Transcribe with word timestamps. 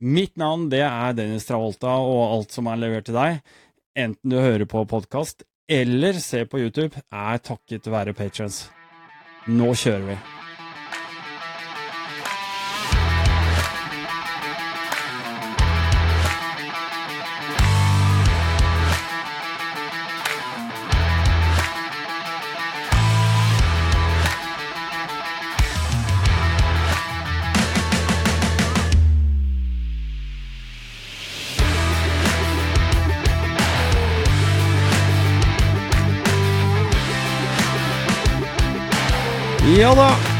Mitt 0.00 0.38
navn 0.40 0.70
det 0.72 0.80
er 0.80 1.12
Dennis 1.12 1.44
Travolta, 1.44 1.92
og 2.00 2.22
alt 2.38 2.54
som 2.56 2.70
er 2.72 2.80
levert 2.80 3.04
til 3.10 3.18
deg, 3.18 3.42
enten 3.92 4.32
du 4.32 4.38
hører 4.40 4.64
på 4.64 4.86
podkast 4.88 5.44
eller 5.70 6.16
ser 6.24 6.48
på 6.50 6.62
YouTube, 6.62 6.96
er 7.12 7.42
takket 7.44 7.86
være 7.92 8.16
patrons. 8.16 8.64
Nå 9.46 9.74
kjører 9.76 10.08
vi. 10.08 10.39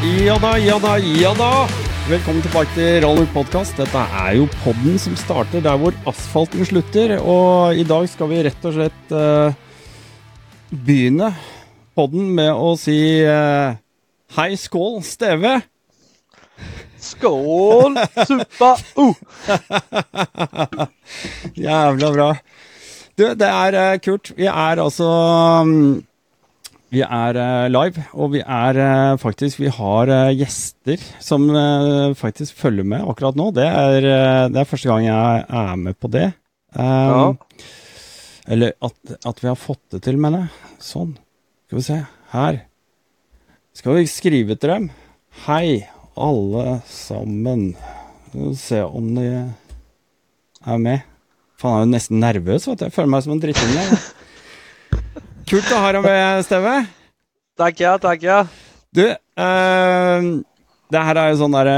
Ja 0.00 0.38
da, 0.40 0.54
ja 0.56 0.78
da, 0.80 0.94
ja 0.96 1.30
da. 1.36 1.66
Velkommen 2.08 2.40
tilbake 2.40 2.72
til 2.72 3.02
Rally 3.04 3.26
Podcast. 3.34 3.74
Dette 3.76 4.00
er 4.00 4.38
jo 4.38 4.46
podden 4.62 4.96
som 4.96 5.12
starter 5.20 5.60
der 5.60 5.76
hvor 5.76 5.92
asfalten 6.08 6.64
slutter. 6.64 7.18
Og 7.20 7.76
i 7.76 7.84
dag 7.84 8.08
skal 8.08 8.30
vi 8.30 8.38
rett 8.46 8.64
og 8.64 8.78
slett 8.78 9.12
eh, 9.12 9.52
begynne 10.72 11.28
podden 11.92 12.32
med 12.32 12.48
å 12.48 12.72
si 12.80 12.96
eh, 13.20 13.76
hei, 14.38 14.48
skål, 14.56 15.02
Steve. 15.04 15.58
Skål! 16.96 18.00
Suppa! 18.24 18.72
Uh. 18.96 19.12
Jævla 21.68 22.14
bra. 22.16 22.34
Du, 23.20 23.26
det 23.36 23.52
er 23.52 23.82
eh, 23.84 23.98
kult. 24.00 24.32
Vi 24.32 24.48
er 24.48 24.80
altså 24.80 25.12
mm, 25.68 25.98
Vi 26.90 27.02
er 27.06 27.38
eh, 27.38 27.68
live, 27.70 28.02
og 28.18 28.32
vi 28.32 28.40
er 28.42 28.78
eh, 28.82 29.16
faktisk 29.22 29.60
Vi 29.62 29.70
har 29.70 30.10
eh, 30.10 30.32
gjester 30.40 31.02
som 31.22 31.44
eh, 31.54 32.16
faktisk 32.18 32.56
følger 32.58 32.86
med 32.86 33.04
akkurat 33.06 33.38
nå. 33.38 33.50
Det 33.54 33.66
er, 33.66 34.06
eh, 34.10 34.46
det 34.50 34.58
er 34.58 34.66
første 34.66 34.90
gang 34.90 35.06
jeg 35.06 35.44
er 35.60 35.76
med 35.78 35.98
på 36.02 36.10
det. 36.10 36.32
Um, 36.74 37.38
Eller 38.50 38.74
at, 38.82 38.96
at 39.26 39.42
vi 39.42 39.48
har 39.50 39.58
fått 39.58 39.82
det 39.94 40.02
til, 40.06 40.18
mener 40.18 40.48
jeg. 40.48 40.74
Sånn. 40.82 41.14
Skal 41.68 41.78
vi 41.78 41.86
se. 41.86 42.00
Her. 42.34 42.60
Skal 43.78 44.00
vi 44.00 44.10
skrive 44.10 44.58
til 44.58 44.74
dem. 44.74 44.90
Hei, 45.46 45.86
alle 46.18 46.80
sammen. 46.90 47.68
Skal 48.26 48.48
vi 48.48 48.56
se 48.58 48.82
om 48.86 49.12
de 49.14 49.28
er 50.66 50.82
med. 50.82 51.06
Faen, 51.60 51.70
jeg 51.70 51.84
er 51.84 51.86
jo 51.86 51.92
nesten 51.94 52.22
nervøs, 52.24 52.66
vet 52.66 52.80
du. 52.80 52.88
Jeg 52.88 52.96
føler 52.98 53.14
meg 53.14 53.22
som 53.26 53.36
en 53.36 53.42
drittunge. 53.46 53.86
Kult 55.50 55.66
å 55.74 55.78
ha 55.82 55.88
deg 55.90 56.04
med, 56.04 56.44
Steve. 56.46 56.72
Tackar, 57.58 57.96
tackar. 57.98 58.46
Du, 58.94 59.02
eh, 59.02 60.26
det 60.94 61.00
her 61.08 61.18
er 61.18 61.32
jo 61.32 61.40
sånn 61.40 61.56
derre 61.56 61.74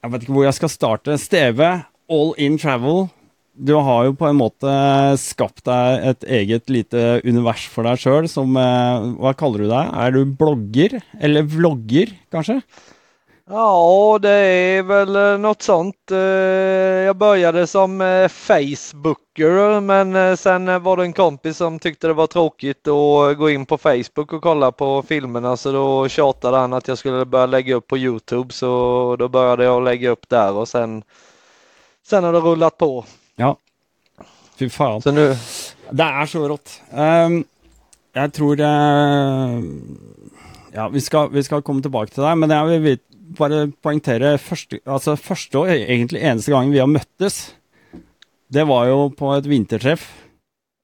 Jeg 0.00 0.12
vet 0.14 0.24
ikke 0.24 0.36
hvor 0.38 0.46
jeg 0.46 0.56
skal 0.56 0.72
starte. 0.72 1.18
Steve, 1.20 1.68
all 2.08 2.32
in 2.40 2.56
travel. 2.56 3.10
Du 3.52 3.74
har 3.76 4.06
jo 4.06 4.16
på 4.16 4.24
en 4.30 4.40
måte 4.40 4.72
skapt 5.20 5.66
deg 5.68 6.08
et 6.14 6.26
eget 6.38 6.72
lite 6.72 7.20
univers 7.26 7.66
for 7.68 7.84
deg 7.84 8.00
sjøl 8.00 8.24
som 8.32 8.56
eh, 8.56 9.08
Hva 9.20 9.36
kaller 9.36 9.66
du 9.66 9.68
deg? 9.68 9.92
Er 10.00 10.16
du 10.16 10.22
blogger? 10.32 10.96
Eller 11.20 11.44
vlogger, 11.44 12.16
kanskje? 12.32 12.62
Ja, 13.50 14.18
det 14.22 14.30
är 14.30 14.82
väl 14.82 15.16
eh, 15.16 15.38
något 15.38 15.62
sånt. 15.62 16.10
Eh, 16.10 16.18
Jag 17.08 17.16
började 17.16 17.66
som 17.66 18.00
eh, 18.00 18.28
Facebooker 18.28 19.80
men 19.80 20.36
sen 20.36 20.82
var 20.82 20.96
det 20.96 21.02
en 21.02 21.12
kompis 21.12 21.56
som 21.56 21.78
tyckte 21.78 22.06
det 22.06 22.12
var 22.12 22.26
tråkigt 22.26 22.88
att 22.88 23.38
gå 23.38 23.50
in 23.50 23.66
på 23.66 23.78
Facebook 23.78 24.32
och 24.32 24.42
kolla 24.42 24.72
på 24.72 25.02
filmerna 25.02 25.56
så 25.56 25.72
då 25.72 26.08
tjatade 26.08 26.56
han 26.56 26.72
att 26.72 26.88
jag 26.88 26.98
skulle 26.98 27.24
börja 27.24 27.46
lägga 27.46 27.74
upp 27.74 27.86
på 27.86 27.98
Youtube 27.98 28.52
så 28.54 29.16
då 29.18 29.28
började 29.28 29.64
jag 29.64 29.84
lägga 29.84 30.10
upp 30.10 30.28
där 30.28 30.52
och 30.52 30.68
sen 30.68 31.02
Sen 32.06 32.24
har 32.24 32.32
det 32.32 32.40
rullat 32.40 32.78
på. 32.78 33.04
Ja. 33.36 33.56
Fy 34.58 34.68
faen. 34.70 35.02
Så 35.02 35.10
nu, 35.10 35.36
Det 35.90 36.02
er 36.04 36.26
så 36.26 36.48
rått. 36.48 36.80
Ehm, 36.92 37.44
jeg 38.14 38.32
tror 38.32 38.60
eh, 38.60 39.60
Ja, 40.72 40.88
vi 40.88 41.00
skal, 41.00 41.28
vi 41.32 41.42
skal 41.42 41.62
komme 41.62 41.82
tilbake 41.82 42.12
til 42.14 42.22
deg, 42.24 42.36
men 42.38 42.50
jeg 42.50 42.66
vil 42.66 42.82
vit- 42.84 43.04
bare 43.36 43.66
poengtere 43.82 44.36
første, 44.40 44.80
altså 44.86 45.16
første 45.20 45.60
og 45.60 45.70
egentlig 45.72 46.22
eneste 46.22 46.54
gangen 46.54 46.72
vi 46.72 46.80
har 46.82 46.90
møttes, 46.90 47.54
det 48.48 48.64
var 48.68 48.88
jo 48.88 49.08
på 49.12 49.34
et 49.36 49.48
vintertreff. 49.48 50.06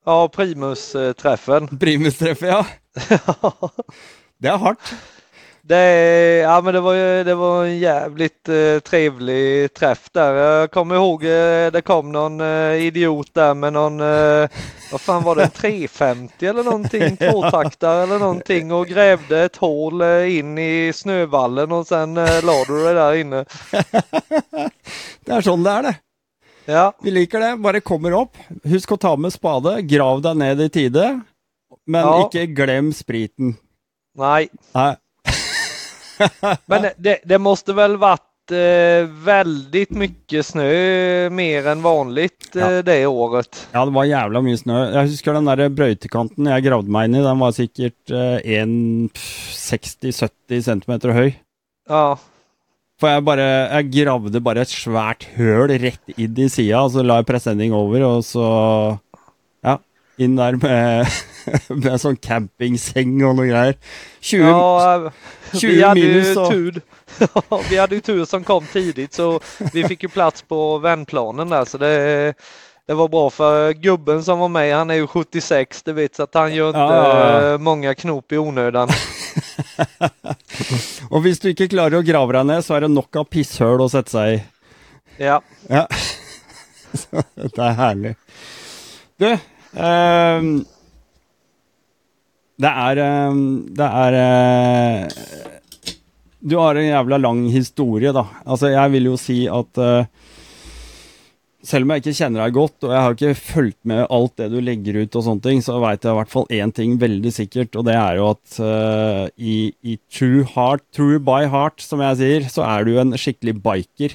ja 0.05 0.27
Primus-träffen. 0.29 1.71
Primus-treffet, 1.81 2.51
ja. 2.51 2.63
Det 4.43 4.51
er 4.53 4.61
hardt. 4.61 4.91
Det, 5.67 6.41
ja, 6.43 6.61
men 6.61 6.75
det, 6.75 6.81
var, 6.81 6.95
ju- 6.95 7.25
det 7.25 7.35
var 7.35 7.65
en 7.65 7.79
jävligt 7.79 8.49
eh, 8.49 8.79
trevlig 8.79 9.75
träff 9.75 10.09
där. 10.13 10.35
Jag 10.35 10.71
kommer 10.71 10.95
ihåg 10.95 11.25
eh, 11.25 11.73
det 11.73 11.83
kom 11.85 12.13
någon 12.13 12.41
eh, 12.41 12.75
idiot 12.87 13.35
där 13.35 13.55
med 13.55 13.73
någon, 13.73 14.01
eh, 14.01 14.49
vad 14.93 15.01
fan 15.01 15.23
var 15.23 15.37
det, 15.37 15.43
en 15.45 15.51
350 15.51 16.47
eller 16.47 16.65
någonting, 16.65 17.17
tvåtaktare 17.17 18.03
eller 18.03 18.19
någonting 18.19 18.73
och 18.73 18.87
grävde 18.87 19.41
ett 19.45 19.57
hål 19.57 20.01
eh, 20.01 20.37
in 20.39 20.59
i 20.59 20.93
snövallen 20.95 21.73
och 21.73 21.87
sen 21.87 22.17
eh, 22.17 22.45
la 22.45 22.65
du 22.69 22.85
det 22.85 22.95
där 22.95 23.15
inne. 23.15 23.45
Det 25.25 25.33
er 25.33 25.41
sånn 25.45 25.63
det 25.65 25.73
er, 25.73 25.87
det. 25.87 25.95
Ja, 26.69 26.83
Vi 27.03 27.11
liker 27.11 27.41
det. 27.41 27.55
Bare 27.65 27.81
kommer 27.81 28.13
opp. 28.17 28.37
Husk 28.69 28.93
å 28.93 28.97
ta 29.01 29.15
med 29.17 29.33
spade. 29.33 29.79
Grav 29.89 30.21
deg 30.25 30.37
ned 30.37 30.61
i 30.61 30.69
tide. 30.69 31.07
Men 31.87 32.05
Ja. 32.05 32.19
ikke 32.27 32.45
glem 32.57 32.93
spriten. 32.93 33.55
nej. 34.17 34.49
Nei. 34.77 34.95
Men 36.71 36.89
det- 36.97 37.21
det, 37.25 37.39
måste 37.39 37.73
väl 37.73 37.97
varit 37.97 38.51
eh, 38.53 39.09
väldigt 39.25 39.91
mycket 39.91 40.47
snö 40.47 41.31
mer 41.31 41.67
än 41.67 41.83
vanligt 41.83 42.57
eh, 42.57 42.63
Ja. 42.63 42.83
det 42.83 43.07
året. 43.07 43.69
Ja, 43.73 43.85
det 43.85 43.95
var 43.95 44.05
jævla 44.05 44.41
mye 44.45 44.59
snø. 44.61 44.79
Jeg 44.93 45.09
husker 45.15 45.33
den 45.39 45.49
der 45.49 45.69
brøytekanten 45.69 46.47
jeg 46.53 46.67
gravde 46.67 46.91
meg 46.93 47.09
inn 47.09 47.17
i, 47.21 47.25
den 47.25 47.41
var 47.41 47.53
sikkert 47.57 48.11
eh, 48.13 48.39
en 48.61 49.09
pff, 49.09 49.57
60-70 49.73 50.61
cm 50.69 51.11
høy. 51.17 51.35
Ja, 51.89 52.05
For 53.01 53.11
jeg 53.11 53.25
bare 53.27 53.47
Jeg 53.75 53.89
gravde 54.05 54.41
bare 54.41 54.63
et 54.63 54.71
svært 54.71 55.25
høl 55.37 55.73
rett 55.83 56.15
inn 56.17 56.37
i 56.39 56.47
sida, 56.49 56.85
og 56.87 56.93
så 56.95 57.03
la 57.03 57.17
jeg 57.21 57.27
presenning 57.33 57.73
over, 57.75 58.05
og 58.07 58.21
så 58.25 58.45
Ja, 60.17 60.25
inn 60.25 60.37
der 60.37 60.57
med, 60.57 61.07
med 61.85 62.01
sånn 62.01 62.17
campingseng 62.23 63.17
og 63.27 63.37
noe 63.39 63.47
greier. 63.51 63.75
20 64.21 64.43
Ja, 64.49 65.11
20 65.55 65.67
vi 65.73 65.83
hade 65.83 66.01
minus 66.01 66.27
ju 66.29 66.37
och- 66.41 66.51
tur. 66.51 66.81
vi 67.71 67.77
hade 67.79 67.95
ju 67.95 68.01
tur 68.01 68.25
som 68.25 68.45
kom 68.45 68.67
tidigt 68.73 69.13
så 69.15 69.41
vi 69.73 69.85
fick 69.85 70.03
ju 70.03 70.09
plats 70.09 70.43
på 70.43 70.79
vändplanen 70.79 71.49
där 71.49 71.65
så 71.65 71.79
det, 71.79 72.35
det 72.87 72.95
var 72.95 73.09
bra 73.09 73.31
för 73.31 73.73
gubben 73.73 74.25
som 74.25 74.39
var 74.39 74.49
med 74.49 74.75
han 74.77 74.91
är 74.91 74.95
ju 74.95 75.07
76 75.07 75.83
det 75.83 75.93
vet 75.93 76.17
så 76.17 76.23
att 76.23 76.35
han 76.35 76.55
gör 76.55 76.69
inte 76.69 76.79
Ja, 76.79 77.53
eh, 77.53 77.59
många 77.59 77.95
knop 77.95 78.33
i 78.33 78.39
onödan. 78.39 78.89
Og 81.11 81.21
hvis 81.25 81.39
du 81.43 81.49
ikke 81.53 81.69
klarer 81.73 81.99
å 82.01 82.07
grave 82.07 82.33
deg 82.37 82.47
ned, 82.49 82.65
så 82.65 82.77
er 82.77 82.85
det 82.87 82.91
nok 82.95 83.17
av 83.21 83.27
pisshøl 83.31 83.83
å 83.85 83.89
sette 83.93 84.11
seg 84.15 84.35
i. 84.37 84.43
Ja, 85.25 85.41
Ja. 85.71 85.87
Det 87.35 87.59
er 87.59 87.75
herlig. 87.75 88.13
Du, 89.19 89.27
Ehm, 89.77 90.65
det 92.57 92.69
är, 92.69 92.97
ehm, 92.97 93.67
Det 93.75 93.85
är, 93.85 94.13
eh, 95.03 95.09
Du 96.39 96.57
har 96.57 96.75
en 96.75 96.87
jävla 96.87 97.19
lång 97.19 97.49
historia 97.49 98.13
då. 98.13 98.27
Alltså 98.45 98.69
jag 98.69 98.89
vill 98.89 99.05
ju 99.05 99.17
säga 99.17 99.55
att, 99.55 99.79
eh, 99.79 100.05
selv 101.63 101.83
om 101.83 101.91
jeg 101.91 102.03
ikke 102.03 102.13
kjenner 102.19 102.45
deg 102.45 102.53
godt, 102.53 102.85
og 102.85 102.93
jeg 102.93 103.01
har 103.01 103.15
ikke 103.17 103.35
fulgt 103.35 103.79
med 103.89 104.07
allt 104.11 104.37
det 104.37 104.51
du 104.53 104.61
lägger 104.61 104.95
ut 104.95 105.17
och 105.17 105.25
sånne 105.25 105.41
ting, 105.41 105.63
så 105.63 105.79
vet 105.81 106.05
jag 106.05 106.13
i 106.13 106.19
hvert 106.19 106.31
fall 106.31 106.47
én 106.51 106.73
ting 106.73 106.99
väldigt 106.99 107.35
sikkert, 107.35 107.77
och 107.77 107.85
det 107.85 107.95
är 107.95 108.17
jo 108.17 108.29
at 108.31 108.61
uh, 108.61 108.67
eh, 108.67 109.29
i, 109.37 109.73
i 109.83 109.99
true 110.13 110.45
heart, 110.55 110.83
true 110.95 111.19
by 111.19 111.47
heart, 111.49 111.81
som 111.81 112.01
jag 112.01 112.17
säger, 112.17 112.49
så 112.49 112.63
är 112.63 112.85
du 112.85 113.01
en 113.01 113.19
skikkelig 113.19 113.55
biker. 113.63 114.13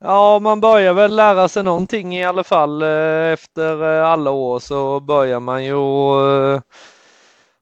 Ja, 0.00 0.38
man 0.38 0.60
börjar 0.60 0.94
väl 0.94 1.16
lära 1.16 1.48
sig 1.48 1.62
någonting 1.62 2.16
i 2.16 2.24
alla 2.24 2.44
fall. 2.44 2.82
Eh, 2.82 3.32
efter 3.32 3.98
eh, 3.98 4.06
alla 4.06 4.30
år 4.30 4.58
så 4.58 5.00
börjar 5.00 5.40
man 5.40 5.64
ju 5.64 5.74
eh, 6.54 6.60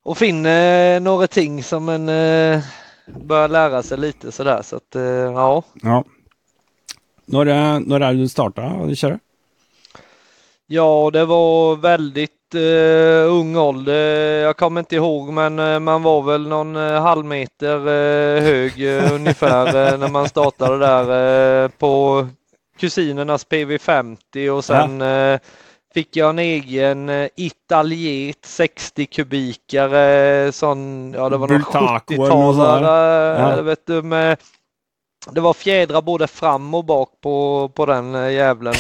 och 0.03 0.19
finna 0.19 0.51
några 1.01 1.27
ting 1.27 1.63
som 1.63 1.85
man 1.85 2.07
börjar 3.07 3.49
lära 3.49 3.83
sig 3.83 3.99
lite 3.99 4.33
sådär. 4.33 4.63
Så 4.63 4.77
att, 4.77 4.95
ja. 5.35 5.63
ja. 5.83 6.05
När, 7.25 7.45
när 7.81 8.01
är 8.01 8.13
det 8.13 8.19
du 8.19 8.29
startade 8.29 8.93
att 8.93 8.99
köra? 8.99 9.19
Ja, 10.67 11.11
det 11.13 11.25
var 11.25 11.77
väldigt 11.77 12.44
uh, 12.55 13.33
ung 13.33 13.56
ålder. 13.56 14.43
Jag 14.43 14.56
kommer 14.56 14.81
inte 14.81 14.97
ihåg, 14.97 15.33
men 15.33 15.59
uh, 15.59 15.79
man 15.79 16.03
var 16.03 16.23
väl 16.23 16.49
någon 16.49 16.77
uh, 16.77 17.01
halv 17.01 17.25
meter 17.25 17.79
hög 18.41 18.73
ungefär 19.12 19.99
när 19.99 20.09
man 20.09 20.29
startade 20.29 20.79
där 20.79 21.69
på 21.69 22.27
kusinernas 22.79 23.47
PV50 23.47 24.49
och 24.49 24.65
sen 24.65 25.01
ja. 25.01 25.39
fick 25.95 26.17
jag 26.17 26.31
en 26.31 26.39
egen 26.39 27.29
Italiet 27.37 28.39
60 28.45 29.07
kubikare 29.07 30.53
sån, 30.53 31.12
ja 31.12 31.29
det 31.29 31.37
var 31.37 31.49
någon 31.49 31.61
70-talare, 31.61 33.57
ja. 33.57 33.62
vet 33.62 33.87
du 33.87 34.03
med 34.03 34.39
det 35.31 35.41
var 35.41 35.53
fjädrar 35.53 36.03
både 36.03 36.27
fram 36.27 36.75
och 36.75 36.85
bak 36.85 37.09
på, 37.23 37.71
på 37.75 37.87
den 37.87 38.12
jävlen 38.33 38.75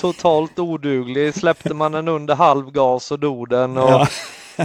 totalt 0.00 0.58
oduglig. 0.58 1.34
Släppte 1.34 1.74
man 1.74 1.92
den 1.92 2.08
under 2.08 2.34
halv 2.34 2.70
gas 2.70 3.04
så 3.04 3.16
dog 3.16 3.48
den. 3.48 3.78
Och 3.78 3.90
ja. 3.90 4.06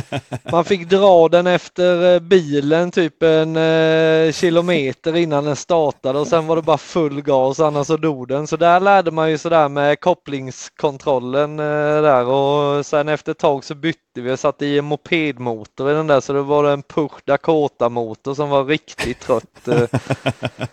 man 0.51 0.65
fick 0.65 0.89
dra 0.89 1.29
den 1.29 1.47
efter 1.47 2.13
eh, 2.13 2.19
bilen 2.19 2.91
typ 2.91 3.23
en 3.23 3.55
eh, 3.55 4.31
kilometer 4.31 5.15
innan 5.15 5.45
den 5.45 5.55
startade 5.55 6.19
och 6.19 6.27
sen 6.27 6.47
var 6.47 6.55
det 6.55 6.61
bara 6.61 6.77
full 6.77 7.21
gas 7.21 7.59
annars 7.59 7.87
så 7.87 7.97
dog 7.97 8.27
den. 8.27 8.47
Så 8.47 8.57
där 8.57 8.79
lärde 8.79 9.11
man 9.11 9.31
ju 9.31 9.37
sådär 9.37 9.69
med 9.69 9.99
kopplingskontrollen 9.99 11.59
eh, 11.59 12.01
där 12.01 12.25
och 12.25 12.85
sen 12.85 13.09
efter 13.09 13.31
ett 13.31 13.37
tag 13.37 13.63
så 13.63 13.75
bytte 13.75 14.21
vi 14.21 14.31
och 14.31 14.39
satte 14.39 14.65
i 14.65 14.77
en 14.77 14.85
mopedmotor 14.85 15.91
i 15.91 15.93
den 15.93 16.07
där 16.07 16.19
så 16.19 16.33
det 16.33 16.41
var 16.41 16.63
en 16.63 16.83
Puch 16.83 17.25
Dakota 17.25 17.89
motor 17.89 18.33
som 18.33 18.49
var 18.49 18.65
riktigt 18.65 19.19
trött. 19.19 19.67
Eh. 19.67 19.99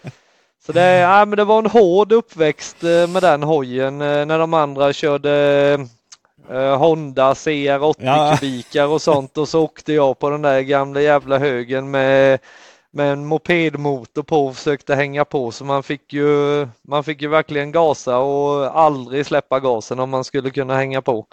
Så 0.67 0.73
det, 0.73 0.91
ja, 0.99 1.25
men 1.25 1.37
det 1.37 1.45
var 1.45 1.59
en 1.59 1.71
hård 1.71 2.13
uppväxt 2.13 2.85
eh, 2.85 3.09
med 3.09 3.23
den 3.23 3.43
hojen 3.43 4.01
eh, 4.01 4.27
när 4.27 4.39
de 4.39 4.55
andra 4.55 4.93
körde 4.93 5.87
eh, 6.51 6.79
Honda 6.79 7.33
CR80 7.33 7.95
ja. 7.99 8.37
kubikar 8.37 8.87
och 8.87 9.03
sånt 9.03 9.39
och 9.39 9.49
så 9.49 9.63
åkte 9.63 9.93
jag 9.93 10.19
på 10.19 10.31
den 10.31 10.43
där 10.43 10.61
gamla 10.61 11.01
jävla 11.01 11.39
högen 11.39 11.91
med, 11.91 12.39
med 12.91 13.13
en 13.13 13.27
mopedmotor 13.27 14.23
på 14.23 14.47
och 14.47 14.57
försökte 14.57 14.95
hänga 14.95 15.25
på 15.25 15.51
så 15.51 15.65
man 15.65 15.83
fick 15.83 16.13
ju, 16.13 16.69
man 16.83 17.05
fick 17.05 17.23
ju 17.23 17.29
verkligen 17.29 17.73
gasa 17.73 18.19
och 18.19 18.81
aldrig 18.81 19.27
släppa 19.27 19.61
gasen 19.61 20.01
om 20.01 20.11
man 20.11 20.25
skulle 20.25 20.51
kunna 20.51 20.77
hänga 20.77 21.03
på. 21.03 21.27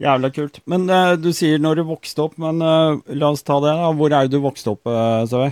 Jävla 0.00 0.30
kul. 0.30 0.50
Men 0.64 0.90
uh, 0.90 1.12
du 1.12 1.32
säger 1.32 1.58
när 1.58 1.74
du 1.74 1.82
växte 1.82 2.22
upp, 2.22 2.36
men 2.36 2.62
uh, 2.62 2.98
låt 3.06 3.32
oss 3.32 3.42
ta 3.42 3.60
det. 3.60 3.98
Var 3.98 4.10
är 4.10 4.26
du 4.26 4.40
växte 4.40 4.70
upp, 4.70 4.86
uh, 4.86 5.50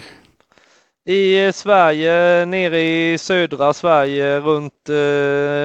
i 1.09 1.53
Sverige, 1.53 2.47
nere 2.47 2.81
i 2.81 3.19
södra 3.19 3.73
Sverige 3.73 4.41
runt, 4.41 4.89
eh, 4.89 4.97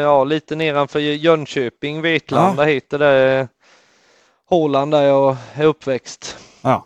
ja 0.01 0.23
lite 0.23 0.55
nedanför 0.55 0.99
Jönköping, 0.99 2.01
Vetlanda 2.01 2.63
ja. 2.63 2.73
heter 2.73 2.99
det. 2.99 3.47
Håland 4.49 4.91
där 4.91 5.01
jag 5.01 5.35
är 5.53 5.65
uppväxt. 5.65 6.37
Ja. 6.61 6.85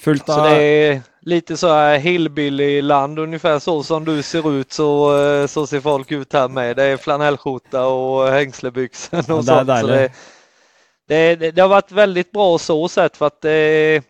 Fullt 0.00 0.26
Så 0.26 0.44
det 0.44 0.62
är 0.62 1.00
lite 1.20 1.56
så 1.56 1.68
här 1.68 1.98
hillbilly-land 1.98 3.18
ungefär 3.18 3.58
så 3.58 3.82
som 3.82 4.04
du 4.04 4.22
ser 4.22 4.52
ut 4.52 4.72
så, 4.72 5.18
eh, 5.18 5.46
så 5.46 5.66
ser 5.66 5.80
folk 5.80 6.12
ut 6.12 6.32
här 6.32 6.48
med. 6.48 6.76
Det 6.76 6.84
är 6.84 6.96
flanellskjorta 6.96 7.86
och 7.86 8.28
hängslebyxor 8.28 9.18
och 9.18 9.24
ja, 9.28 9.42
sånt. 9.42 9.80
Så 9.80 9.86
det, 9.86 10.10
det, 11.08 11.50
det, 11.50 11.62
har 11.62 11.68
varit 11.68 11.92
väldigt 11.92 12.32
bra 12.32 12.58
så 12.58 12.88
sett 12.88 13.16
för 13.16 13.26
att 13.26 13.40
det 13.40 14.02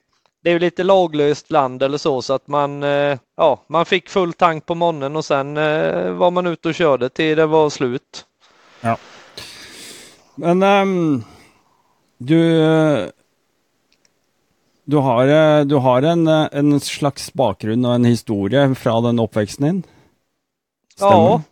det 0.46 0.50
är 0.50 0.52
ju 0.52 0.58
lite 0.58 0.84
laglöst 0.84 1.50
land 1.50 1.82
eller 1.82 1.98
så 1.98 2.22
så 2.22 2.32
att 2.32 2.48
man, 2.48 2.82
eh, 2.82 3.18
ja, 3.36 3.60
man 3.66 3.86
fick 3.86 4.08
full 4.08 4.32
tank 4.32 4.66
på 4.66 4.74
morgonen 4.74 5.16
och 5.16 5.24
sen 5.24 5.56
eh, 5.56 6.10
var 6.10 6.30
man 6.30 6.46
ute 6.46 6.68
och 6.68 6.74
körde 6.74 7.08
till 7.08 7.36
det 7.36 7.46
var 7.46 7.70
slut. 7.70 8.26
Ja. 8.80 8.98
Men 10.34 10.62
um, 10.62 11.24
du, 12.18 12.48
du 14.84 14.96
har, 14.96 15.26
eh, 15.26 15.64
du 15.64 15.74
har 15.74 16.02
en, 16.02 16.26
en 16.26 16.80
slags 16.80 17.32
bakgrund 17.32 17.86
och 17.86 17.94
en 17.94 18.04
historia 18.04 18.74
från 18.74 19.04
den 19.04 19.18
uppväxten 19.18 19.66
din? 19.66 19.82
Stämmer? 20.96 21.12
Ja, 21.12 21.42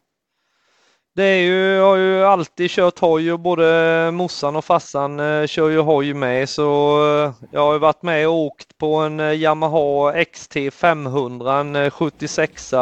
det 1.17 1.25
är 1.25 1.43
ju, 1.43 1.75
jag 1.75 1.87
har 1.87 1.97
ju 1.97 2.25
alltid 2.25 2.71
kört 2.71 2.99
hoj 2.99 3.33
och 3.33 3.41
både 3.41 4.11
morsan 4.13 4.57
och 4.57 4.65
farsan 4.65 5.21
eh, 5.21 5.47
kör 5.47 5.69
ju 5.69 5.79
hoj 5.79 6.15
med 6.15 6.49
så 6.49 6.99
eh, 7.05 7.33
jag 7.51 7.61
har 7.61 7.73
ju 7.73 7.79
varit 7.79 8.03
med 8.03 8.29
och 8.29 8.35
åkt 8.35 8.79
på 8.79 8.97
en 8.97 9.21
eh, 9.21 9.33
Yamaha 9.33 10.25
XT 10.25 10.57
500, 10.73 11.59
en 11.59 11.77
eh, 11.77 11.91
76 11.91 12.73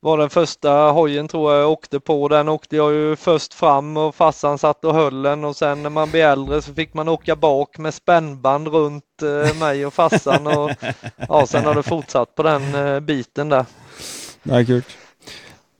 var 0.00 0.18
den 0.18 0.30
första 0.30 0.70
hojen 0.72 1.28
tror 1.28 1.52
jag 1.52 1.62
jag 1.62 1.70
åkte 1.70 2.00
på. 2.00 2.28
Den 2.28 2.48
åkte 2.48 2.76
jag 2.76 2.92
ju 2.92 3.16
först 3.16 3.54
fram 3.54 3.96
och 3.96 4.14
farsan 4.14 4.58
satt 4.58 4.84
och 4.84 4.94
höll 4.94 5.22
den 5.22 5.44
och 5.44 5.56
sen 5.56 5.82
när 5.82 5.90
man 5.90 6.10
blir 6.10 6.24
äldre 6.24 6.62
så 6.62 6.74
fick 6.74 6.94
man 6.94 7.08
åka 7.08 7.36
bak 7.36 7.78
med 7.78 7.94
spännband 7.94 8.68
runt 8.68 9.04
mig 9.60 9.86
och 9.86 9.94
farsan 9.94 10.46
och 10.46 10.70
ja, 11.28 11.46
sen 11.46 11.64
har 11.64 11.74
det 11.74 11.82
fortsatt 11.82 12.34
på 12.34 12.42
den 12.42 13.04
biten 13.04 13.48
där. 13.48 13.66
Nej, 14.42 14.66
kul. 14.66 14.82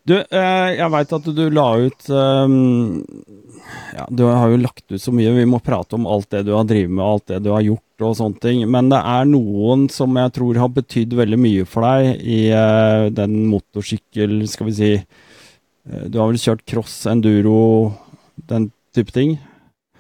Du, 0.09 0.15
eh, 0.17 0.71
jeg 0.79 0.89
veit 0.95 1.11
at 1.13 1.27
du 1.37 1.43
la 1.53 1.67
ut 1.85 2.07
um, 2.09 2.55
Ja, 3.93 4.07
du 4.09 4.23
har 4.25 4.49
jo 4.49 4.61
lagt 4.63 4.87
ut 4.89 5.03
så 5.03 5.13
mye. 5.13 5.35
Vi 5.37 5.45
må 5.49 5.61
prate 5.65 5.99
om 5.99 6.07
alt 6.09 6.31
det 6.33 6.47
du 6.49 6.55
har 6.57 6.65
drevet 6.69 6.95
med, 6.95 7.05
alt 7.05 7.27
det 7.29 7.43
du 7.45 7.51
har 7.53 7.65
gjort 7.67 8.07
og 8.07 8.15
sånne 8.17 8.41
ting. 8.41 8.63
Men 8.73 8.89
det 8.93 9.01
er 9.03 9.29
noen 9.29 9.89
som 9.93 10.17
jeg 10.17 10.33
tror 10.39 10.63
har 10.63 10.73
betydd 10.73 11.17
veldig 11.19 11.41
mye 11.43 11.67
for 11.69 11.85
deg 11.85 12.25
i 12.25 12.41
uh, 12.55 13.09
den 13.13 13.43
motorsykkel, 13.51 14.41
skal 14.49 14.71
vi 14.71 14.77
si 14.79 14.93
eh, 14.97 16.05
Du 16.09 16.21
har 16.23 16.31
vel 16.31 16.41
kjørt 16.41 16.65
cross, 16.69 17.03
enduro, 17.11 17.59
den 18.49 18.71
type 18.97 19.13
ting? 19.13 19.37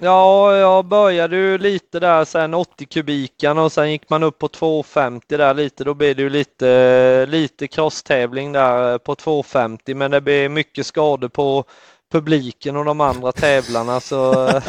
Ja, 0.00 0.56
jag 0.56 0.84
började 0.84 1.36
ju 1.36 1.58
lite 1.58 2.00
där 2.00 2.24
sen 2.24 2.54
80 2.54 2.86
kubikarna 2.86 3.62
och 3.62 3.72
sen 3.72 3.90
gick 3.90 4.10
man 4.10 4.22
upp 4.22 4.38
på 4.38 4.48
250 4.48 5.36
där 5.36 5.54
lite. 5.54 5.84
Då 5.84 5.94
blir 5.94 6.14
det 6.14 6.22
ju 6.22 6.30
lite, 6.30 7.26
lite 7.28 7.68
crosstävling 7.68 8.52
där 8.52 8.98
på 8.98 9.14
250 9.14 9.94
men 9.94 10.10
det 10.10 10.20
blir 10.20 10.48
mycket 10.48 10.86
skador 10.86 11.28
på 11.28 11.64
publiken 12.12 12.76
och 12.76 12.84
de 12.84 13.00
andra 13.00 13.32
tävlarna 13.32 14.00
så, 14.00 14.34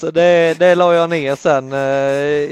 så 0.00 0.10
det, 0.10 0.58
det 0.58 0.74
la 0.74 0.94
jag 0.94 1.10
ner 1.10 1.36
sen. 1.36 1.72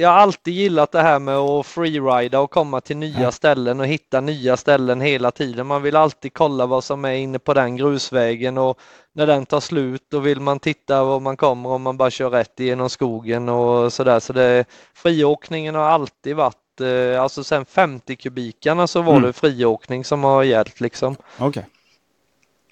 Jag 0.01 0.09
har 0.09 0.17
alltid 0.17 0.55
gillat 0.55 0.93
det 0.93 1.03
här 1.03 1.19
med 1.19 1.37
att 1.37 1.67
freerida 1.67 2.41
och 2.41 2.51
komma 2.51 2.81
till 2.81 2.97
nya 2.97 3.33
ställen 3.33 3.81
och 3.81 3.87
hitta 3.87 4.21
nya 4.21 4.57
ställen 4.57 5.01
hela 5.01 5.31
tiden. 5.31 5.67
Man 5.67 5.83
vill 5.83 5.97
alltid 5.97 6.35
kolla 6.35 6.67
vad 6.67 6.85
som 6.85 7.05
är 7.05 7.13
inne 7.13 7.39
på 7.39 7.55
den 7.55 7.77
grusvägen 7.77 8.59
och 8.59 8.79
när 9.13 9.27
den 9.27 9.47
tar 9.47 9.61
slut 9.61 10.03
då 10.11 10.19
vill 10.19 10.41
man 10.41 10.59
titta 10.59 11.05
var 11.05 11.21
man 11.21 11.37
kommer 11.37 11.71
om 11.71 11.83
man 11.83 11.97
bara 11.97 12.11
kör 12.11 12.31
rätt 12.31 12.61
igenom 12.61 12.91
skogen 12.91 13.49
och 13.49 13.93
sådär. 13.93 14.21
Så 14.21 14.33
det, 14.33 14.65
friåkningen 14.95 15.75
har 15.75 15.85
alltid 15.85 16.37
varit, 16.37 16.81
eh, 16.81 17.23
alltså 17.23 17.45
sen 17.45 17.65
50 17.65 18.17
kubikarna 18.17 18.87
så 18.87 19.03
var 19.03 19.13
mm. 19.13 19.23
det 19.23 19.33
friåkning 19.33 20.05
som 20.05 20.25
har 20.25 20.43
gällt 20.43 20.81
liksom. 20.81 21.17
Okej. 21.37 21.49
Okay. 21.49 21.63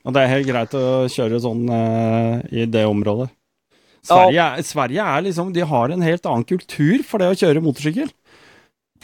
Och 0.03 0.13
det 0.13 0.21
är 0.21 0.27
helt 0.27 0.49
grejt 0.49 0.75
att 0.75 1.13
köra 1.13 1.41
sån 1.41 1.69
uh, 1.69 2.41
i 2.51 2.67
det 2.67 2.87
området? 2.87 3.31
Sverige, 4.03 4.55
ja. 4.57 4.63
Sverige 4.63 5.03
är 5.03 5.21
liksom, 5.21 5.53
de 5.53 5.61
har 5.61 5.89
en 5.89 6.03
helt 6.03 6.27
annan 6.27 6.45
kultur 6.45 7.03
för 7.03 7.19
det 7.19 7.31
att 7.31 7.39
köra 7.39 7.61
motorcykel. 7.61 8.09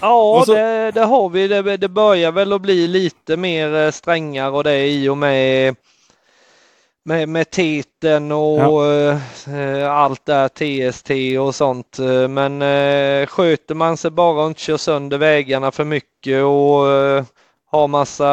Ja, 0.00 0.42
så... 0.46 0.54
det, 0.54 0.90
det, 0.90 1.04
har 1.04 1.28
vi. 1.28 1.48
Det, 1.48 1.76
det 1.76 1.88
börjar 1.88 2.32
väl 2.32 2.52
att 2.52 2.62
bli 2.62 2.88
lite 2.88 3.36
mer 3.36 3.74
eh, 3.74 3.90
strängar 3.90 4.50
och 4.50 4.64
det 4.64 4.88
i 4.88 5.08
och 5.08 5.18
med 5.18 5.76
med, 7.06 7.28
med 7.28 7.50
titeln 7.50 8.32
och 8.32 8.60
ja. 8.60 9.10
eh, 9.48 9.92
allt 9.92 10.26
där 10.26 10.48
TST 10.48 11.10
och 11.40 11.54
sånt. 11.54 11.98
Men 12.28 12.62
eh, 12.62 13.26
sköter 13.26 13.74
man 13.74 13.96
sig 13.96 14.10
bara 14.10 14.42
och 14.42 14.48
inte 14.48 14.60
kör 14.60 14.76
sönder 14.76 15.18
vägarna 15.18 15.70
för 15.70 15.84
mycket 15.84 16.44
och 16.44 16.90
eh, 16.90 17.24
har 17.70 17.88
massa 17.88 18.28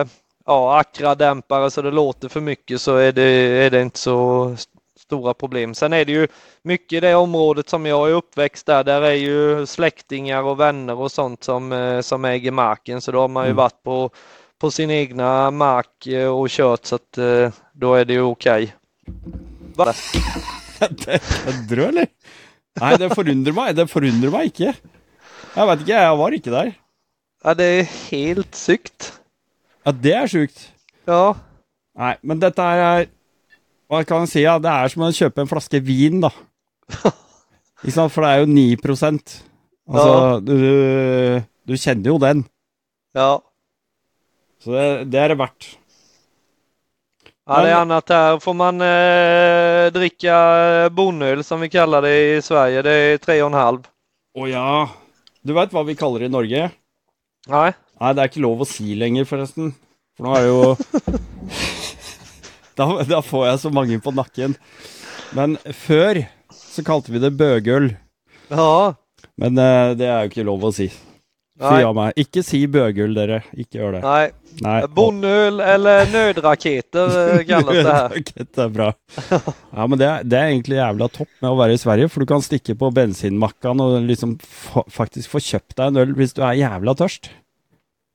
eh, 0.00 0.06
ja, 0.46 0.78
akra-dämpare 0.78 1.70
så 1.70 1.82
det 1.82 1.90
låter 1.90 2.28
för 2.28 2.40
mycket 2.40 2.80
så 2.80 2.96
är 2.96 3.12
det, 3.12 3.22
är 3.66 3.70
det 3.70 3.82
inte 3.82 3.98
så 3.98 4.56
stora 4.98 5.34
problem. 5.34 5.74
Sen 5.74 5.92
är 5.92 6.04
det 6.04 6.12
ju 6.12 6.28
mycket 6.62 6.96
i 6.96 7.00
det 7.00 7.14
området 7.14 7.68
som 7.68 7.86
jag 7.86 8.10
är 8.10 8.14
uppväxt 8.14 8.66
där, 8.66 8.84
där 8.84 9.02
är 9.02 9.14
ju 9.14 9.66
släktingar 9.66 10.42
och 10.42 10.60
vänner 10.60 10.98
och 10.98 11.12
sånt 11.12 11.44
som, 11.44 11.72
eh, 11.72 12.00
som 12.00 12.24
äger 12.24 12.50
marken 12.50 13.00
så 13.00 13.12
då 13.12 13.20
har 13.20 13.28
man 13.28 13.44
ju 13.44 13.50
mm. 13.50 13.56
varit 13.56 13.82
på 13.82 14.10
på 14.58 14.70
sin 14.70 14.90
egna 14.90 15.50
mark 15.50 16.06
eh, 16.06 16.28
och 16.28 16.48
kört 16.48 16.86
så 16.86 16.94
att 16.94 17.18
eh, 17.18 17.52
då 17.72 17.94
är 17.94 18.04
det 18.04 18.12
ju 18.12 18.20
okej. 18.22 18.74
Okay. 19.76 19.94
Kødder 20.78 21.20
du, 21.76 21.84
eller? 21.84 22.06
Nej, 22.80 22.98
det 22.98 23.14
förundrar 23.14 23.52
mig. 23.52 23.74
Det 23.74 23.86
förundrar 23.86 24.30
mig 24.30 24.44
inte. 24.44 24.74
Jag 25.54 25.66
vet 25.66 25.80
inte, 25.80 25.92
jag 25.92 26.16
var 26.16 26.30
inte 26.30 26.50
där. 26.50 26.72
Ja, 27.44 27.54
det 27.54 27.64
är 27.64 27.82
helt 28.10 28.54
sykt. 28.54 29.12
Ja, 29.82 29.92
det 29.92 30.12
er 30.12 30.28
sjukt. 30.28 30.72
Ja, 31.04 31.36
Nei, 31.96 32.16
men 32.22 32.40
dette 32.40 32.60
er 32.60 33.06
Hva 33.88 34.02
kan 34.04 34.26
jeg 34.26 34.32
si? 34.32 34.42
Ja? 34.46 34.58
Det 34.60 34.72
er 34.72 34.92
som 34.92 35.06
å 35.06 35.12
kjøpe 35.14 35.44
en 35.44 35.50
flaske 35.50 35.80
vin, 35.80 36.20
da. 36.24 36.32
Ikke 37.84 37.94
sant? 37.94 38.12
For 38.12 38.26
det 38.26 38.32
er 38.32 38.42
jo 38.42 38.50
9 38.50 38.76
Altså, 39.86 40.40
du, 40.42 40.56
du 41.68 41.76
kjenner 41.78 42.10
jo 42.10 42.18
den. 42.18 42.44
ja. 43.14 43.38
Så 44.66 44.74
det, 44.74 44.86
det 45.14 45.18
er 45.22 45.30
det 45.30 45.38
verdt. 45.38 45.66
Ja, 47.46 47.60
det 47.62 47.70
är 47.70 47.76
annat 47.78 48.08
här. 48.08 48.38
Får 48.42 48.54
man 48.54 48.80
eh, 48.82 49.92
dricka 49.94 50.90
bonöl 50.90 51.44
som 51.44 51.60
vi 51.60 51.68
kallar 51.70 52.02
det 52.02 52.36
i 52.36 52.42
Sverige, 52.42 52.82
det 52.82 52.90
är 52.90 53.18
tre 53.18 53.42
och 53.42 53.46
en 53.46 53.54
halv. 53.54 53.86
Å 54.34 54.48
ja. 54.50 54.88
Du 55.46 55.52
veit 55.54 55.70
hva 55.70 55.84
vi 55.86 55.94
kaller 55.94 56.24
det 56.24 56.26
i 56.26 56.34
Norge? 56.34 56.64
Nej, 57.46 57.76
Nei, 58.00 58.10
det 58.12 58.24
er 58.24 58.28
ikke 58.32 58.42
lov 58.42 58.64
å 58.64 58.66
si 58.68 58.96
lenger, 58.98 59.24
forresten. 59.30 59.70
For 60.18 60.26
nå 60.26 60.34
er 60.34 60.42
det 60.42 60.50
jo 60.50 60.74
da, 62.80 62.88
da 63.14 63.20
får 63.22 63.46
jeg 63.46 63.62
så 63.62 63.70
mange 63.72 64.00
på 64.02 64.12
nakken. 64.12 64.58
Men 65.38 65.54
før 65.86 66.24
så 66.50 66.82
kalte 66.84 67.14
vi 67.14 67.22
det 67.22 67.30
bøgøl. 67.38 67.92
ja, 68.50 68.94
Men 69.38 69.62
eh, 69.62 69.94
det 69.94 70.10
er 70.10 70.26
jo 70.26 70.34
ikke 70.34 70.48
lov 70.50 70.66
å 70.66 70.74
si. 70.74 70.90
Nej, 71.60 71.84
av 71.84 71.94
meg. 71.96 72.16
Ikke 72.20 72.42
si 72.44 72.60
bøgøl, 72.68 73.14
dere. 73.16 73.40
Ikke 73.56 73.80
gjør 73.80 73.96
det. 73.96 74.02
nej. 74.04 74.32
Nei. 74.64 74.78
Bonöl 74.88 75.60
eller 75.60 76.06
nödraketer 76.12 77.38
eh, 77.38 77.44
kallas 77.48 77.74
det 77.74 77.92
här. 77.92 78.08
Rakett 78.08 78.58
er 78.58 78.68
bra. 78.72 78.92
Ja, 79.70 79.86
men 79.86 79.98
det 80.00 80.06
er, 80.08 80.22
det 80.24 80.38
er 80.38 80.52
egentlig 80.52 80.78
jævla 80.78 81.08
topp 81.12 81.32
med 81.44 81.50
å 81.50 81.58
være 81.58 81.76
i 81.76 81.80
Sverige, 81.80 82.08
for 82.12 82.24
du 82.24 82.30
kan 82.30 82.44
stikke 82.44 82.76
på 82.80 82.90
bensinmakkan 82.96 83.82
og 83.84 83.98
liksom 84.08 84.38
fa 84.40 84.84
faktisk 84.92 85.34
få 85.34 85.42
kjøpt 85.44 85.76
deg 85.76 85.90
en 85.90 86.00
øl 86.04 86.14
hvis 86.16 86.32
du 86.36 86.40
er 86.44 86.56
jævla 86.62 86.96
tørst. 86.96 87.28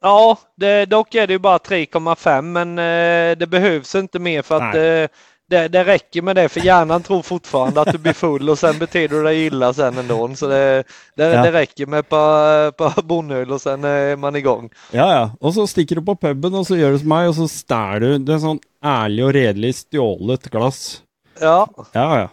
Ja, 0.02 0.38
det, 0.58 0.86
dock 0.90 1.16
är 1.16 1.28
det 1.28 1.34
ju 1.34 1.40
bara 1.40 1.58
3,5 1.58 2.42
men 2.42 2.80
eh, 2.80 3.38
det 3.38 3.48
behövs 3.48 3.96
inte 3.96 4.20
mer 4.20 4.42
för 4.42 4.56
att 4.62 4.76
eh, 4.76 5.18
det, 5.52 5.68
det 5.68 5.84
räcker 5.84 6.22
med 6.22 6.36
det 6.36 6.50
för 6.50 6.60
hjärnan 6.60 7.04
tror 7.04 7.22
fortfarande 7.22 7.82
att 7.82 7.92
du 7.92 7.98
blir 7.98 8.14
full 8.14 8.50
och 8.50 8.60
sen 8.60 8.80
beter 8.80 9.08
du 9.08 9.24
dig 9.24 9.46
illa 9.46 9.74
sen 9.74 9.98
ändå. 9.98 10.36
Så 10.36 10.48
det, 10.48 10.84
det, 11.16 11.24
Ja. 11.30 11.44
det 11.44 11.52
räcker 11.52 11.86
med 11.86 12.00
ett 12.00 12.10
par, 12.10 12.72
par 12.72 13.02
bonöl 13.02 13.52
och 13.52 13.62
sen 13.62 13.84
är 13.84 14.16
man 14.16 14.36
igång. 14.36 14.70
Ja, 14.92 15.14
ja. 15.14 15.32
Og 15.42 15.54
så 15.54 15.68
stikker 15.68 15.96
du 15.96 16.02
på 16.06 16.16
puben, 16.16 16.54
og 16.56 16.66
så 16.68 16.76
gjør 16.80 16.92
du 16.92 17.00
som 17.00 17.10
meg, 17.14 17.28
og 17.30 17.36
så 17.36 17.48
stæler 17.52 18.00
du 18.00 18.26
det 18.26 18.36
er 18.36 18.44
sånn 18.44 18.60
ærlig 18.84 19.26
og 19.28 19.34
redelig 19.36 19.74
stjålet 19.84 20.50
glass. 20.52 21.02
Ja, 21.42 21.68
Ja, 21.94 22.08
ja. 22.26 22.28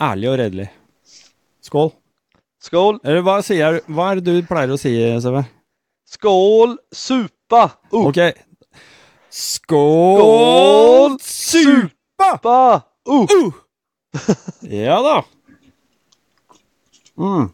Ærlig 0.00 0.28
og 0.30 0.38
redelig. 0.38 0.68
Skål. 1.62 1.90
skål! 2.62 3.00
Eller 3.04 3.22
hva 3.26 3.40
sier 3.42 3.72
du? 3.80 3.92
Hva 3.94 4.10
er 4.12 4.20
det 4.20 4.34
du 4.36 4.46
pleier 4.46 4.70
å 4.74 4.78
si, 4.80 4.92
Seve? 5.22 5.42
Skål! 6.08 6.76
Supa! 6.94 7.64
Uh, 7.92 8.06
Ok. 8.08 8.20
Skål! 9.30 11.18
Supa! 11.20 11.88
Supa! 12.22 12.82
Uh. 13.08 13.20
Uh! 13.22 13.52
Ja 14.60 15.02
da. 15.02 15.24
Mm. 17.18 17.48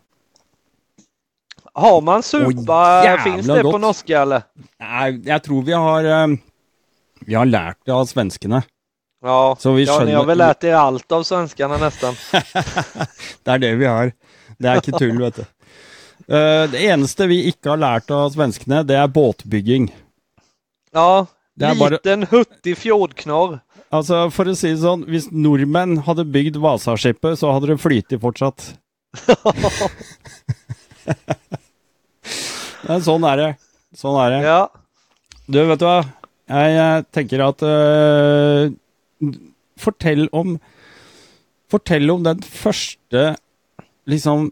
Har 1.75 2.01
man 2.01 2.23
supa? 2.23 3.05
Jävla 3.05 3.23
Finns 3.25 3.47
det 3.47 3.63
på 3.63 3.71
gott. 3.71 3.81
norska 3.81 4.23
eller? 4.23 4.43
Nei, 4.81 5.11
jeg 5.27 5.43
tror 5.43 5.63
vi 5.67 5.73
har 5.73 6.05
eh, 6.05 6.27
Vi 7.27 7.35
har 7.35 7.47
lært 7.47 7.79
det 7.85 7.93
av 7.93 8.05
svenskene. 8.07 8.63
Ja, 9.25 9.57
Så 9.59 9.73
vi 9.73 9.85
ja 9.85 9.99
ni 10.05 10.13
har 10.13 10.21
skjønner- 10.23 10.27
väl 10.27 10.39
lärt 10.39 10.65
er 10.65 10.75
allt 10.77 11.13
av 11.13 11.23
svenskarna 11.25 11.77
nästan. 11.81 12.15
Det 13.45 13.51
er 13.55 13.59
det 13.59 13.75
vi 13.81 13.87
har. 13.89 14.13
Det 14.59 14.69
er 14.69 14.77
ikke 14.83 14.99
tull, 15.01 15.19
vet 15.23 15.37
du. 15.41 15.45
Eh, 16.29 16.65
det 16.71 16.83
eneste 16.85 17.27
vi 17.27 17.41
ikke 17.51 17.71
har 17.73 17.81
lært 17.81 18.11
av 18.13 18.29
svenskene, 18.37 18.83
det 18.85 18.97
er 19.01 19.09
båtbygging. 19.09 19.89
Ja, 20.93 21.27
Det 21.57 21.65
är 21.67 21.75
bara- 21.81 21.91
liten 21.97 22.27
huttig 22.31 22.77
fjordknorr. 22.79 23.59
Altså, 23.95 24.25
for 24.35 24.51
å 24.51 24.55
si 24.59 24.73
det 24.73 24.81
sånn, 24.83 25.05
hvis 25.07 25.29
nordmenn 25.31 26.01
hadde 26.07 26.25
bygd 26.35 26.57
Vasaskipet, 26.63 27.39
så 27.39 27.53
hadde 27.55 27.71
det 27.71 27.83
flytet 27.83 28.23
fortsatt. 28.23 28.73
Men 32.89 33.05
sånn 33.05 33.25
er 33.29 33.37
det. 33.41 33.51
Sånn 33.95 34.19
er 34.19 34.29
det. 34.35 34.41
Ja, 34.49 34.63
Du, 35.47 35.61
vet 35.69 35.81
du 35.81 35.87
hva? 35.87 36.01
Jeg, 36.51 36.75
eh, 36.81 37.05
tenker 37.15 37.41
at 37.45 37.63
eh, 37.65 38.63
Fortell 39.81 40.27
om 40.37 40.59
Fortell 41.73 42.11
om 42.13 42.25
den 42.27 42.43
første 42.45 43.23
liksom 44.11 44.51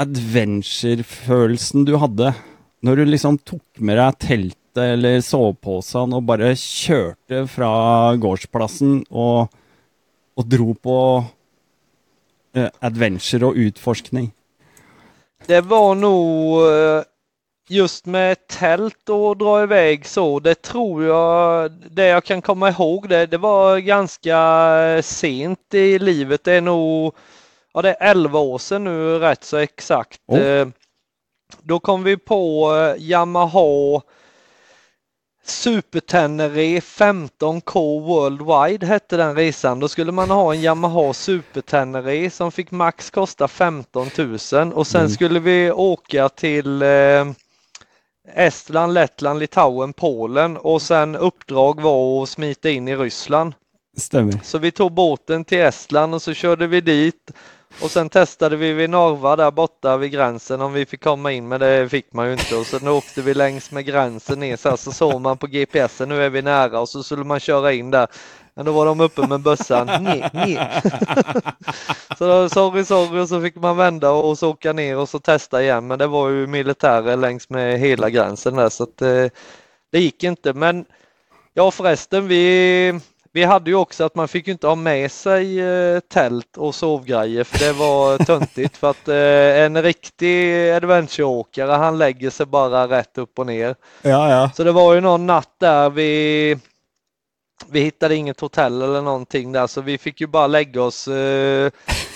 adventure-følelsen 0.00 1.84
du 1.88 1.96
hadde 2.00 2.32
når 2.86 2.94
du 3.00 3.04
liksom 3.10 3.38
tok 3.42 3.80
med 3.82 3.98
deg 3.98 4.18
teltet 4.78 4.98
eller 4.98 5.20
soveposen 5.20 6.14
og 6.14 6.24
bare 6.26 6.54
kjørte 6.54 7.46
fra 7.48 8.14
gårdsplassen 8.16 9.04
og, 9.10 9.48
og 10.36 10.46
dro 10.46 10.74
på 10.74 11.24
eh, 12.54 12.70
adventure 12.80 13.46
og 13.46 13.56
utforskning. 13.56 14.32
det 15.46 15.64
var 15.64 15.94
nog 15.94 16.66
eh, 16.66 17.02
just 17.70 18.06
med 18.06 18.36
tält 18.48 19.08
och 19.08 19.36
dra 19.36 19.62
iväg 19.62 20.06
så, 20.06 20.40
det 20.40 20.62
tror 20.62 21.04
jag, 21.04 21.72
det 21.90 22.06
jag 22.06 22.24
kan 22.24 22.42
komma 22.42 22.68
ihåg 22.68 23.08
det, 23.08 23.26
det 23.26 23.38
var 23.38 23.78
ganska 23.78 25.02
sent 25.02 25.74
i 25.74 25.98
livet. 25.98 26.44
Det 26.44 26.52
är 26.52 26.60
nog, 26.60 27.14
ja 27.74 27.82
det 27.82 27.90
är 27.90 28.10
11 28.10 28.38
år 28.38 28.58
sedan 28.58 28.84
nu 28.84 29.18
rätt 29.18 29.44
så 29.44 29.56
exakt. 29.56 30.20
Oh. 30.26 30.40
Eh, 30.40 30.68
Då 31.62 31.80
kom 31.80 32.02
vi 32.02 32.16
på 32.16 32.72
eh, 32.76 33.02
Yamaha 33.02 34.02
Super 35.50 36.00
Tenere 36.00 36.80
15K 36.80 38.00
Worldwide 38.06 38.86
hette 38.86 39.16
den 39.16 39.34
resan. 39.36 39.80
Då 39.80 39.88
skulle 39.88 40.12
man 40.12 40.30
ha 40.30 40.54
en 40.54 40.60
Yamaha 40.60 41.12
Super 41.12 41.60
Tenere 41.60 42.30
som 42.30 42.52
fick 42.52 42.70
max 42.70 43.10
kosta 43.10 43.48
15 43.48 44.06
000 44.18 44.72
och 44.72 44.86
sen 44.86 45.00
Mm. 45.00 45.10
skulle 45.10 45.40
vi 45.40 45.70
åka 45.70 46.28
till 46.28 46.82
eh, 46.82 47.24
Estland, 48.34 48.94
Lettland, 48.94 49.38
Litauen, 49.38 49.92
Polen 49.92 50.56
och 50.56 50.82
sen 50.82 51.16
uppdrag 51.16 51.80
var 51.80 52.22
att 52.22 52.28
smita 52.28 52.70
in 52.70 52.88
i 52.88 52.96
Ryssland. 52.96 53.54
Stemmer. 53.96 54.40
Så 54.42 54.58
vi 54.58 54.70
tog 54.70 54.92
båten 54.92 55.44
till 55.44 55.58
Estland 55.58 56.14
och 56.14 56.22
så 56.22 56.34
körde 56.34 56.66
vi 56.66 56.80
dit 56.80 57.30
och 57.82 57.90
sen 57.90 58.08
testade 58.08 58.56
vi 58.56 58.72
vid 58.72 58.90
Narva 58.90 59.36
där 59.36 59.50
borta 59.50 59.96
vid 59.96 60.10
gränsen. 60.10 60.60
Om 60.60 60.72
vi 60.72 60.86
fick 60.86 61.02
komma 61.02 61.32
in 61.32 61.48
men 61.48 61.60
det 61.60 61.88
fick 61.88 62.12
man 62.12 62.26
ju 62.26 62.32
inte. 62.32 62.56
Och 62.56 62.66
sen 62.66 62.88
åkte 62.88 63.22
vi 63.22 63.34
längs 63.34 63.70
med 63.70 63.86
gränsen 63.86 64.40
ner 64.40 64.56
så, 64.56 64.68
här, 64.68 64.76
så 64.76 64.92
såg 64.92 65.20
man 65.20 65.38
på 65.38 65.46
GPSen 65.46 66.08
nu 66.08 66.22
är 66.22 66.30
vi 66.30 66.42
nära. 66.42 66.80
Och 66.80 66.88
så 66.88 67.02
skulle 67.02 67.24
man 67.24 67.40
köra 67.40 67.72
in 67.72 67.90
där. 67.90 68.08
Men 68.54 68.64
då 68.64 68.72
var 68.72 68.86
de 68.86 69.00
uppe 69.00 69.26
med 69.26 69.40
bössan. 69.40 69.86
Nej, 70.00 70.30
nej. 70.32 70.58
så 72.18 72.26
då, 72.26 72.48
sorry, 72.48 72.84
sorry. 72.84 73.20
Och 73.20 73.28
så 73.28 73.40
fick 73.40 73.56
man 73.56 73.76
vända 73.76 74.10
och, 74.10 74.30
och 74.30 74.38
så 74.38 74.50
åka 74.50 74.72
ner 74.72 74.96
och 74.96 75.08
så 75.08 75.18
testa 75.18 75.62
igen. 75.62 75.86
Men 75.86 75.98
det 75.98 76.06
var 76.06 76.28
ju 76.28 76.46
militärer 76.46 77.16
längs 77.16 77.50
med 77.50 77.78
hela 77.78 78.10
gränsen 78.10 78.56
där. 78.56 78.68
Så 78.68 78.82
att 78.82 79.02
eh, 79.02 79.26
det 79.92 80.00
gick 80.00 80.24
inte. 80.24 80.52
Men 80.52 80.84
ja 81.54 81.70
förresten 81.70 82.28
vi 82.28 83.00
vi 83.38 83.44
hade 83.44 83.70
ju 83.70 83.76
också 83.76 84.04
att 84.04 84.14
man 84.14 84.28
fick 84.28 84.46
ju 84.46 84.52
inte 84.52 84.66
ha 84.66 84.74
med 84.74 85.12
sig 85.12 85.60
eh, 85.60 86.00
tält 86.00 86.56
och 86.56 86.74
sovgrejer 86.74 87.44
för 87.44 87.58
det 87.58 87.72
var 87.72 88.18
töntigt 88.24 88.76
för 88.76 88.90
att 88.90 89.08
eh, 89.08 89.64
en 89.64 89.82
riktig 89.82 90.70
adventureåkare 90.70 91.72
han 91.72 91.98
lägger 91.98 92.30
sig 92.30 92.46
bara 92.46 92.88
rätt 92.88 93.18
upp 93.18 93.38
och 93.38 93.46
ner. 93.46 93.76
Ja, 94.02 94.30
ja. 94.30 94.50
Så 94.56 94.64
det 94.64 94.72
var 94.72 94.94
ju 94.94 95.00
någon 95.00 95.26
natt 95.26 95.54
där 95.58 95.90
vi 95.90 96.58
vi 97.70 97.80
hittade 97.80 98.16
inget 98.16 98.40
hotell 98.40 98.82
eller 98.82 99.02
någonting 99.02 99.52
där 99.52 99.66
så 99.66 99.80
vi 99.80 99.98
fick 99.98 100.20
ju 100.20 100.26
bara 100.26 100.46
lägga 100.46 100.82
oss 100.82 101.08
eh, 101.08 101.70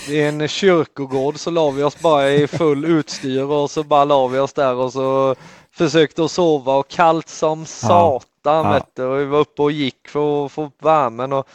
i 0.09 0.21
en 0.21 0.47
kyrkogård 0.47 1.39
så 1.39 1.51
la 1.51 1.69
vi 1.69 1.83
oss 1.83 1.99
bara 1.99 2.29
i 2.29 2.47
full 2.47 2.85
utstyr 2.99 3.43
och 3.43 3.71
så 3.71 3.83
bara 3.83 4.05
la 4.05 4.27
vi 4.27 4.39
oss 4.39 4.53
där 4.53 4.75
och 4.75 4.93
så 4.93 5.35
försökte 5.71 6.23
att 6.23 6.31
sova 6.31 6.75
och 6.75 6.87
kallt 6.87 7.29
som 7.29 7.65
satan 7.65 8.32
Ja. 8.51 8.73
vet 8.73 8.95
du. 8.95 9.03
Och 9.03 9.19
vi 9.19 9.25
var 9.25 9.39
uppe 9.39 9.61
och 9.61 9.71
gick 9.71 10.07
för 10.07 10.45
att 10.45 10.51
få 10.51 10.65
upp 10.65 10.85
värmen 10.85 11.33
och 11.33 11.47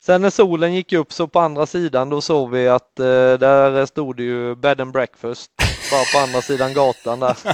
sen 0.00 0.22
när 0.22 0.30
solen 0.30 0.74
gick 0.74 0.92
upp 0.92 1.12
så 1.12 1.26
på 1.26 1.40
andra 1.40 1.66
sidan 1.66 2.10
då 2.10 2.20
såg 2.20 2.50
vi 2.50 2.68
att 2.68 3.00
eh, 3.00 3.04
där 3.38 3.86
stod 3.86 4.16
det 4.16 4.22
ju 4.22 4.54
bed 4.54 4.80
and 4.80 4.92
breakfast 4.92 5.50
bara 5.90 6.04
på 6.14 6.26
andra 6.26 6.42
sidan 6.42 6.74
gatan 6.74 7.20
där. 7.20 7.36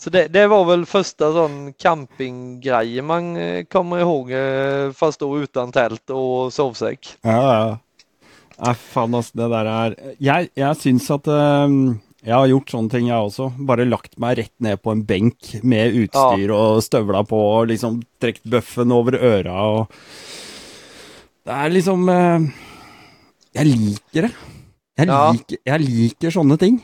Så 0.00 0.10
det, 0.10 0.28
det 0.28 0.46
var 0.46 0.64
väl 0.64 0.86
första 0.86 1.32
sån 1.32 1.72
campinggrejen 1.72 3.06
man 3.06 3.36
eh, 3.36 3.64
kommer 3.64 3.98
ihåg 3.98 4.32
eh, 4.32 4.92
fast 4.92 5.20
då 5.20 5.38
utan 5.38 5.72
tält 5.72 6.10
och 6.10 6.52
sovsäck. 6.52 7.16
Ja, 7.20 7.58
ja. 7.58 7.78
Nei, 8.56 8.72
faen, 8.74 9.14
altså. 9.14 9.36
Det 9.36 9.50
der 9.52 9.68
er 9.68 9.94
Jeg, 10.20 10.48
jeg 10.56 10.76
syns 10.80 11.10
at 11.12 11.26
ehm, 11.28 11.98
Jeg 12.26 12.34
har 12.34 12.48
gjort 12.50 12.72
sånne 12.74 12.90
ting, 12.90 13.06
jeg 13.06 13.22
også. 13.28 13.44
Bare 13.68 13.84
lagt 13.86 14.16
meg 14.18 14.38
rett 14.40 14.54
ned 14.66 14.80
på 14.82 14.90
en 14.90 15.04
benk 15.06 15.52
med 15.62 15.94
utstyr 16.02 16.50
og 16.50 16.80
støvla 16.82 17.20
på 17.28 17.38
og 17.38 17.68
liksom 17.70 18.00
trukket 18.22 18.48
bøffen 18.50 18.94
over 18.94 19.14
øra 19.20 19.54
og 19.76 19.92
Det 21.46 21.54
er 21.54 21.70
liksom 21.70 22.08
eh, 22.10 22.48
Jeg 23.54 23.66
liker 23.70 24.26
det. 24.26 24.32
Jeg, 24.98 25.06
Ja. 25.06 25.20
liker, 25.36 25.58
jeg 25.70 25.80
liker 25.86 26.34
sånne 26.34 26.58
ting. 26.58 26.80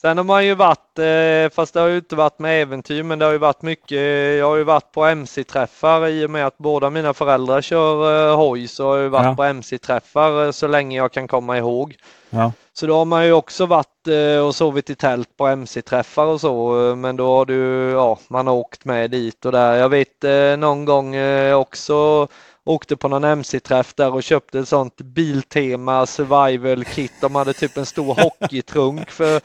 Sen 0.00 0.16
har 0.16 0.24
man 0.24 0.46
ju 0.46 0.54
varit, 0.54 0.98
eh, 0.98 1.54
fast 1.54 1.74
det 1.74 1.80
har 1.80 1.88
ju 1.88 1.96
inte 1.96 2.16
varit 2.16 2.38
med 2.38 2.62
äventyr, 2.62 3.02
men 3.02 3.18
det 3.18 3.24
har 3.24 3.32
ju 3.32 3.38
varit 3.38 3.62
mycket, 3.62 3.98
jag 4.38 4.48
har 4.48 4.56
ju 4.56 4.64
varit 4.64 4.92
på 4.92 5.04
MC-träffar 5.04 6.08
i 6.08 6.26
och 6.26 6.30
med 6.30 6.46
att 6.46 6.58
båda 6.58 6.90
mina 6.90 7.14
föräldrar 7.14 7.60
kör 7.60 8.30
eh, 8.30 8.36
hoj 8.36 8.68
så 8.68 8.88
har 8.88 8.96
jag 8.96 9.02
ju 9.02 9.08
varit 9.08 9.24
Ja. 9.24 9.34
på 9.36 9.42
MC-träffar 9.44 10.44
eh, 10.44 10.50
så 10.50 10.66
länge 10.66 10.96
jag 10.96 11.12
kan 11.12 11.28
komma 11.28 11.58
ihåg. 11.58 11.96
Ja. 12.30 12.52
Så 12.72 12.86
då 12.86 12.96
har 12.96 13.04
man 13.04 13.26
ju 13.26 13.32
också 13.32 13.66
varit 13.66 14.08
eh, 14.08 14.46
och 14.46 14.54
sovit 14.54 14.90
i 14.90 14.94
tält 14.94 15.36
på 15.36 15.46
MC-träffar 15.46 16.26
och 16.26 16.40
så, 16.40 16.88
eh, 16.90 16.96
men 16.96 17.16
då 17.16 17.26
har 17.36 17.44
du, 17.46 17.90
ja, 17.90 18.18
man 18.28 18.46
har 18.46 18.54
åkt 18.54 18.84
med 18.84 19.10
dit 19.10 19.44
och 19.46 19.52
där. 19.52 19.74
Jag 19.74 19.88
vet 19.88 20.24
eh, 20.24 20.56
någon 20.58 20.84
gång 20.84 21.14
eh, 21.14 21.54
också 21.54 22.28
åkte 22.68 22.96
på 22.96 23.08
någon 23.08 23.24
MC-träff 23.24 23.94
där 23.94 24.14
och 24.14 24.22
köpte 24.22 24.58
ett 24.58 24.68
sånt 24.68 24.96
Biltema 24.96 26.06
survival 26.06 26.84
kit. 26.84 27.12
De 27.20 27.34
hade 27.34 27.52
typ 27.52 27.76
en 27.76 27.86
stor 27.86 28.14
hockeytrunk 28.22 29.10
för 29.10 29.40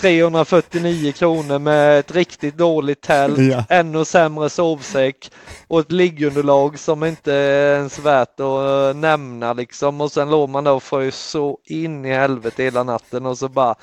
349 0.00 1.12
kronor 1.12 1.58
med 1.58 1.98
ett 1.98 2.10
riktigt 2.14 2.56
dåligt 2.56 3.00
tält, 3.00 3.38
Ja. 3.38 3.64
ännu 3.68 4.04
sämre 4.04 4.50
sovsäck 4.50 5.30
och 5.68 5.80
ett 5.80 5.92
liggunderlag 5.92 6.78
som 6.78 7.04
inte 7.04 7.32
är 7.34 7.76
ens 7.76 7.98
värt 7.98 8.40
att 8.40 8.40
eh, 8.40 8.94
nämna 9.00 9.52
liksom. 9.52 10.00
Och 10.00 10.12
sen 10.12 10.30
låg 10.30 10.48
man 10.48 10.64
där 10.64 10.72
och 10.72 10.82
frös 10.82 11.16
så 11.16 11.58
in 11.64 12.04
i 12.04 12.12
helvete 12.12 12.62
hela 12.62 12.82
natten 12.82 13.26
och 13.26 13.38
så 13.38 13.48
bara 13.48 13.74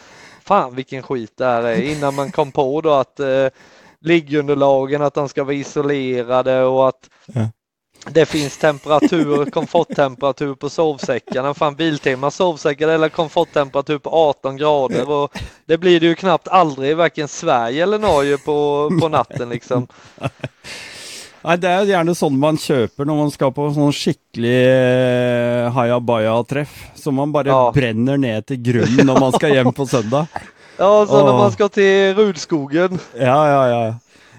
Fan 0.44 0.76
vilken 0.76 1.04
skit 1.04 1.32
det 1.38 1.46
här 1.46 1.64
är 1.64 1.82
innan 1.82 2.16
man 2.16 2.32
kom 2.32 2.52
på 2.52 2.82
då 2.82 2.94
att 2.94 3.20
eh, 3.20 3.48
liggunderlagen 4.02 5.02
att 5.02 5.14
de 5.14 5.30
ska 5.30 5.44
vara 5.44 5.54
isolerade 5.56 6.64
och 6.64 6.88
att 6.88 7.10
Ja. 7.26 7.48
Det 8.10 8.26
finns 8.26 8.58
temperatur, 8.58 9.46
komforttemperatur 9.52 10.56
på 10.56 10.70
sovsäckarna. 10.70 11.54
Fan 11.54 11.76
Biltema 11.76 12.32
sovsäckar 12.32 12.88
eller 12.88 13.10
komforttemperatur 13.10 13.98
på 13.98 14.10
18 14.10 14.58
grader 14.58 15.10
och 15.10 15.38
det 15.66 15.78
blir 15.78 16.00
det 16.00 16.06
ju 16.06 16.16
knappt 16.16 16.48
aldrig 16.48 16.92
i 16.92 16.94
varken 16.94 17.28
Sverige 17.28 17.84
eller 17.84 18.00
Norge 18.00 18.38
på, 18.38 18.90
på 19.02 19.10
natten 19.10 19.50
liksom. 19.50 19.88
Nei, 21.46 21.58
det 21.62 21.70
er 21.70 21.86
gjerne 21.86 22.16
sånn 22.18 22.40
man 22.42 22.58
kjøper 22.58 23.06
når 23.06 23.18
man 23.20 23.28
skal 23.30 23.52
på 23.54 23.68
sånn 23.76 23.92
skikkelig 23.94 24.54
eh, 24.66 25.68
hayabaja-treff. 25.76 26.72
Som 26.98 27.20
man 27.22 27.30
bare 27.36 27.54
Ja. 27.54 27.72
brenner 27.76 28.18
ned 28.18 28.48
til 28.50 28.64
grunnen 28.66 29.06
når 29.06 29.20
man 29.22 29.36
skal 29.36 29.54
hjem 29.54 29.74
på 29.74 29.86
søndag. 29.86 30.26
Ja, 30.78 31.06
så 31.08 31.24
när 31.24 31.32
Åh. 31.32 31.38
man 31.38 31.52
ska 31.52 31.70
till 31.70 32.16
Rudskogen. 32.16 33.00
Ja, 33.20 33.50
ja, 33.50 33.62
ja. 33.70 33.94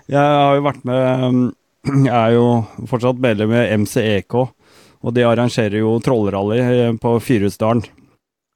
Jeg 0.07 0.21
har 0.21 0.55
jo 0.59 0.65
vært 0.67 0.83
med 0.85 1.23
um, 1.25 1.39
er 2.23 2.35
jo 2.37 2.47
fortsatt 2.91 3.21
medlem 3.23 3.53
i 3.57 3.67
MCEK, 3.83 4.35
og 4.37 5.15
de 5.15 5.25
arrangerer 5.29 5.79
jo 5.83 5.97
trollrally 6.03 6.59
eh, 6.63 6.93
på 7.01 7.17
Fyresdalen. 7.23 7.85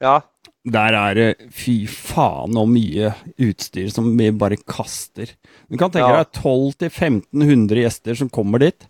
Ja, 0.01 0.19
Der 0.65 0.93
er 0.93 1.15
det 1.17 1.27
fy 1.57 1.87
faen 1.89 2.53
og 2.57 2.67
mye 2.69 3.11
utstyr 3.41 3.87
som 3.93 4.11
vi 4.17 4.27
bare 4.33 4.57
kaster. 4.61 5.31
Du 5.69 5.77
kan 5.77 5.89
tenke 5.93 6.09
Ja. 6.11 6.23
deg 6.23 6.37
1200-1500 6.37 7.81
gjester 7.81 8.17
som 8.19 8.29
kommer 8.29 8.59
dit. 8.61 8.85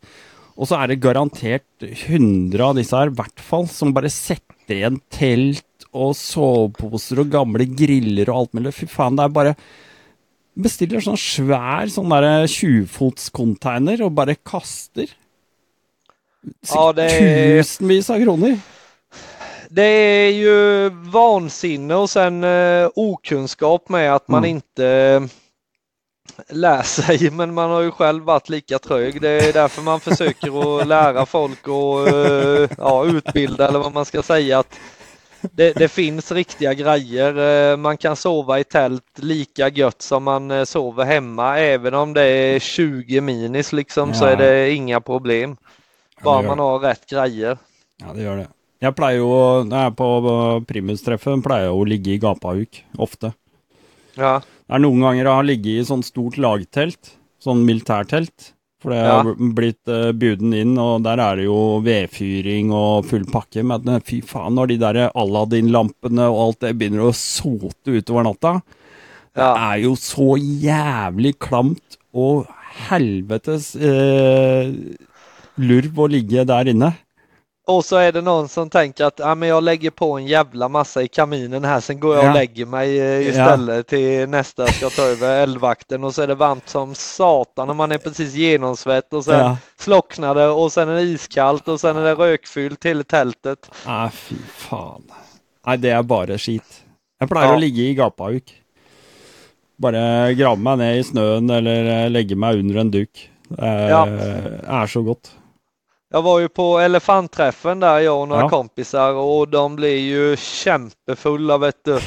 Og 0.60 0.68
så 0.68 0.82
er 0.82 0.92
det 0.92 1.00
garantert 1.02 1.64
100 1.82 2.60
av 2.66 2.76
disse 2.76 2.92
her, 2.98 3.08
i 3.08 3.16
hvert 3.16 3.40
fall, 3.40 3.68
som 3.72 3.94
bare 3.96 4.12
setter 4.12 4.76
igjen 4.76 5.00
telt 5.10 5.64
og 5.96 6.12
soveposer 6.16 7.20
og 7.24 7.32
gamle 7.32 7.66
griller 7.68 8.30
og 8.30 8.36
alt 8.42 8.54
mulig. 8.60 8.74
Fy 8.76 8.86
faen, 8.92 9.16
det 9.20 9.26
er 9.26 9.34
bare 9.36 9.56
Bestiller 10.56 11.00
sånn 11.00 11.18
svær 11.18 11.88
sånn 11.90 12.10
derre 12.12 12.46
20-fots-container 12.52 14.02
og 14.04 14.12
bare 14.18 14.36
kaster. 14.36 15.08
Ja, 16.74 16.92
det 16.94 17.06
är- 17.12 17.62
Tusenvis 17.64 18.10
av 18.10 18.20
kroner. 18.24 18.60
det 19.70 19.82
är 19.84 20.32
ju 20.32 20.90
vansinne 20.90 21.96
och 21.96 22.10
sen 22.10 22.44
eh, 22.44 22.90
okunskap 22.96 23.90
med 23.90 24.16
att 24.16 24.28
man 24.28 24.44
Mm. 24.44 24.50
inte 24.56 24.86
eh, 24.88 25.22
lär 26.56 26.82
sig 26.84 27.30
men 27.32 27.54
man 27.54 27.70
har 27.70 27.82
ju 27.82 27.92
själv 27.92 28.24
varit 28.24 28.50
lika 28.50 28.80
trög. 28.80 29.22
Det 29.22 29.30
är 29.30 29.54
därför 29.54 29.82
man 29.82 30.00
försöker 30.00 30.80
att 30.82 30.88
lära 30.88 31.26
folk 31.26 31.68
och 31.68 32.08
eh, 32.10 32.70
ja, 32.78 33.06
utbilda 33.06 33.68
eller 33.68 33.80
vad 33.80 33.94
man 33.94 34.06
ska 34.06 34.24
säga. 34.24 34.60
att 34.60 34.80
det, 35.52 35.74
det 35.74 35.88
finns 35.88 36.32
riktiga 36.32 36.74
grejer. 36.74 37.38
Eh, 37.72 37.78
Man 37.78 37.98
kan 37.98 38.16
sova 38.16 38.60
i 38.60 38.64
tält 38.64 39.20
lika 39.20 39.70
gött 39.70 40.02
som 40.02 40.24
man 40.24 40.52
eh, 40.52 40.64
sover 40.64 41.06
hemma. 41.06 41.58
Även 41.60 41.94
om 41.94 42.14
det 42.14 42.24
är 42.26 42.60
20 42.60 43.22
minis 43.22 43.74
liksom 43.74 44.14
så 44.14 44.26
Ja. 44.26 44.30
är 44.30 44.36
det 44.38 44.72
inga 44.74 45.02
problem. 45.02 45.58
Ja, 46.18 46.24
Bara 46.24 46.42
gör 46.42 46.48
man 46.50 46.60
har 46.60 46.80
rätt 46.80 47.10
grejer. 47.10 47.58
Ja, 47.98 48.14
det 48.14 48.22
gjør 48.24 48.38
det. 48.38 48.48
Jeg 48.82 48.96
pleier 48.98 49.18
jo, 49.22 49.34
når 49.70 49.92
på 49.94 50.06
uh, 50.26 50.62
Primus-treffet, 50.66 51.44
pleier 51.46 51.68
jeg 51.70 51.74
å 51.78 51.84
ligge 51.86 52.16
i 52.16 52.18
gapahuk, 52.18 52.80
ofte. 52.98 53.30
Ja, 54.18 54.40
Det 54.42 54.74
er 54.74 54.82
noen 54.82 55.02
ganger 55.06 55.22
jeg 55.26 55.34
har 55.38 55.46
ligget 55.46 55.82
i 55.82 55.86
sånn 55.86 56.02
stort 56.04 56.38
lagtelt, 56.42 57.12
sånn 57.44 57.62
militærtelt. 57.68 58.54
For 58.82 58.90
det 58.96 59.00
Ja. 59.02 59.22
har 59.22 59.36
blitt 59.54 59.88
uh, 59.94 60.12
buden 60.18 60.54
inn, 60.58 60.74
og 60.82 61.04
der 61.06 61.20
er 61.22 61.36
det 61.38 61.46
jo 61.46 61.80
vedfyring 61.86 62.72
og 62.74 63.06
full 63.06 63.26
pakke. 63.30 63.62
Men 63.64 63.86
uh, 63.88 64.00
fy 64.02 64.22
faen, 64.26 64.56
når 64.58 64.72
de 64.74 64.78
der 64.82 65.02
Aladdin-lampene 65.14 66.26
og 66.32 66.40
alt 66.48 66.60
det 66.66 66.72
begynner 66.80 67.06
å 67.10 67.14
sote 67.14 67.94
utover 67.94 68.26
natta, 68.26 68.56
det 69.38 69.46
er 69.48 69.78
jo 69.84 69.94
så 69.96 70.34
jævlig 70.42 71.38
klamt 71.40 71.96
og 72.12 72.50
helvetes 72.90 73.70
eh, 73.80 74.72
lurv 75.62 76.02
å 76.04 76.08
ligge 76.12 76.44
der 76.48 76.68
inne. 76.74 76.90
Och 77.72 77.86
så 77.86 77.96
är 77.96 78.12
det 78.12 78.22
någon 78.22 78.50
som 78.50 78.70
tänker 78.70 79.06
att 79.06 79.20
ja, 79.20 79.36
men 79.36 79.50
jag 79.50 79.64
lägger 79.64 79.90
på 79.92 80.18
en 80.18 80.28
jävla 80.28 80.68
massa 80.70 81.02
i 81.04 81.08
kaminen 81.08 81.64
här, 81.64 81.80
sen 81.80 82.00
går 82.00 82.16
jag 82.16 82.24
Ja. 82.26 82.30
och 82.30 82.36
lägger 82.36 82.66
mig 82.66 83.00
eh, 83.00 83.28
istället 83.28 83.88
till 83.88 84.30
nästa 84.30 84.68
ska 84.68 84.90
ta 84.90 85.02
över 85.02 85.42
eldvakten 85.44 86.04
och 86.04 86.14
så 86.16 86.22
är 86.22 86.28
det 86.28 86.36
varmt 86.36 86.70
som 86.70 86.96
satan 86.96 87.70
och 87.70 87.76
man 87.76 87.92
är 87.92 87.98
precis 87.98 88.34
genomsvett 88.34 89.14
och 89.14 89.26
sen 89.26 89.40
Ja. 89.40 89.58
slocknar 89.80 90.36
det 90.36 90.48
och 90.48 90.72
sen 90.72 90.90
är 90.90 90.96
det 90.96 91.02
iskallt 91.02 91.68
och 91.68 91.80
sen 91.80 91.98
är 91.98 92.04
det 92.04 92.14
rökfyllt 92.16 92.80
till 92.80 93.04
tältet. 93.04 93.72
Nei, 93.88 94.10
fy 94.10 94.36
faen. 94.58 95.04
Nei, 95.66 95.78
det 95.78 95.92
er 95.96 96.04
bare 96.04 96.38
skit. 96.38 96.84
Jeg 97.22 97.30
pleier 97.30 97.52
Ja. 97.54 97.56
å 97.56 97.60
ligge 97.60 97.82
i 97.90 97.94
gapahuk. 97.96 98.52
Bare 99.82 100.34
grave 100.38 100.60
meg 100.62 100.78
ned 100.82 101.00
i 101.00 101.04
snøen 101.04 101.50
eller 101.50 101.86
eh, 101.96 102.10
legge 102.10 102.36
meg 102.36 102.60
under 102.62 102.82
en 102.82 102.92
duk. 102.94 103.28
Det 103.50 103.60
er, 103.60 103.90
Ja. 103.90 104.04
er 104.82 104.88
så 104.88 105.04
godt. 105.06 105.32
Jag 106.14 106.22
var 106.22 106.40
ju 106.40 106.50
på 106.50 106.80
elefantträffen 106.80 107.80
där 107.80 108.00
jag 108.00 108.22
och 108.22 108.28
några 108.28 108.42
Ja. 108.42 108.50
kompisar 108.50 109.14
och 109.14 109.48
de 109.48 109.76
blev 109.76 109.98
ju 109.98 110.38
kämpefulla 110.38 111.58
vet 111.58 111.76
du. 111.86 112.00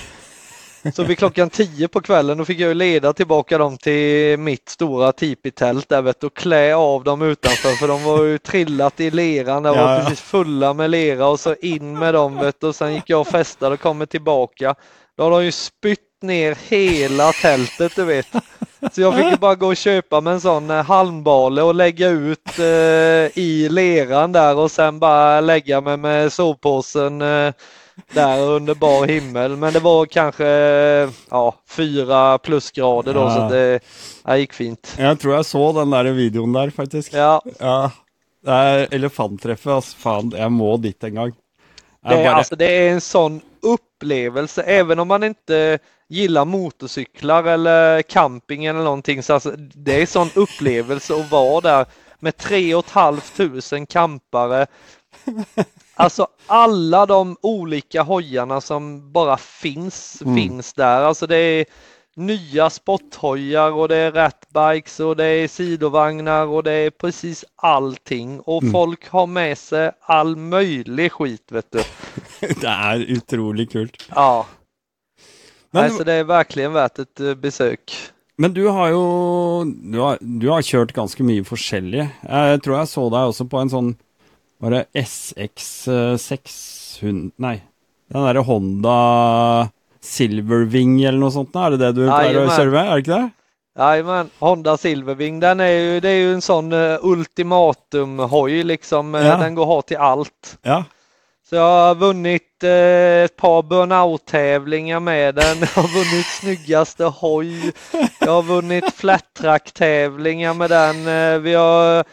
Så 0.95 1.03
vid 1.05 1.19
klockan 1.19 1.51
10 1.51 1.89
på 1.89 2.01
kvällen 2.01 2.39
då 2.39 2.45
fick 2.45 2.59
jag 2.59 2.69
ju 2.69 2.75
leda 2.75 3.13
tillbaka 3.13 3.59
dem 3.59 3.77
till 3.79 4.39
mitt 4.39 4.69
stora 4.69 5.13
tipitält 5.13 5.89
där 5.89 6.03
vet 6.03 6.21
du 6.21 6.27
och 6.27 6.35
klä 6.37 6.75
av 6.75 7.05
dem 7.05 7.23
utanför 7.23 7.69
för 7.73 7.89
de 7.89 8.05
var 8.05 8.23
ju 8.25 8.39
trillat 8.39 9.01
i 9.01 9.11
leran, 9.11 9.63
de 9.63 9.77
var 9.77 9.93
ja. 9.93 9.99
precis 10.01 10.21
fulla 10.21 10.75
med 10.75 10.91
lera 10.91 11.27
och 11.27 11.41
så 11.41 11.55
in 11.55 11.99
med 11.99 12.15
dem 12.15 12.39
vet 12.39 12.61
du 12.61 12.67
och 12.67 12.75
sen 12.75 12.95
gick 12.95 13.11
jag 13.11 13.21
och 13.21 13.29
festade 13.29 13.75
och 13.75 13.81
kommer 13.81 14.07
tillbaka. 14.07 14.75
Då 15.17 15.23
har 15.23 15.31
de 15.31 15.45
ju 15.45 15.53
spytt 15.53 16.01
ner 16.25 16.57
hela 16.69 17.33
tältet 17.33 17.97
du 17.97 18.05
vet. 18.05 18.27
Så 18.93 19.01
jag 19.01 19.17
fick 19.17 19.41
bara 19.41 19.55
gå 19.55 19.67
och 19.67 19.77
köpa 19.77 20.21
med 20.21 20.33
en 20.33 20.41
sån 20.41 20.71
eh, 20.71 20.85
halmbale 20.85 21.63
och 21.63 21.75
lägga 21.75 22.09
ut 22.09 22.59
eh, 22.59 23.39
i 23.39 23.69
leran 23.71 24.33
där 24.33 24.57
och 24.57 24.71
sen 24.71 24.99
bara 24.99 25.41
lägga 25.41 25.81
mig 25.81 25.97
med 25.97 26.33
sovpåsen 26.33 27.23
eh, 27.23 27.53
där 28.13 28.41
under 28.41 28.75
bar 28.75 29.07
himmel. 29.07 29.57
Men 29.57 29.73
det 29.73 29.81
var 29.81 30.07
kanske 30.07 30.47
eh, 30.49 31.09
ja, 31.31 31.55
fyra 31.69 32.39
plusgrader 32.39 33.15
då 33.15 33.21
Ja. 33.21 33.35
så 33.35 33.55
det, 33.55 33.81
det 34.25 34.39
gick 34.39 34.53
fint. 34.53 34.95
Jeg 34.99 35.19
tror 35.21 35.35
jeg 35.35 35.45
så 35.47 35.73
den 35.73 35.91
der 35.91 36.05
videoen 36.13 36.53
der, 36.53 36.71
faktisk. 36.71 37.13
Ja, 37.15 37.41
Ja. 37.61 37.91
Det 38.45 38.53
er 38.53 38.89
elefanttreffet, 38.93 39.71
altså. 39.73 39.97
Faen, 39.97 40.33
jeg 40.37 40.53
må 40.53 40.75
dit 40.77 41.05
en 41.05 41.15
gang. 41.15 41.31
det 42.09 42.15
är, 42.15 42.25
bare, 42.25 42.35
alltså, 42.35 42.57
det 42.57 42.67
är 42.67 42.91
en 42.93 43.01
sån 43.01 43.41
upplevelse 43.65 44.63
även 44.63 44.99
om 44.99 45.09
man 45.09 45.25
inte 45.25 45.79
gillar 46.09 46.45
motorcyklar 46.45 47.45
eller 47.45 48.03
camping 48.03 48.65
eller 48.65 48.83
någonting 48.85 49.23
så 49.23 49.35
alltså, 49.35 49.51
det 49.57 49.97
är 49.97 50.01
en 50.01 50.07
sån 50.07 50.29
upplevelse 50.35 51.15
att 51.15 51.31
vara 51.31 51.61
där 51.61 51.87
med 52.19 52.37
tre 52.37 52.75
och 52.75 52.85
ett 52.85 52.91
halvt 52.91 53.37
tusen 53.37 53.87
campare. 53.87 54.67
Alltså 55.95 56.29
alla 56.47 57.07
de 57.07 57.37
olika 57.43 58.03
hojarna 58.03 58.61
som 58.61 59.13
bara 59.13 59.37
finns, 59.37 60.23
Mm. 60.23 60.37
finns 60.37 60.73
där. 60.73 61.01
Alltså 61.03 61.27
det 61.27 61.37
är 61.37 61.67
nya 62.17 62.71
sporthojar 62.71 63.71
och 63.73 63.89
det 63.89 63.97
är 63.97 64.13
ratbikes 64.13 65.01
och 65.01 65.17
det 65.17 65.25
är 65.25 65.49
sidovagnar 65.49 66.47
och 66.47 66.63
det 66.63 66.73
är 66.73 66.91
precis 66.91 67.45
allting. 67.57 68.41
Och 68.41 68.63
Mm. 68.63 68.73
folk 68.73 69.09
har 69.09 69.27
med 69.27 69.59
sig 69.59 69.91
all 70.01 70.37
möjlig 70.37 71.13
skit 71.13 71.53
vet 71.53 71.73
du. 71.73 71.79
det 72.61 72.67
er 72.69 72.99
utrolig 73.17 73.71
kult. 73.73 74.09
Ja, 74.15 74.47
Men, 75.71 75.85
alltså 75.85 76.05
det 76.05 76.13
är 76.13 76.25
verkligen 76.25 76.73
värt 76.73 76.99
ett 76.99 77.21
eh, 77.21 77.35
besök. 77.35 77.97
men 78.37 78.55
du 78.55 78.69
har 78.69 78.89
jo 78.89 79.65
du 79.65 79.99
har, 79.99 80.19
du 80.21 80.49
har 80.49 80.63
kjørt 80.63 80.93
ganske 80.93 81.23
mye 81.23 81.45
forskjellig. 81.45 82.09
Jeg 82.23 82.63
tror 82.63 82.77
jeg 82.79 82.89
så 82.89 83.09
deg 83.11 83.21
også 83.31 83.45
på 83.51 83.59
en 83.61 83.71
sånn 83.71 83.95
Var 84.63 84.71
det 84.71 84.85
SX600 84.95 87.33
Nei, 87.43 87.57
den 88.09 88.23
derre 88.27 88.43
Honda 88.47 89.69
Silverwing 90.05 90.99
eller 91.05 91.19
noe 91.19 91.33
sånt? 91.35 91.57
Er 91.57 91.75
det 91.75 91.81
det 91.83 91.93
du 91.97 92.03
pleier 92.05 92.37
å 92.37 92.45
Jajamän. 92.45 92.57
kjøre 92.59 92.71
med? 92.77 92.91
Er 92.93 93.01
det 93.03 93.13
det? 93.15 93.31
Jajamän, 93.79 94.29
Honda 94.39 94.77
Silverwing, 94.79 95.41
den 95.41 95.61
är 95.61 95.69
ju, 95.69 96.01
det 96.01 96.09
är 96.11 96.17
ju 96.21 96.35
en 96.35 96.43
sån 96.43 96.73
uh, 96.73 96.99
ultimatum-hoj 97.03 98.63
liksom. 98.63 99.15
Eh, 99.15 99.27
Ja. 99.27 99.37
Den 99.37 99.55
går 99.55 99.63
att 99.63 99.69
ha 99.69 99.83
till 99.83 99.97
allt. 99.97 100.59
Ja. 100.63 100.85
Så 101.49 101.57
jag 101.57 101.63
har 101.87 101.95
vunnit 101.95 102.63
eh, 102.65 103.25
ett 103.25 103.37
par 103.37 103.63
burnout-tävlingar 103.63 105.01
med 105.01 105.35
den. 105.35 105.59
Jag 105.75 105.83
har 105.83 105.89
vunnit 105.95 106.27
snyggaste 106.27 107.05
hoj. 107.05 107.73
Jag 108.21 108.33
har 108.33 108.43
vunnit 108.43 108.95
flat 108.95 109.35
track-tävlingar 109.41 110.55
med 110.55 110.71
den. 110.71 110.97
Eh, 111.09 111.39
vi 111.39 111.55
har 111.55 112.05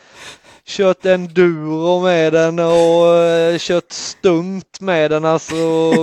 kört 0.71 1.05
enduro 1.05 1.99
med 2.01 2.33
den 2.33 2.59
och 2.59 3.15
eh, 3.15 3.57
kört 3.59 3.91
stunt 3.91 4.81
med 4.81 5.11
den, 5.11 5.25
alltså 5.25 5.55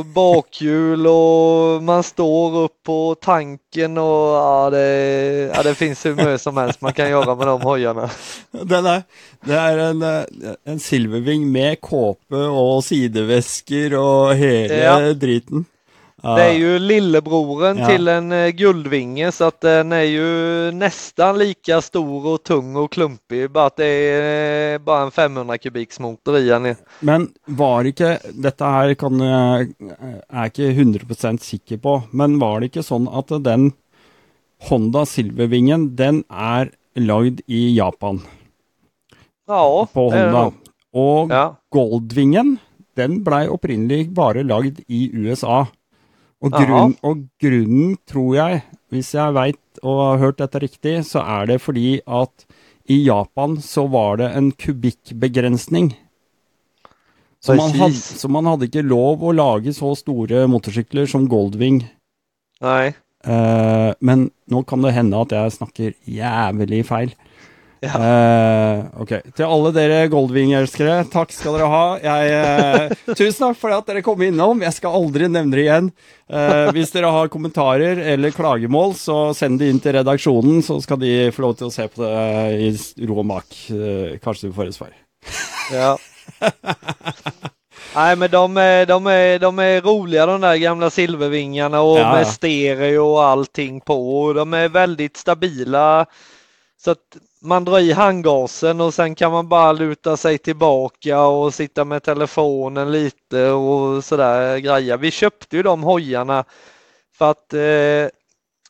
bakhjul 0.02 1.06
och 1.06 1.82
man 1.82 2.02
står 2.02 2.56
upp 2.64 2.82
på 2.86 3.16
tanken 3.20 3.98
och 3.98 4.28
ja, 4.36 4.70
det, 4.70 4.86
ja, 5.54 5.62
det 5.62 5.74
finns 5.74 6.06
hur 6.06 6.14
mycket 6.14 6.40
som 6.40 6.56
helst 6.56 6.80
man 6.80 6.92
kan 6.92 7.10
göra 7.10 7.34
med 7.34 7.46
de 7.46 7.60
hojarna. 7.62 8.10
Den 8.52 8.86
er, 8.86 9.02
det 9.46 9.56
er 9.56 9.78
en, 9.88 10.02
en 10.66 10.80
Silverwing 10.80 11.48
med 11.52 11.80
kåpe 11.80 12.44
og 12.48 12.84
sidevesker 12.84 13.96
og 13.98 14.34
hele 14.36 14.78
Ja. 14.84 15.12
driten. 15.14 15.66
Det 16.22 16.42
är 16.42 16.52
ju 16.52 16.78
lillebroren 16.78 17.78
Ja. 17.78 17.86
till 17.86 18.08
en 18.08 18.32
eh, 18.32 18.48
Guldvinge 18.48 19.32
så 19.32 19.44
att 19.44 19.60
den 19.60 19.92
är 19.92 20.02
ju 20.02 20.26
nästan 20.72 21.38
lika 21.38 21.80
stor 21.80 22.26
och 22.26 22.42
tung 22.42 22.76
och 22.76 22.92
klumpig. 22.92 23.50
Bara 23.50 23.66
att 23.66 23.76
det 23.76 23.86
är 23.86 24.74
eh, 24.74 24.78
bara 24.78 25.02
en 25.02 25.10
500 25.10 25.58
kubiks 25.58 26.00
motor 26.00 26.38
i 26.38 26.48
den. 26.48 26.74
Men 27.00 27.28
var 27.46 27.84
ikke 27.86 28.18
Dette 28.34 28.64
her 28.64 28.94
kan 28.98 29.20
jeg 29.20 29.68
er 30.28 30.50
ikke 30.50 30.70
100 30.74 31.38
sikker 31.38 31.78
på, 31.78 32.02
men 32.10 32.38
var 32.42 32.60
det 32.60 32.72
ikke 32.72 32.82
sånn 32.82 33.06
at 33.08 33.30
den 33.44 33.72
Honda 34.68 35.04
Silverwingen, 35.06 35.94
den 35.96 36.24
er 36.30 36.72
lagd 36.98 37.40
i 37.46 37.76
Japan, 37.76 38.18
Ja, 39.48 39.86
på 39.92 40.10
det 40.10 40.18
är 40.18 40.26
det 40.26 40.32
Honda. 40.32 40.52
Og 40.94 41.30
Ja, 41.30 41.54
Goldwingen, 41.70 42.58
den 42.96 43.22
blei 43.24 43.46
opprinnelig 43.48 44.10
bare 44.14 44.42
lagd 44.42 44.80
i 44.88 45.10
USA. 45.14 45.66
Og, 46.38 46.54
grunn, 46.54 46.92
og 47.02 47.24
grunnen, 47.42 47.96
tror 48.06 48.34
jeg, 48.36 48.60
hvis 48.94 49.10
jeg 49.16 49.34
veit 49.34 49.80
og 49.82 50.02
har 50.04 50.20
hørt 50.22 50.38
dette 50.38 50.60
riktig, 50.62 50.94
så 51.08 51.24
er 51.26 51.48
det 51.50 51.58
fordi 51.64 51.98
at 52.06 52.46
i 52.88 53.00
Japan 53.04 53.58
så 53.62 53.84
var 53.90 54.20
det 54.20 54.30
en 54.38 54.52
kubikkbegrensning. 54.54 55.90
Så 57.42 57.54
man, 57.58 57.74
hadde, 57.74 57.94
så 57.94 58.30
man 58.30 58.46
hadde 58.50 58.66
ikke 58.66 58.86
lov 58.86 59.22
å 59.22 59.34
lage 59.34 59.74
så 59.76 59.92
store 59.98 60.46
motorsykler 60.50 61.10
som 61.10 61.28
Goldwing. 61.30 61.84
nej. 62.62 62.94
Eh, 63.26 63.92
men 63.98 64.28
nå 64.46 64.62
kan 64.62 64.82
det 64.84 64.94
hende 64.94 65.18
at 65.18 65.32
jeg 65.34 65.54
snakker 65.56 65.94
jævlig 66.06 66.84
feil. 66.86 67.14
Ja. 67.80 67.94
Eh, 67.94 68.84
ok, 69.02 69.12
Til 69.36 69.46
alle 69.46 69.70
dere 69.76 69.98
Goldwing-elskere, 70.10 70.96
takk 71.12 71.32
skal 71.34 71.58
dere 71.58 71.68
ha. 71.70 71.82
Jeg, 72.02 72.32
eh, 72.34 73.12
tusen 73.12 73.44
takk 73.44 73.58
for 73.60 73.74
at 73.76 73.86
dere 73.86 74.02
kom 74.06 74.22
innom. 74.26 74.64
Jeg 74.66 74.74
skal 74.78 74.96
aldri 74.98 75.28
nevne 75.30 75.54
det 75.54 75.66
igjen. 75.66 75.90
Eh, 76.28 76.70
hvis 76.74 76.90
dere 76.94 77.12
har 77.14 77.30
kommentarer 77.32 78.02
eller 78.14 78.34
klagemål, 78.34 78.96
så 78.98 79.18
send 79.36 79.60
det 79.62 79.70
inn 79.70 79.82
til 79.84 79.94
redaksjonen, 80.00 80.62
så 80.66 80.80
skal 80.82 81.00
de 81.02 81.30
få 81.34 81.46
lov 81.46 81.58
til 81.60 81.70
å 81.70 81.74
se 81.74 81.86
på 81.86 82.02
det 82.02 82.16
i 82.66 83.06
ro 83.06 83.20
og 83.22 83.28
mak. 83.30 83.60
Kanskje 84.24 84.50
du 84.50 84.56
får 84.58 84.72
et 84.72 84.80
svar. 84.80 84.92
Ja. 85.72 85.94
Nej 87.94 88.16
men 88.16 88.30
de 88.30 88.56
är, 88.56 88.86
de, 88.86 89.06
är, 89.06 89.38
de 89.38 89.58
är 89.58 89.80
roliga 89.80 90.26
de 90.26 90.40
där 90.40 90.56
gamla 90.56 90.90
silvervingarna 90.90 91.80
och 91.80 91.98
Ja, 91.98 92.12
med 92.12 92.26
stereo 92.26 93.04
och 93.04 93.24
allting 93.24 93.80
på. 93.80 94.32
De 94.32 94.54
är 94.54 94.68
väldigt 94.68 95.16
stabila. 95.16 96.06
Så 96.80 96.90
att 96.90 97.16
man 97.40 97.64
drar 97.64 97.78
i 97.78 97.92
handgasen 97.92 98.80
och 98.80 98.94
sen 98.94 99.14
kan 99.14 99.32
man 99.32 99.48
bara 99.48 99.72
luta 99.72 100.16
sig 100.16 100.38
tillbaka 100.38 101.20
och 101.20 101.54
sitta 101.54 101.84
med 101.84 102.02
telefonen 102.02 102.92
lite 102.92 103.50
och 103.50 104.04
sådär 104.04 104.58
grejer. 104.58 104.96
Vi 104.96 105.10
köpte 105.10 105.56
ju 105.56 105.62
de 105.62 105.82
hojarna 105.82 106.44
för 107.14 107.30
att 107.30 107.54
eh, 107.54 108.18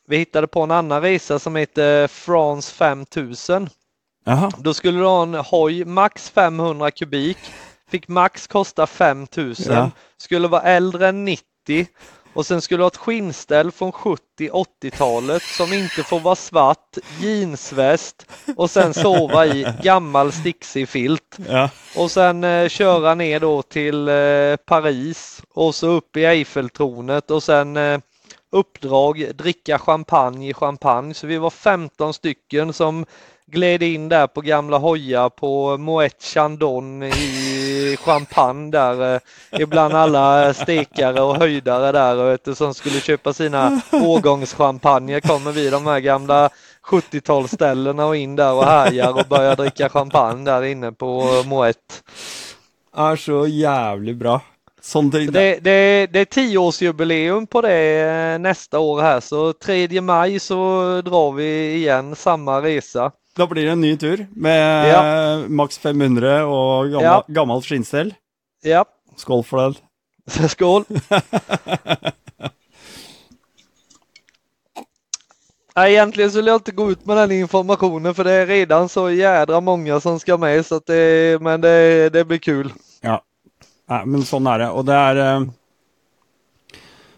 vi 0.07 0.17
hittade 0.17 0.47
på 0.47 0.61
en 0.61 0.71
annan 0.71 1.01
resa 1.01 1.39
som 1.39 1.55
heter 1.55 2.07
France 2.07 2.73
5000. 2.73 3.69
Jaha. 4.25 4.51
Då 4.57 4.73
skulle 4.73 4.99
du 4.99 5.05
ha 5.05 5.23
en 5.23 5.33
hoj 5.33 5.85
max 5.85 6.29
500 6.29 6.91
kubik. 6.91 7.37
Fick 7.89 8.07
max 8.07 8.47
kosta 8.47 8.87
5000. 8.87 9.73
Ja. 9.73 9.91
Skulle 10.17 10.47
vara 10.47 10.61
äldre 10.61 11.07
än 11.07 11.25
90. 11.25 11.87
Och 12.33 12.45
sen 12.45 12.61
skulle 12.61 12.77
du 12.77 12.83
ha 12.83 12.87
ett 12.87 12.97
skinnställ 12.97 13.71
från 13.71 13.91
70-80-talet 13.91 15.41
som 15.43 15.73
inte 15.73 16.03
får 16.03 16.19
vara 16.19 16.35
svart, 16.35 16.97
jeansväst 17.19 18.25
och 18.55 18.69
sen 18.69 18.93
sova 18.93 19.45
i 19.45 19.67
gammal 19.83 20.31
sticksig 20.31 20.89
filt. 20.89 21.37
Ja. 21.49 21.69
Och 21.95 22.11
sen 22.11 22.43
eh, 22.43 22.69
köra 22.69 23.15
ner 23.15 23.39
då 23.39 23.61
till 23.61 24.07
eh, 24.07 24.55
Paris 24.65 25.43
och 25.53 25.75
så 25.75 25.87
upp 25.87 26.17
i 26.17 26.25
Eiffeltornet 26.25 27.31
och 27.31 27.43
sen 27.43 27.77
eh, 27.77 27.99
uppdrag 28.51 29.31
dricka 29.35 29.79
champagne 29.79 30.49
i 30.49 30.53
champagne. 30.53 31.13
Så 31.13 31.27
vi 31.27 31.37
var 31.37 31.49
15 31.49 32.13
stycken 32.13 32.73
som 32.73 33.05
gled 33.51 33.83
in 33.83 34.09
där 34.09 34.27
på 34.27 34.41
gamla 34.41 34.77
hojar 34.77 35.29
på 35.29 35.77
Moet 35.77 36.23
Chandon 36.23 37.03
i 37.03 37.97
champagne 37.99 38.71
där. 38.71 39.15
Eh, 39.15 39.19
ibland 39.59 39.93
alla 39.93 40.53
stekare 40.53 41.21
och 41.21 41.35
höjdare 41.35 41.91
där 41.91 42.17
och 42.17 42.31
vet 42.31 42.45
du, 42.45 42.55
som 42.55 42.73
skulle 42.73 42.99
köpa 42.99 43.33
sina 43.33 43.81
årgångschampagner 43.91 45.19
kommer 45.19 45.51
vi 45.51 45.69
de 45.69 45.85
här 45.85 45.99
gamla 45.99 46.49
70-talsställena 46.83 48.03
och 48.03 48.15
in 48.15 48.35
där 48.35 48.53
och 48.53 48.65
härjar 48.65 49.19
och 49.19 49.25
börjar 49.29 49.55
dricka 49.55 49.89
champagne 49.89 50.45
där 50.45 50.63
inne 50.63 50.91
på 50.91 51.43
Moet. 51.45 52.03
Er 52.97 53.15
så 53.15 53.47
jævlig 53.47 54.17
bra. 54.17 54.41
Ting. 54.93 55.31
Det, 55.31 55.59
det, 55.59 56.07
det 56.07 56.19
är 56.19 56.25
tioårsjubileum 56.25 57.47
på 57.47 57.61
det 57.61 58.01
eh, 58.01 58.39
nästa 58.39 58.79
år 58.79 59.01
här 59.01 59.19
så 59.19 59.53
3 59.53 60.01
maj 60.01 60.39
så 60.39 60.55
drar 61.05 61.31
vi 61.31 61.75
igen 61.75 62.15
samma 62.15 62.61
resa. 62.61 63.11
Da 63.37 63.45
blir 63.47 63.65
det 63.65 63.71
en 63.71 63.81
ny 63.81 63.93
tur 63.97 64.25
med 64.35 64.87
Ja. 64.89 65.01
maks 65.47 65.77
500 65.77 66.45
og 66.45 66.89
gammel, 66.91 67.03
Ja. 67.03 67.23
gammelt 67.29 67.65
skinnstell. 67.65 68.13
Ja, 68.63 68.83
Skål 69.17 69.43
for 69.43 69.57
den. 69.61 69.75
skål! 70.49 70.85
Nej, 75.75 75.91
egentligen 75.93 76.31
skulle 76.31 76.49
jag 76.49 76.57
inte 76.57 76.71
gå 76.71 76.91
ut 76.91 77.05
med 77.05 77.17
den 77.17 77.31
informationen 77.31 78.15
för 78.15 78.23
det 78.23 78.31
är 78.31 78.47
redan 78.47 78.89
så 78.89 79.09
jädra 79.11 79.61
många 79.61 79.99
som 79.99 80.19
ska 80.19 80.37
med 80.37 80.65
så 80.65 80.75
att 80.75 80.85
det, 80.85 81.41
men 81.41 81.61
det, 81.61 82.09
det 82.09 82.25
blir 82.25 82.37
kul. 82.37 82.73
Ja. 83.01 83.21
Nei, 83.89 84.05
men 84.05 84.21
sånn 84.27 84.45
er 84.51 84.59
det. 84.61 84.67
Og 84.75 84.83
det 84.85 84.93
er 84.97 85.19
eh, 85.23 85.45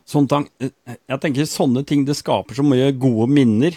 sånn 0.07 0.27
tang, 0.31 0.45
eh, 0.61 0.69
Jeg 1.09 1.19
tenker 1.23 1.47
sånne 1.49 1.83
ting 1.87 2.05
det 2.07 2.15
skaper 2.15 2.55
så 2.55 2.63
mye 2.63 2.91
gode 2.95 3.27
minner. 3.33 3.75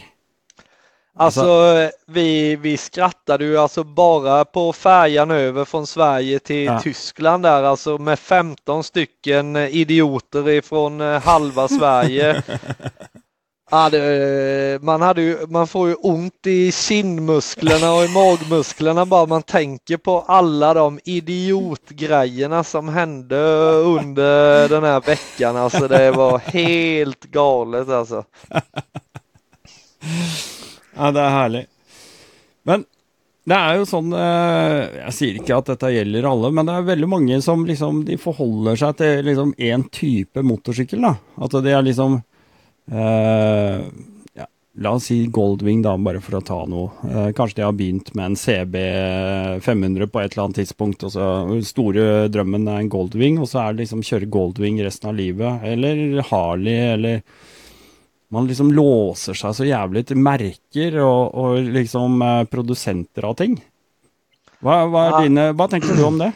Alltså 1.17 1.89
vi, 2.07 2.57
vi 2.57 2.77
skrattade 2.77 3.45
ju 3.45 3.59
alltså 3.59 3.85
bara 3.85 4.45
på 4.45 4.73
färjan 4.73 5.31
över 5.31 5.65
från 5.65 5.87
Sverige 5.87 6.39
till 6.39 6.65
Ja. 6.65 6.81
Tyskland 6.81 7.43
där 7.43 7.63
alltså 7.63 7.99
med 7.99 8.19
15 8.19 8.85
stycken 8.85 9.57
idioter 9.57 10.49
ifrån 10.49 11.01
eh, 11.01 11.23
halva 11.23 11.69
Sverige. 11.79 12.43
Ja, 13.71 13.91
det, 13.91 14.79
man, 14.83 15.03
hade 15.03 15.23
ju, 15.23 15.47
man 15.47 15.67
får 15.67 15.89
ju 15.89 15.95
ont 15.95 16.47
i 16.47 16.73
kindmusklerna 16.73 17.93
och 17.93 18.05
i 18.05 18.09
magmusklerna 18.09 19.07
bara 19.07 19.27
man 19.27 19.43
tänker 19.43 19.97
på 19.97 20.21
alla 20.21 20.75
de 20.75 21.01
idiotgrejerna 21.05 22.65
som 22.65 22.89
hände 22.89 23.37
under 23.73 24.69
den 24.69 24.85
här 24.85 25.01
veckan. 25.01 25.57
Alltså 25.57 25.89
det 25.89 26.11
var 26.11 26.39
helt 26.39 27.25
galet 27.25 27.89
alltså. 27.89 28.25
Ja, 30.95 31.11
det 31.15 31.23
er 31.23 31.35
herlig. 31.35 31.65
Men 32.65 32.85
det 33.45 33.57
er 33.59 33.77
jo 33.77 33.85
sånn 33.89 34.15
eh, 34.17 35.03
Jeg 35.03 35.15
sier 35.19 35.41
ikke 35.41 35.59
at 35.59 35.69
dette 35.69 35.93
gjelder 35.93 36.31
alle, 36.31 36.51
men 36.55 36.69
det 36.69 36.79
er 36.79 36.87
veldig 36.89 37.11
mange 37.13 37.41
som 37.45 37.67
liksom 37.69 38.05
De 38.09 38.17
forholder 38.21 38.79
seg 38.81 38.97
til 39.03 39.29
liksom 39.29 39.53
én 39.61 39.85
type 39.93 40.45
motorsykkel, 40.45 41.05
da. 41.05 41.15
At 41.37 41.45
alltså 41.45 41.61
det 41.67 41.75
er 41.77 41.85
liksom 41.85 42.17
eh, 42.89 43.85
ja, 44.41 44.49
La 44.81 44.95
oss 44.97 45.11
si 45.11 45.21
Goldwing, 45.29 45.85
da, 45.85 45.93
bare 46.01 46.23
for 46.25 46.39
å 46.39 46.43
ta 46.47 46.63
noe. 46.71 46.89
Eh, 47.05 47.29
kanskje 47.37 47.61
de 47.61 47.67
har 47.69 47.77
begynt 47.77 48.15
med 48.17 48.33
en 48.33 48.39
CB 48.41 48.81
500 49.67 50.09
på 50.09 50.23
et 50.23 50.33
eller 50.33 50.47
annet 50.47 50.63
tidspunkt, 50.63 51.05
og 51.05 51.13
så 51.13 51.29
store 51.69 52.31
drømmen 52.33 52.65
er 52.73 52.81
en 52.81 52.93
Goldwing, 52.97 53.43
og 53.45 53.51
så 53.53 53.61
er 53.61 53.75
det 53.75 53.85
liksom 53.85 54.03
kjøre 54.09 54.33
Goldwing 54.33 54.81
resten 54.83 55.13
av 55.13 55.21
livet. 55.21 55.69
Eller 55.69 56.25
Harley, 56.31 56.81
eller 56.97 57.21
man 58.35 58.49
liksom 58.51 58.73
låser 58.75 59.37
seg 59.39 59.55
så 59.57 59.67
jævlig 59.69 60.05
til 60.11 60.19
merker 60.21 60.99
og, 61.05 61.35
og 61.39 61.59
liksom 61.77 62.23
eh, 62.27 62.41
produsenter 62.51 63.29
av 63.31 63.37
ting. 63.41 63.59
Hva, 64.65 64.83
er 64.89 65.11
Ja. 65.13 65.21
dine, 65.23 65.53
hva 65.55 65.69
tenker 65.71 65.95
du 65.97 66.05
om 66.07 66.19
det? 66.19 66.33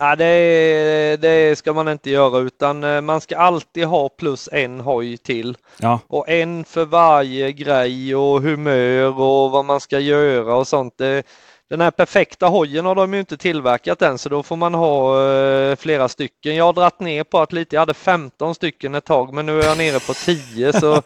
Ja, 0.00 0.14
det, 0.16 1.20
det 1.20 1.58
ska 1.58 1.72
man 1.72 1.88
inte 1.88 2.10
göra 2.10 2.38
utan 2.38 2.84
eh, 2.84 3.00
man 3.00 3.20
ska 3.20 3.36
alltid 3.36 3.84
ha 3.86 4.08
plus 4.08 4.48
en 4.52 4.80
hoj 4.80 5.16
till. 5.16 5.56
Ja. 5.80 6.00
Och 6.08 6.28
en 6.28 6.64
för 6.64 6.84
varje 6.84 7.52
grej 7.52 8.14
och 8.16 8.42
humör 8.42 9.20
och 9.20 9.50
vad 9.50 9.64
man 9.64 9.80
ska 9.80 9.98
göra 9.98 10.54
och 10.56 10.66
sånt. 10.68 10.94
Det, 10.98 11.22
den 11.70 11.80
här 11.80 11.90
perfekta 11.90 12.46
hojen 12.46 12.86
har 12.86 12.94
de 12.94 13.14
ju 13.14 13.20
inte 13.20 13.36
tillverkat 13.36 14.02
än 14.02 14.18
så 14.18 14.28
då 14.28 14.42
får 14.42 14.56
man 14.56 14.74
ha 14.74 15.30
eh, 15.30 15.76
flera 15.76 16.08
stycken. 16.08 16.56
Jag 16.56 16.64
har 16.64 16.72
dratt 16.72 17.00
ner 17.00 17.24
på 17.24 17.38
att 17.38 17.52
lite, 17.52 17.76
jag 17.76 17.80
hade 17.80 17.94
15 17.94 18.54
stycken 18.54 18.94
ett 18.94 19.04
tag 19.04 19.34
men 19.34 19.46
nu 19.46 19.60
är 19.60 19.66
jag 19.66 19.78
nere 19.78 20.00
på 20.00 20.14
10 20.14 20.72
så 20.72 21.02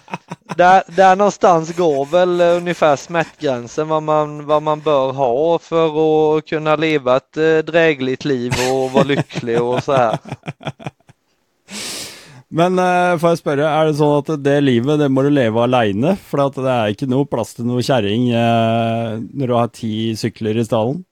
där, 0.56 0.82
där 0.86 1.16
någonstans 1.16 1.76
går 1.76 2.06
väl 2.06 2.40
ungefär 2.40 2.96
smärtgränsen 2.96 3.88
vad 3.88 4.02
man, 4.02 4.46
vad 4.46 4.62
man 4.62 4.80
bör 4.80 5.12
ha 5.12 5.58
för 5.58 6.38
att 6.38 6.46
kunna 6.46 6.76
leva 6.76 7.16
ett 7.16 7.36
eh, 7.36 7.58
drägligt 7.58 8.24
liv 8.24 8.52
och 8.72 8.90
vara 8.90 9.04
lycklig 9.04 9.62
och 9.62 9.84
så 9.84 9.92
här. 9.92 10.18
Men 12.48 12.80
uh, 12.80 13.18
får 13.20 13.34
jeg 13.34 13.40
spørre, 13.42 13.66
er 13.68 13.90
det 13.90 13.98
sånn 13.98 14.22
at 14.22 14.30
det 14.40 14.56
livet 14.64 15.00
det 15.02 15.10
må 15.12 15.24
du 15.26 15.28
leve 15.32 15.60
aleine? 15.66 16.14
For 16.30 16.40
det 16.54 16.64
er 16.64 16.94
ikke 16.94 17.10
noe 17.10 17.28
plass 17.28 17.52
til 17.58 17.68
noe 17.68 17.84
kjerring 17.84 18.30
uh, 18.32 19.20
når 19.20 19.52
du 19.52 19.54
har 19.58 19.70
ti 19.74 19.92
sykler 20.16 20.56
i 20.56 20.64
stallen? 20.64 21.02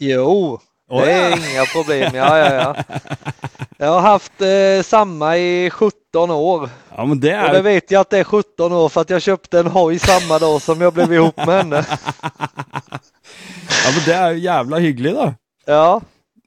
Jo, 0.00 0.58
det 0.90 1.12
är 1.12 1.52
inga 1.52 1.64
problem. 1.64 2.14
Ja, 2.14 2.38
ja, 2.38 2.54
ja. 2.54 2.98
Jag 3.78 3.88
har 3.88 4.00
haft 4.00 4.40
eh, 4.40 4.82
samma 4.84 5.36
i 5.36 5.70
17 5.70 6.30
år. 6.30 6.70
Ja, 6.96 7.04
men 7.04 7.20
det 7.20 7.42
Och 7.46 7.52
det 7.52 7.62
vet 7.62 7.90
jag 7.90 8.00
att 8.00 8.10
det 8.10 8.18
är 8.18 8.24
17 8.24 8.72
år 8.72 8.88
för 8.88 9.00
att 9.00 9.10
jag 9.10 9.22
köpte 9.22 9.60
en 9.60 9.66
hoj 9.66 9.98
samma 9.98 10.38
dag 10.38 10.62
som 10.62 10.80
jag 10.80 10.92
blev 10.92 11.12
ihop 11.12 11.36
med 11.36 11.56
henne. 11.56 11.84
Ja, 13.84 13.90
men 13.94 14.02
det 14.04 14.14
er 14.14 14.32
jo 14.34 14.40
jævla 14.44 14.78
hyggelig, 14.78 15.12
da. 15.16 15.26
Ja, 15.66 16.00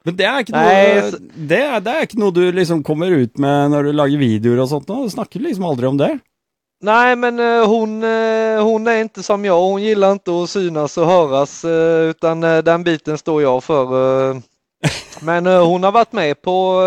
Men 0.06 0.16
det 0.20 0.26
er 0.28 0.39
ikke 0.44 0.52
Nei, 0.52 0.96
noe 1.00 1.12
så- 1.12 1.20
det 1.36 1.84
det 1.86 1.92
er 1.94 2.02
ikke 2.06 2.20
noe 2.20 2.32
du 2.36 2.42
liksom 2.52 2.84
kommer 2.84 3.08
ut 3.12 3.38
med 3.39 3.72
når 3.72 3.84
du 3.84 3.92
lager 3.94 4.18
videoer 4.20 4.60
og 4.62 4.70
sånt 4.70 4.88
nå. 4.88 5.04
Du 5.06 5.10
snakker 5.10 5.39
liksom 5.39 5.63
aldri 5.66 5.88
om 5.88 5.98
det. 5.98 6.20
nej 6.84 7.16
men 7.16 7.39
eh, 7.39 7.66
hon, 7.66 8.04
eh, 8.04 8.60
hon 8.63 8.88
är 8.88 9.02
inte 9.02 9.24
som 9.24 9.46
jag. 9.46 9.60
Hon 9.62 9.82
gillar 9.84 10.12
inte 10.12 10.32
att 10.44 10.50
synas 10.50 10.98
och 10.98 11.06
höras 11.08 11.63
eh, 11.66 12.10
utan 12.10 12.42
den 12.42 12.84
biten 12.84 13.18
står 13.18 13.42
jag 13.42 13.63
för. 13.63 14.42
Men 15.22 15.46
hon 15.46 15.84
har 15.84 15.92
varit 15.92 16.12
med 16.12 16.42
på 16.42 16.82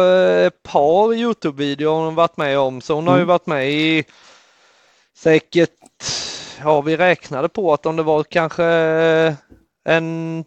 ett 0.47 0.63
par 0.63 1.15
Youtube-videor 1.15 1.95
hon 1.95 2.05
har 2.05 2.13
varit 2.13 2.37
med 2.37 2.59
om 2.59 2.81
så 2.81 2.95
hon 2.95 3.07
har 3.07 3.17
ju 3.17 3.23
Mm. 3.23 3.29
varit 3.29 3.47
med 3.47 3.71
i 3.71 4.05
säkert, 5.17 5.71
ja 6.63 6.81
vi 6.81 6.97
räknade 6.97 7.49
på 7.49 7.73
att 7.73 7.87
om 7.87 7.97
det 7.97 8.03
var 8.03 8.23
kanske 8.23 8.65
en 9.89 10.45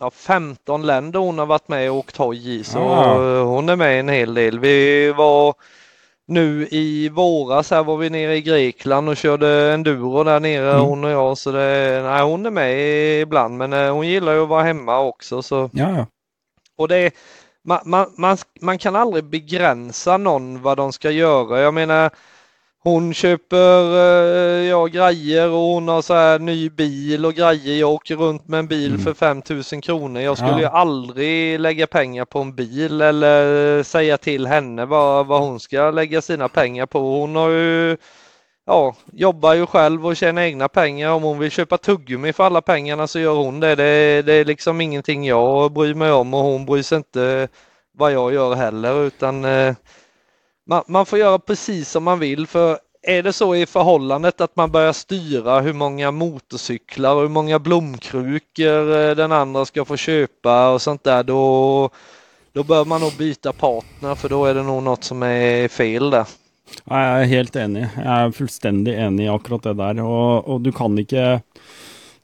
ja, 0.00 0.10
15 0.10 0.86
länder 0.86 1.18
hon 1.20 1.38
har 1.38 1.46
varit 1.46 1.68
med 1.68 1.90
och 1.90 1.96
åkt 1.96 2.16
hoj 2.16 2.60
i 2.60 2.64
så 2.64 2.78
Ah. 2.78 3.42
hon 3.42 3.68
är 3.68 3.76
med 3.76 4.00
en 4.00 4.08
hel 4.08 4.34
del. 4.34 4.58
Vi 4.58 5.12
var 5.12 5.54
nu 6.26 6.68
i 6.70 7.08
våras 7.08 7.70
här 7.70 7.84
var 7.84 7.96
vi 7.96 8.10
nere 8.10 8.36
i 8.36 8.42
Grekland 8.42 9.08
och 9.08 9.16
körde 9.16 9.72
enduro 9.72 10.24
där 10.24 10.40
nere 10.40 10.70
Mm. 10.70 10.84
hon 10.84 11.04
och 11.04 11.10
jag 11.10 11.38
så 11.38 11.52
det, 11.52 12.00
nej 12.04 12.22
hon 12.22 12.46
är 12.46 12.50
med 12.50 12.80
ibland 13.20 13.56
men 13.58 13.72
eh, 13.72 13.92
hon 13.94 14.08
gillar 14.08 14.32
ju 14.32 14.42
att 14.42 14.48
vara 14.48 14.62
hemma 14.62 14.98
också 15.00 15.42
så 15.42 15.70
Ja, 15.72 16.06
och 16.78 16.88
det 16.88 17.14
man, 17.64 17.78
man, 17.84 18.06
man, 18.18 18.36
man 18.60 18.78
kan 18.78 18.96
aldrig 18.96 19.24
begränsa 19.24 20.16
någon 20.16 20.62
vad 20.62 20.76
de 20.76 20.92
ska 20.92 21.10
göra. 21.10 21.60
Jag 21.60 21.74
menar 21.74 22.10
hon 22.84 23.14
köper 23.14 23.96
eh, 23.96 24.68
ja, 24.68 24.86
grejer 24.86 25.48
och 25.50 25.58
hon 25.58 25.88
har 25.88 26.02
så 26.02 26.14
här 26.14 26.38
ny 26.38 26.70
bil 26.70 27.26
och 27.26 27.34
grejer. 27.34 27.76
Jag 27.80 27.90
åker 27.90 28.16
runt 28.16 28.48
med 28.48 28.58
en 28.58 28.66
bil 28.66 28.90
Mm. 28.92 29.04
för 29.04 29.14
5000 29.14 29.80
kronor. 29.80 30.22
Jag 30.22 30.36
skulle 30.38 30.52
Ja. 30.52 30.58
ju 30.60 30.66
aldrig 30.66 31.60
lägga 31.60 31.86
pengar 31.86 32.24
på 32.24 32.38
en 32.38 32.54
bil 32.54 33.00
eller 33.00 33.82
säga 33.82 34.18
till 34.18 34.46
henne 34.46 34.84
vad, 34.84 35.26
vad 35.26 35.40
hon 35.40 35.60
ska 35.60 35.90
lägga 35.90 36.22
sina 36.22 36.48
pengar 36.48 36.86
på. 36.86 36.98
Hon 37.20 37.36
har 37.36 37.48
ju 37.48 37.96
ja, 38.66 38.94
jobbar 39.12 39.54
ju 39.54 39.66
själv 39.66 40.06
och 40.06 40.16
tjänar 40.16 40.42
egna 40.42 40.68
pengar. 40.68 41.10
Om 41.10 41.22
hon 41.22 41.38
vill 41.38 41.50
köpa 41.50 41.78
tuggummi 41.78 42.32
för 42.32 42.44
alla 42.44 42.60
pengarna 42.60 43.06
så 43.06 43.18
gör 43.18 43.34
hon 43.34 43.60
det. 43.60 43.74
Det, 43.74 44.22
det 44.22 44.32
är 44.32 44.44
liksom 44.44 44.80
ingenting 44.80 45.24
jag 45.26 45.72
bryr 45.72 45.94
mig 45.94 46.12
om 46.12 46.34
och 46.34 46.40
hon 46.44 46.66
bryr 46.66 46.82
sig 46.82 46.96
inte 46.96 47.48
vad 47.98 48.12
jag 48.12 48.34
gör 48.34 48.54
heller 48.54 49.06
utan 49.06 49.44
eh, 49.44 49.74
man, 50.66 50.84
man 50.86 51.06
får 51.06 51.18
göra 51.18 51.38
precis 51.38 51.90
som 51.90 52.04
man 52.04 52.18
vill 52.18 52.46
för 52.46 52.78
är 53.06 53.22
det 53.22 53.32
så 53.32 53.54
i 53.54 53.66
förhållandet 53.66 54.40
att 54.40 54.56
man 54.56 54.70
börjar 54.70 54.92
styra 54.92 55.60
hur 55.60 55.72
många 55.72 56.10
motorcyklar 56.10 57.14
och 57.14 57.20
hur 57.20 57.28
många 57.28 57.58
blomkrukor 57.58 58.96
eh, 58.96 59.16
den 59.16 59.32
andra 59.32 59.64
ska 59.64 59.84
få 59.84 59.96
köpa 59.96 60.70
och 60.70 60.82
sånt 60.82 61.04
där 61.04 61.22
då, 61.22 61.90
då 62.52 62.62
bör 62.62 62.84
man 62.84 63.00
nog 63.00 63.12
byta 63.18 63.52
partner 63.52 64.14
för 64.14 64.28
då 64.28 64.44
är 64.44 64.54
det 64.54 64.62
nog 64.62 64.82
något 64.82 65.04
som 65.04 65.22
är 65.22 65.68
fel 65.68 66.10
där. 66.10 66.26
Ja, 66.84 66.96
är 66.96 67.24
helt 67.24 67.56
enig. 67.56 67.86
jag 67.96 68.06
är 68.06 68.30
fullständigt 68.30 68.98
enig 68.98 69.24
i 69.24 69.28
akkurat 69.28 69.62
det 69.62 69.74
där. 69.74 70.02
Och, 70.02 70.48
och, 70.48 70.60
du 70.60 70.72
kan 70.72 70.98
inte 70.98 71.40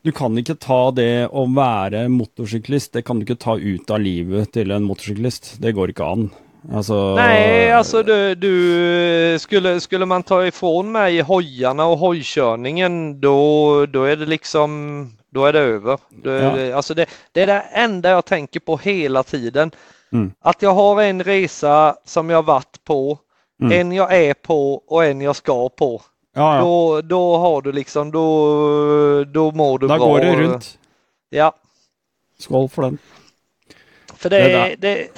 du 0.03 0.12
kan 0.12 0.38
inte 0.38 0.55
ta 0.55 0.90
det 0.90 1.24
att 1.24 1.55
vara 1.55 2.09
motorcyklist, 2.09 2.92
det 2.92 3.03
kan 3.03 3.16
du 3.16 3.20
inte 3.20 3.44
ta 3.44 3.59
ut 3.59 3.90
av 3.90 4.00
livet 4.00 4.53
till 4.53 4.70
en 4.70 4.83
motorcyklist, 4.83 5.57
Det 5.59 5.72
går 5.72 5.88
inte 5.88 6.05
an. 6.05 6.31
Altså 6.74 7.14
Nej, 7.14 7.72
alltså 7.72 8.02
du, 8.02 8.34
du 8.34 9.38
skulle, 9.38 9.80
skulle 9.80 10.06
man 10.06 10.22
ta 10.22 10.46
ifrån 10.46 10.92
mig 10.92 11.20
hojarna 11.20 11.86
och 11.86 11.98
hojkörningen 11.98 13.20
då, 13.20 13.86
då 13.86 14.04
är 14.04 14.16
det 14.16 14.26
liksom, 14.26 15.10
då 15.30 15.46
är 15.46 15.52
det 15.52 15.58
över. 15.60 15.98
Då 16.08 16.30
Ja. 16.30 16.50
det, 16.56 16.72
alltså 16.72 16.94
det, 16.94 17.06
det 17.32 17.42
är 17.42 17.46
det 17.46 17.60
enda 17.72 18.10
jag 18.10 18.24
tänker 18.24 18.60
på 18.60 18.76
hela 18.76 19.22
tiden. 19.22 19.70
Mm. 20.12 20.32
Att 20.40 20.62
jag 20.62 20.74
har 20.74 21.02
en 21.02 21.22
resa 21.24 21.96
som 22.04 22.30
jag 22.30 22.42
varit 22.44 22.84
på, 22.84 23.18
Mm. 23.62 23.80
en 23.80 23.92
jag 23.92 24.14
är 24.16 24.34
på 24.34 24.74
och 24.74 25.04
en 25.04 25.20
jag 25.20 25.36
ska 25.36 25.68
på. 25.68 26.02
Ja, 26.34 26.56
ja. 26.56 26.60
Då, 26.62 27.00
då 27.00 27.36
har 27.36 27.62
du 27.62 27.72
liksom, 27.72 28.10
då, 28.10 29.24
då 29.24 29.50
mår 29.50 29.78
du 29.78 29.88
Da 29.88 29.96
bra. 29.98 30.06
går 30.06 30.18
det 30.20 30.36
rundt. 30.36 30.78
Ja, 31.30 31.52
Skål 32.38 32.68
for 32.68 32.82
den. 32.82 32.98
för 34.16 34.30
det, 34.30 34.38
Det 34.38 34.76
det, 34.78 35.08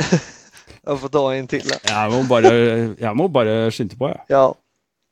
jag 0.87 1.01
får 1.01 1.09
ta 1.09 1.35
en 1.35 1.47
till. 1.47 1.71
här. 1.85 2.03
Jeg 2.03 2.11
må 2.13 2.23
bare, 2.23 2.53
jeg 3.01 3.17
må 3.17 3.29
bare 3.29 3.71
skynde 3.71 3.97
på, 3.97 4.09
jeg. 4.09 4.25
Ja. 4.29 4.53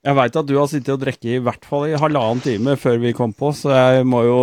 Jeg 0.04 0.16
veit 0.16 0.36
at 0.36 0.46
du 0.48 0.56
har 0.56 0.66
sittet 0.66 0.94
og 0.94 1.02
drukket 1.02 1.28
i 1.28 1.38
hvert 1.44 1.64
fall 1.68 1.90
i 1.90 1.98
halvannen 2.00 2.40
time 2.40 2.76
før 2.80 2.96
vi 3.02 3.12
kom 3.12 3.34
på, 3.36 3.52
så 3.52 3.74
jeg 3.74 4.06
må 4.08 4.22
jo 4.24 4.38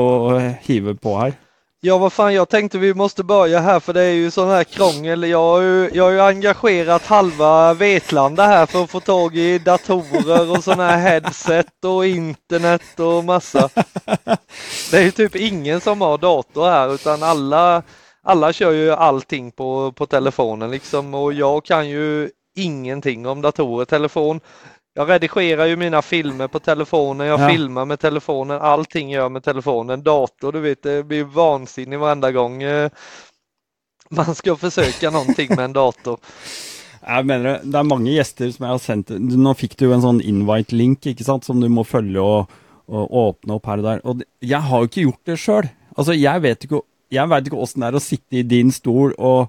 hive 0.68 0.94
på 1.02 1.16
her. 1.18 1.34
Ja, 1.82 1.98
vad 1.98 2.14
fan, 2.14 2.34
jag 2.34 2.50
tänkte 2.50 2.78
vi 2.78 2.94
måste 2.94 3.24
börja 3.24 3.60
här 3.60 3.80
för 3.80 3.94
det 3.94 4.02
är 4.02 4.14
ju 4.14 4.32
sån 4.32 4.50
här 4.50 4.64
krångel. 4.64 5.24
Jag 5.24 5.40
har 5.40 5.62
ju, 5.62 5.90
jag 5.94 6.04
har 6.04 6.12
ju 6.12 6.22
engagerat 6.22 7.06
halva 7.06 7.74
Vetlanda 7.74 8.46
här 8.46 8.66
för 8.66 8.84
att 8.84 8.90
få 8.90 9.00
tag 9.00 9.38
i 9.38 9.60
datorer 9.60 10.52
och 10.52 10.64
såna 10.64 10.88
här 10.88 10.98
headset 10.98 11.86
och 11.86 12.06
internet 12.06 13.00
och 13.00 13.24
massa. 13.24 13.70
Det 14.92 14.98
är 14.98 15.02
ju 15.02 15.12
typ 15.12 15.36
ingen 15.36 15.82
som 15.82 16.02
har 16.02 16.18
dator 16.18 16.70
här 16.70 16.94
utan 16.94 17.24
alla, 17.24 17.84
alla 18.28 18.54
kör 18.54 18.72
ju 18.72 18.92
allting 18.92 19.52
på, 19.52 19.92
på 19.92 20.06
telefonen 20.06 20.72
liksom 20.72 21.14
och 21.14 21.34
jag 21.34 21.66
kan 21.66 21.90
ju 21.90 22.30
ingenting 22.56 23.28
om 23.28 23.42
datorer, 23.42 23.86
telefon. 23.86 24.40
Jag 24.94 25.10
redigerar 25.10 25.66
ju 25.66 25.76
mina 25.76 26.02
filmer 26.02 26.48
på 26.48 26.60
telefonen, 26.60 27.28
jag 27.28 27.40
Ja. 27.42 27.50
filmar 27.50 27.86
med 27.86 28.00
telefonen, 28.00 28.62
allting 28.62 29.10
gör 29.10 29.22
jag 29.22 29.32
med 29.32 29.44
telefonen. 29.44 30.04
Dator, 30.04 30.52
du 30.52 30.60
vet, 30.60 30.84
det 30.84 31.04
blir 31.04 31.24
vansinnigt 31.24 32.00
varenda 32.00 32.32
gång 32.32 32.64
eh, 32.64 32.90
man 34.10 34.36
ska 34.36 34.56
försöka 34.56 35.10
någonting 35.10 35.48
med 35.56 35.66
en 35.66 35.74
dator. 35.74 36.18
Jeg 37.08 37.26
mener 37.26 37.44
det, 37.44 37.60
det 37.72 37.78
er 37.80 37.86
mange 37.88 38.12
gjester 38.12 38.50
som 38.52 38.66
jeg 38.66 38.74
har 38.74 38.80
sendt 38.84 39.12
Nå 39.16 39.52
fikk 39.56 39.78
du 39.80 39.86
en 39.96 40.02
sånn 40.04 40.18
invite-link, 40.28 41.06
ikke 41.08 41.24
sant, 41.24 41.46
som 41.48 41.62
du 41.62 41.70
må 41.72 41.86
følge 41.88 42.20
og, 42.20 42.50
og 42.92 43.14
åpne 43.22 43.56
opp 43.56 43.70
her 43.70 43.80
og 43.80 43.86
der. 43.86 44.02
Og 44.04 44.18
det- 44.20 44.28
jeg 44.44 44.60
har 44.66 44.82
jo 44.84 44.90
ikke 44.90 45.06
gjort 45.06 45.30
det 45.30 45.38
sjøl. 45.40 45.70
Altså, 45.96 46.18
jeg 46.18 46.42
vet 46.44 46.66
ikke 46.68 46.82
jeg 47.14 47.30
vet 47.32 47.48
ikke 47.48 47.62
åssen 47.64 47.84
det 47.86 47.92
er 47.94 47.98
å 48.00 48.04
sitte 48.04 48.40
i 48.42 48.46
din 48.48 48.72
stol 48.76 49.14
og 49.18 49.48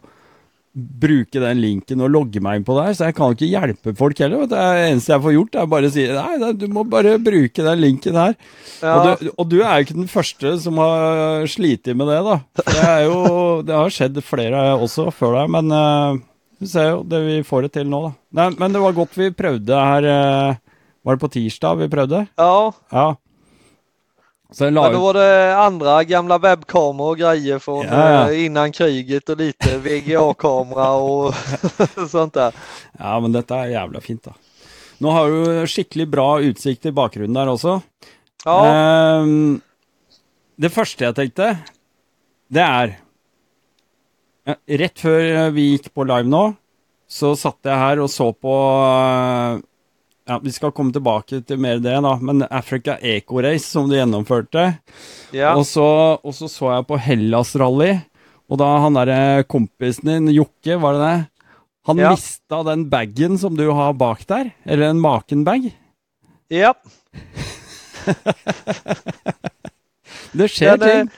bruke 0.78 1.40
den 1.42 1.58
linken 1.58 2.02
og 2.04 2.10
logge 2.14 2.38
meg 2.44 2.60
inn 2.60 2.64
på 2.66 2.74
der, 2.76 2.92
så 2.94 3.08
jeg 3.08 3.16
kan 3.18 3.32
ikke 3.34 3.48
hjelpe 3.50 3.94
folk 3.98 4.20
heller. 4.22 4.44
Det 4.46 4.58
eneste 4.84 5.10
jeg 5.10 5.22
får 5.24 5.34
gjort, 5.34 5.56
er 5.58 5.70
bare 5.72 5.88
å 5.88 5.94
si 5.94 6.04
nei, 6.06 6.52
du 6.54 6.66
må 6.70 6.84
bare 6.86 7.16
bruke 7.18 7.64
den 7.66 7.80
linken 7.82 8.18
her. 8.20 8.36
Ja, 8.84 8.92
Og, 8.94 9.08
du, 9.24 9.30
og 9.34 9.48
du 9.50 9.56
er 9.64 9.80
jo 9.80 9.86
ikke 9.88 9.96
den 9.98 10.10
første 10.12 10.52
som 10.62 10.78
har 10.78 11.48
slitt 11.50 11.88
med 11.98 12.06
det, 12.12 12.20
da. 12.28 12.36
Det, 12.60 12.76
er 12.84 13.02
jo, 13.08 13.18
det 13.66 13.74
har 13.74 13.94
skjedd 13.96 14.20
flere 14.22 14.62
også 14.76 15.08
før 15.16 15.40
deg, 15.40 15.50
men 15.56 15.74
eh, 15.80 16.20
vi 16.62 16.70
ser 16.70 16.92
jo 16.92 17.02
det 17.10 17.24
vi 17.26 17.38
får 17.48 17.66
det 17.66 17.72
til 17.80 17.90
nå, 17.90 18.04
da. 18.06 18.12
Nei, 18.38 18.48
men 18.60 18.76
det 18.76 18.84
var 18.84 18.94
godt 19.00 19.18
vi 19.18 19.32
prøvde 19.34 19.82
her 19.88 20.06
eh, 20.12 20.60
Var 21.08 21.16
det 21.16 21.22
på 21.24 21.32
tirsdag 21.40 21.80
vi 21.82 21.90
prøvde? 21.90 22.26
ja, 22.38 22.52
Ja. 22.94 23.08
Jeg 24.56 24.72
la 24.72 24.82
men 24.86 24.92
då 24.96 25.00
var 25.02 25.14
det 25.14 25.56
andra 25.60 26.04
gamla 26.04 26.38
webbkameror 26.38 27.10
och 27.10 27.18
grejer 27.18 27.58
från 27.58 27.86
Ja, 27.86 28.30
eh, 28.30 28.44
innan 28.44 28.72
kriget 28.72 29.28
och 29.28 29.36
lite 29.36 29.78
VGA-kamera 29.84 30.90
och 30.92 31.34
sånt 32.10 32.34
där. 32.34 32.54
Ja, 32.98 33.20
men 33.20 33.32
dette 33.32 33.54
er 33.54 33.74
jævla 33.74 34.00
fint, 34.00 34.24
da. 34.24 34.32
Nå 34.98 35.10
har 35.12 35.28
du 35.30 35.66
skikkelig 35.68 36.08
bra 36.10 36.40
utsikt 36.40 36.86
i 36.88 36.92
bakgrunnen 36.96 37.36
der 37.36 37.50
også. 37.52 37.76
Ja, 38.44 38.56
Ehm, 38.66 39.60
det 40.56 40.72
første 40.72 41.04
jeg 41.04 41.14
tenkte, 41.14 41.50
det 42.48 42.64
er 42.64 42.96
Rett 44.80 44.96
før 45.02 45.50
vi 45.52 45.66
gikk 45.74 45.90
på 45.92 46.06
live 46.08 46.24
nå, 46.24 46.54
så 47.04 47.34
satt 47.36 47.68
jeg 47.68 47.76
her 47.76 48.00
og 48.00 48.08
så 48.08 48.30
på 48.32 48.54
eh, 48.88 49.58
ja, 50.28 50.38
Vi 50.44 50.52
skal 50.52 50.72
komme 50.76 50.92
tilbake 50.94 51.40
til 51.48 51.60
mer 51.60 51.80
det, 51.82 51.96
da, 52.04 52.12
men 52.20 52.44
Africa 52.50 52.98
Eco 53.00 53.40
Race 53.44 53.66
som 53.66 53.88
du 53.88 53.96
gjennomførte. 53.96 54.66
Ja. 55.32 55.54
Og, 55.56 55.64
så, 55.66 55.84
og 56.20 56.34
så 56.36 56.48
så 56.52 56.70
jeg 56.76 56.86
på 56.90 56.98
Hellas 57.00 57.54
Rally, 57.58 57.94
og 58.48 58.60
da 58.60 58.68
han 58.84 58.96
derre 58.96 59.44
kompisen 59.48 60.08
din, 60.12 60.30
Jokke, 60.36 60.78
var 60.80 60.96
det 60.96 61.02
det? 61.06 61.18
Han 61.88 62.00
Ja. 62.02 62.10
mista 62.12 62.62
den 62.68 62.86
bagen 62.92 63.38
som 63.40 63.56
du 63.56 63.70
har 63.72 63.94
bak 63.96 64.26
der, 64.28 64.50
eller 64.68 64.90
en 64.90 65.00
maken-bag. 65.00 65.70
ja. 66.52 66.74
Det 70.32 70.48
skjer 70.52 70.76
Den, 70.78 70.88
eh, 70.88 70.94
ting. 71.02 71.10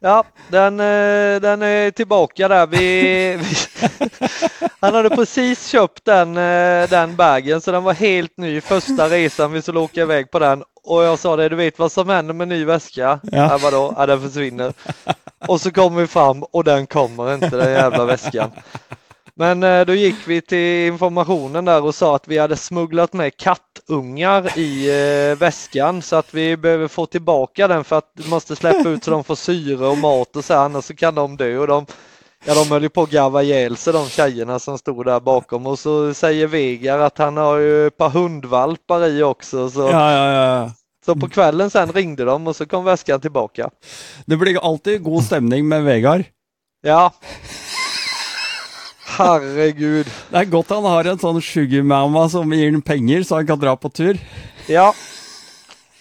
Ja, 0.00 0.24
den, 0.48 0.80
eh, 0.80 1.40
den 1.40 1.62
är 1.62 1.90
tillbaka 1.90 2.48
där. 2.48 2.66
Vi, 2.66 3.38
han 4.80 4.94
hade 4.94 5.10
precis 5.10 5.68
köpt 5.68 6.04
den, 6.04 6.36
eh, 6.36 6.88
den 6.90 7.16
bagen 7.16 7.60
så 7.60 7.72
den 7.72 7.84
var 7.84 7.94
helt 7.94 8.36
ny 8.36 8.60
första 8.60 9.08
resan 9.08 9.52
vi 9.52 9.62
skulle 9.62 9.80
åka 9.80 10.00
iväg 10.00 10.30
på 10.30 10.38
den. 10.38 10.62
Och 10.84 11.02
jag 11.02 11.18
sa 11.18 11.36
det, 11.36 11.48
du 11.48 11.56
vet 11.56 11.78
vad 11.78 11.92
som 11.92 12.08
händer 12.08 12.34
med 12.34 12.48
ny 12.48 12.64
väska? 12.64 13.20
Ja. 13.22 13.38
Ja. 13.38 13.58
vadå? 13.62 13.94
Ja, 13.96 14.06
den 14.06 14.22
försvinner. 14.22 14.72
Och 15.46 15.60
så 15.60 15.72
kommer 15.72 16.00
vi 16.00 16.06
fram 16.06 16.42
och 16.42 16.64
den 16.64 16.86
kommer 16.86 17.34
inte, 17.34 17.48
den 17.48 17.72
jävla 17.72 18.04
väskan. 18.04 18.50
Men 19.38 19.62
eh, 19.62 19.84
då 19.86 19.94
gick 19.94 20.16
vi 20.26 20.40
till 20.40 20.86
informationen 20.86 21.64
där 21.64 21.84
och 21.84 21.94
sa 21.94 22.16
att 22.16 22.28
vi 22.28 22.38
hade 22.38 22.56
smugglat 22.56 23.12
med 23.12 23.36
kattungar 23.36 24.58
i 24.58 24.88
eh, 25.30 25.38
väskan 25.38 26.02
så 26.02 26.16
att 26.16 26.34
vi 26.34 26.56
behöver 26.56 26.88
få 26.88 27.06
tillbaka 27.06 27.68
den 27.68 27.84
för 27.84 27.98
att 27.98 28.10
vi 28.14 28.30
måste 28.30 28.56
släppa 28.56 28.88
ut 28.88 29.04
så 29.04 29.10
de 29.10 29.24
får 29.24 29.34
syre 29.34 29.86
och 29.86 29.98
mat 29.98 30.36
och 30.36 30.44
så 30.44 30.54
här, 30.54 30.60
annars 30.60 30.84
så 30.84 30.94
kan 30.94 31.14
de 31.14 31.36
dö. 31.36 31.58
Och 31.58 31.66
de, 31.66 31.86
ja, 32.44 32.54
de 32.54 32.70
höll 32.70 32.82
ju 32.82 32.88
på 32.88 33.02
att 33.02 33.10
garva 33.10 33.42
ihjäl 33.42 33.76
sig 33.76 33.92
de 33.92 34.08
tjejerna 34.08 34.58
som 34.58 34.78
stod 34.78 35.04
där 35.04 35.20
bakom 35.20 35.66
och 35.66 35.78
så 35.78 36.14
säger 36.14 36.46
Vegar 36.46 36.98
att 36.98 37.18
han 37.18 37.36
har 37.36 37.56
ju 37.56 37.86
ett 37.86 37.96
par 37.96 38.10
hundvalpar 38.10 39.06
i 39.06 39.22
också. 39.22 39.70
Så, 39.70 39.80
Ja, 39.80 40.12
ja, 40.12 40.32
ja. 40.32 40.70
så 41.06 41.16
på 41.16 41.28
kvällen 41.28 41.70
sen 41.70 41.92
ringde 41.92 42.24
de 42.24 42.46
och 42.46 42.56
så 42.56 42.66
kom 42.66 42.84
väskan 42.84 43.20
tillbaka. 43.20 43.70
Det 44.26 44.36
blir 44.36 44.70
alltid 44.70 45.02
god 45.02 45.24
stämning 45.24 45.68
med 45.68 45.84
Vegard. 45.84 46.24
Ja. 46.82 47.12
Herregud. 49.16 50.06
Det 50.30 50.40
er 50.40 50.50
godt 50.52 50.72
han 50.74 50.86
har 50.88 51.10
en 51.10 51.20
sånn 51.20 51.40
sugarmamma 51.42 52.26
som 52.32 52.52
gir 52.54 52.70
han 52.70 52.82
penger, 52.84 53.24
så 53.26 53.40
han 53.40 53.48
kan 53.48 53.60
dra 53.60 53.76
på 53.76 53.90
tur. 53.92 54.18
Ja. 54.70 54.92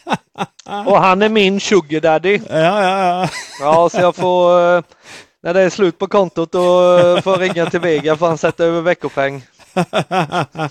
Och 0.85 0.97
han 1.01 1.21
är 1.21 1.29
min 1.29 1.59
sugar 1.59 2.01
daddy. 2.01 2.39
Ja, 2.49 2.81
ja, 2.83 2.97
ja. 3.05 3.29
Ja, 3.59 3.89
så 3.89 4.01
jag 4.01 4.15
får, 4.15 4.77
eh, 4.77 4.83
när 5.43 5.53
det 5.53 5.61
är 5.61 5.69
slut 5.69 5.97
på 5.97 6.07
kontot, 6.07 6.51
då 6.51 6.97
eh, 6.97 7.21
får 7.21 7.33
jag 7.33 7.41
ringa 7.41 7.69
till 7.69 7.79
Vega 7.79 8.15
för 8.17 8.27
han 8.27 8.37
sätter 8.37 8.65
över 8.65 8.81
veckopeng. 8.81 9.43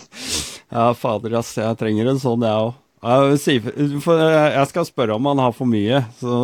Ja, 0.74 0.94
fader, 0.94 1.36
ass. 1.38 1.52
Jeg 1.54 1.78
trenger 1.78 2.08
en 2.10 2.18
sånn, 2.18 2.42
jeg 2.42 2.62
òg. 2.66 2.72
Ja, 3.04 3.36
si, 3.38 3.58
for, 4.02 4.18
jeg 4.18 4.66
skal 4.70 4.86
spørre 4.88 5.14
om 5.14 5.26
han 5.28 5.42
har 5.44 5.52
for 5.54 5.70
mye, 5.70 6.00
så 6.18 6.40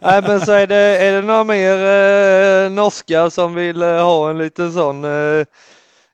Nej, 0.00 0.22
men 0.22 0.40
så 0.40 0.52
är 0.52 0.66
det, 0.66 0.76
är 0.76 1.12
det 1.12 1.22
några 1.22 1.44
mer 1.44 1.74
eh, 1.74 2.70
norskar 2.70 3.30
som 3.30 3.54
vill 3.54 3.82
eh, 3.82 4.04
ha 4.04 4.30
en 4.30 4.38
liten 4.38 4.72
sån 4.72 5.04
eh, 5.04 5.44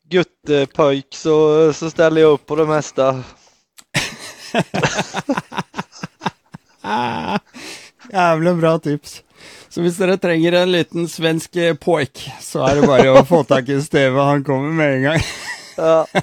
guttepöjk 0.08 1.06
så, 1.10 1.72
så 1.72 1.90
ställer 1.90 2.20
jag 2.20 2.32
upp 2.32 2.46
på 2.46 2.56
det 2.56 2.66
mesta. 2.66 3.22
Jævlig 8.12 8.56
bra 8.56 8.78
tips. 8.78 9.22
Så 9.68 9.82
hvis 9.82 9.96
dere 9.98 10.16
trenger 10.22 10.52
en 10.52 10.72
liten 10.72 11.08
svensk 11.08 11.56
eh, 11.56 11.74
poik, 11.74 12.30
så 12.40 12.62
er 12.68 12.74
det 12.78 12.86
bare 12.86 13.10
å 13.10 13.24
få 13.26 13.42
tak 13.48 13.68
i 13.68 13.80
Steve. 13.82 14.20
Han 14.22 14.44
kommer 14.44 14.70
med 14.70 14.94
en 14.94 15.02
gang. 15.02 15.20
Ja, 15.76 16.06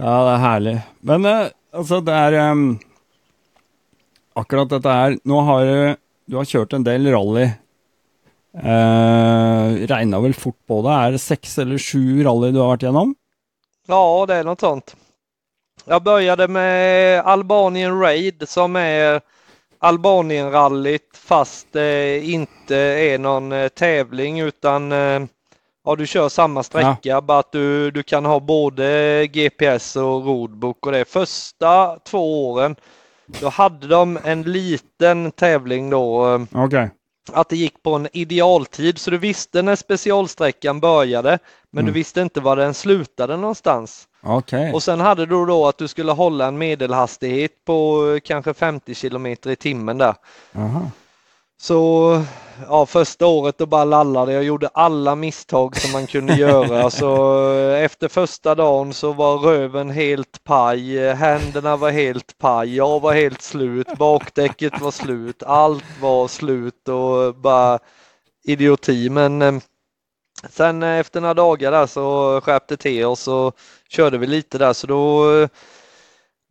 Ja, 0.00 0.12
det 0.24 0.30
er 0.32 0.40
herlig. 0.44 0.76
Men 1.04 1.26
eh, 1.28 1.48
altså, 1.76 1.98
det 2.04 2.14
er 2.14 2.36
em, 2.40 2.62
Akkurat 4.38 4.70
dette 4.70 4.92
her 4.94 5.16
Nå 5.24 5.40
har 5.46 5.96
du 6.30 6.36
har 6.38 6.46
kjørt 6.46 6.76
en 6.76 6.84
del 6.86 7.08
rally. 7.10 7.48
Uh, 8.54 9.86
Regna 9.90 10.20
vel 10.22 10.34
fort 10.34 10.58
på 10.70 10.78
det. 10.86 10.94
Er 10.94 11.16
det 11.16 11.22
seks 11.22 11.58
eller 11.58 11.78
sju 11.82 12.22
rally 12.22 12.52
du 12.54 12.60
har 12.62 12.76
vært 12.76 12.86
gjennom? 12.86 13.16
ja, 13.90 14.24
det 14.28 14.34
är 14.34 14.44
något 14.44 14.60
sånt. 14.60 14.96
Jag 15.84 16.02
började 16.02 16.48
med 16.48 17.20
Albanien 17.20 18.00
Raid 18.00 18.48
som 18.48 18.76
är 18.76 19.20
Albanien-rallyt 19.78 21.16
fast 21.16 21.66
det 21.72 22.20
inte 22.24 22.76
är 22.76 23.18
någon 23.18 23.52
eh, 23.52 23.68
tävling 23.68 24.40
utan 24.40 24.92
eh, 24.92 25.22
ja, 25.84 25.96
du 25.96 26.06
kör 26.06 26.28
samma 26.28 26.62
sträcka 26.62 27.20
bara 27.20 27.38
att 27.38 27.52
du, 27.52 27.90
du 27.90 28.02
kan 28.02 28.24
ha 28.24 28.40
både 28.40 29.26
GPS 29.26 29.96
och 29.96 30.26
roadbook 30.26 30.86
och 30.86 30.92
det 30.92 31.04
första 31.04 31.98
två 31.98 32.50
åren 32.50 32.76
då 33.40 33.48
hade 33.48 33.86
de 33.86 34.18
en 34.24 34.42
liten 34.42 35.30
tävling 35.32 35.90
då 35.90 36.34
eh, 36.52 36.64
Ok. 36.64 36.74
att 37.32 37.48
det 37.48 37.56
gick 37.56 37.82
på 37.82 37.94
en 37.94 38.08
idealtid 38.12 38.98
så 38.98 39.10
du 39.10 39.18
visste 39.18 39.62
när 39.62 39.76
specialsträckan 39.76 40.80
började 40.80 41.38
men 41.72 41.84
du 41.84 41.88
Mm. 41.90 41.94
visste 41.94 42.20
inte 42.20 42.40
var 42.40 42.56
den 42.56 42.74
slutade 42.74 43.36
någonstans. 43.36 44.06
Ok. 44.22 44.52
Och 44.74 44.82
sen 44.82 45.00
hade 45.00 45.26
du 45.26 45.46
då 45.46 45.66
att 45.68 45.78
du 45.78 45.88
skulle 45.88 46.12
hålla 46.12 46.46
en 46.46 46.58
medelhastighet 46.58 47.52
på 47.66 48.06
eh, 48.14 48.20
kanske 48.20 48.54
50 48.54 48.94
kilometer 48.94 49.50
i 49.50 49.56
timmen 49.56 49.98
där. 49.98 50.14
Aha. 50.56 50.90
Så 51.62 52.22
ja, 52.68 52.86
första 52.86 53.26
året 53.26 53.58
då 53.58 53.66
bara 53.66 53.84
lallade 53.84 54.32
jag 54.32 54.44
gjorde 54.44 54.68
alla 54.68 55.14
misstag 55.14 55.76
som 55.76 55.92
man 55.92 56.06
kunde 56.06 56.34
göra. 56.36 56.90
Så 56.90 57.52
eh, 57.52 57.84
efter 57.84 58.08
första 58.08 58.54
dagen 58.54 58.92
så 58.94 59.12
var 59.12 59.38
röven 59.38 59.90
helt 59.90 60.44
paj, 60.44 61.14
händerna 61.14 61.76
var 61.76 61.90
helt 61.90 62.38
paj, 62.38 62.76
jag 62.76 63.00
var 63.00 63.12
helt 63.12 63.42
slut, 63.42 63.86
bakdäcket 63.98 64.80
var 64.80 64.90
slut, 64.90 65.42
allt 65.42 66.00
var 66.00 66.28
slut 66.28 66.88
och 66.88 67.34
bara 67.34 67.78
idioti. 68.44 69.10
Men 69.10 69.42
eh, 69.42 69.54
sen 70.50 70.82
efter 70.82 71.20
några 71.20 71.34
dagar 71.34 71.70
där 71.70 71.86
så 71.86 72.40
skärpte 72.40 72.76
till 72.76 73.04
oss 73.04 73.28
och 73.28 73.56
körde 73.88 74.18
vi 74.18 74.26
lite 74.26 74.58
där 74.58 74.72
så 74.72 74.86
då 74.86 75.32
eh, 75.36 75.48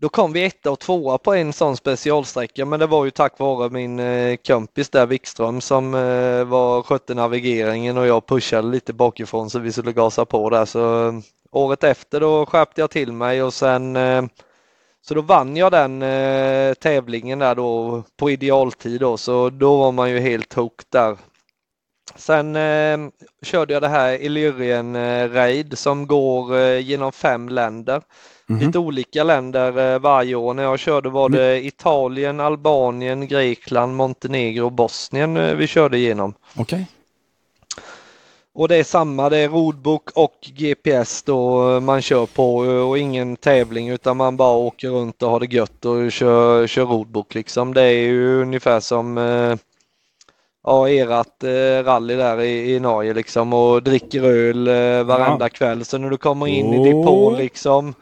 då 0.01 0.09
kom 0.09 0.33
vi 0.33 0.43
etta 0.43 0.71
och 0.71 0.79
tvåa 0.79 1.17
på 1.17 1.33
en 1.33 1.53
sån 1.53 1.77
specialsträcka 1.77 2.65
men 2.65 2.79
det 2.79 2.87
var 2.87 3.05
ju 3.05 3.11
tack 3.11 3.39
vare 3.39 3.69
min 3.69 3.99
eh, 3.99 4.37
kompis 4.47 4.89
där 4.89 5.05
Wikström 5.05 5.61
som 5.61 5.93
eh, 5.93 6.43
var 6.43 6.83
skötte 6.83 7.13
navigeringen 7.13 7.97
och 7.97 8.07
jag 8.07 8.25
pushade 8.25 8.67
lite 8.67 8.93
bakifrån 8.93 9.49
så 9.49 9.59
vi 9.59 9.71
skulle 9.71 9.91
gasa 9.91 10.25
på 10.25 10.49
där 10.49 10.65
så 10.65 11.07
eh, 11.07 11.13
året 11.51 11.83
efter 11.83 12.19
då 12.19 12.45
skärpte 12.45 12.81
jag 12.81 12.89
till 12.89 13.11
mig 13.11 13.43
och 13.43 13.53
sen 13.53 13.97
så 15.01 15.13
då 15.13 15.21
vann 15.21 15.57
jag 15.57 15.71
den 15.71 16.01
eh, 16.01 16.73
tävlingen 16.73 17.39
där 17.39 17.55
då 17.55 18.03
på 18.17 18.31
idealtid 18.31 19.01
då 19.01 19.17
så 19.17 19.49
då 19.49 19.77
var 19.77 19.91
man 19.91 20.09
ju 20.09 20.19
helt 20.19 20.53
hooked 20.53 20.85
där. 20.89 21.17
Sen 22.15 22.55
eh, 22.55 22.97
körde 23.41 23.73
jag 23.73 23.81
det 23.81 23.87
här 23.87 24.21
Illyrien 24.21 24.95
eh, 24.95 25.29
Raid 25.29 25.77
som 25.77 26.07
går 26.07 26.57
eh, 26.57 26.79
genom 26.79 27.11
fem 27.11 27.49
länder 27.49 28.01
Mhm. 28.49 28.59
lite 28.59 28.79
olika 28.79 29.23
länder 29.23 29.93
eh, 29.93 29.99
varje 29.99 30.35
år. 30.35 30.53
När 30.53 30.63
jag 30.63 30.79
körde 30.79 31.09
var 31.09 31.29
det 31.29 31.65
Italien, 31.65 32.39
Albanien, 32.39 33.27
Grekland, 33.27 33.95
Montenegro 33.95 34.65
och 34.65 34.71
Bosnien 34.71 35.37
eh, 35.37 35.55
vi 35.55 35.67
körde 35.67 35.97
igenom. 35.97 36.33
Ok. 36.57 36.73
Och 38.53 38.67
det 38.67 38.75
är 38.75 38.83
samma, 38.83 39.29
det 39.29 39.37
är 39.37 39.49
roadbook 39.49 40.09
och 40.15 40.49
GPS 40.57 41.23
då 41.23 41.71
eh, 41.73 41.79
man 41.79 42.01
kör 42.01 42.25
på 42.25 42.55
och 42.57 42.97
ingen 42.97 43.35
tävling 43.35 43.89
utan 43.89 44.17
man 44.17 44.37
bara 44.37 44.57
åker 44.57 44.89
runt 44.89 45.23
och 45.23 45.29
har 45.29 45.39
det 45.39 45.53
gött 45.53 45.85
och 45.85 46.11
kör, 46.11 46.67
kör 46.67 46.85
roadbook 46.85 47.35
liksom. 47.35 47.73
Det 47.73 47.81
är 47.81 47.99
ju 47.99 48.41
ungefär 48.41 48.79
som 48.79 49.17
ja, 50.63 50.89
erat 50.89 51.43
eh, 51.43 51.83
rally 51.83 52.15
där 52.15 52.41
i, 52.41 52.75
i 52.75 52.79
Norge 52.79 53.13
liksom 53.13 53.53
och 53.53 53.83
dricker 53.83 54.23
öl 54.23 54.67
eh, 54.67 55.03
varenda 55.03 55.49
kväll. 55.49 55.85
Så 55.85 55.97
när 55.97 56.09
du 56.09 56.17
kommer 56.17 56.47
in 56.47 56.73
i 56.73 56.85
depån 56.85 57.33
Oh. 57.33 57.37
liksom 57.37 57.93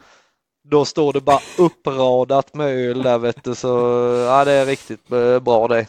då 0.70 0.84
står 0.84 1.12
det 1.12 1.20
bara 1.20 1.40
uppradat 1.58 2.54
med 2.54 2.66
öl 2.68 3.02
där 3.02 3.18
vet 3.18 3.44
du 3.44 3.54
så 3.54 3.68
ja 4.28 4.44
det 4.44 4.52
är 4.52 4.66
riktigt 4.66 5.12
eh, 5.12 5.38
bra 5.38 5.68
det. 5.68 5.86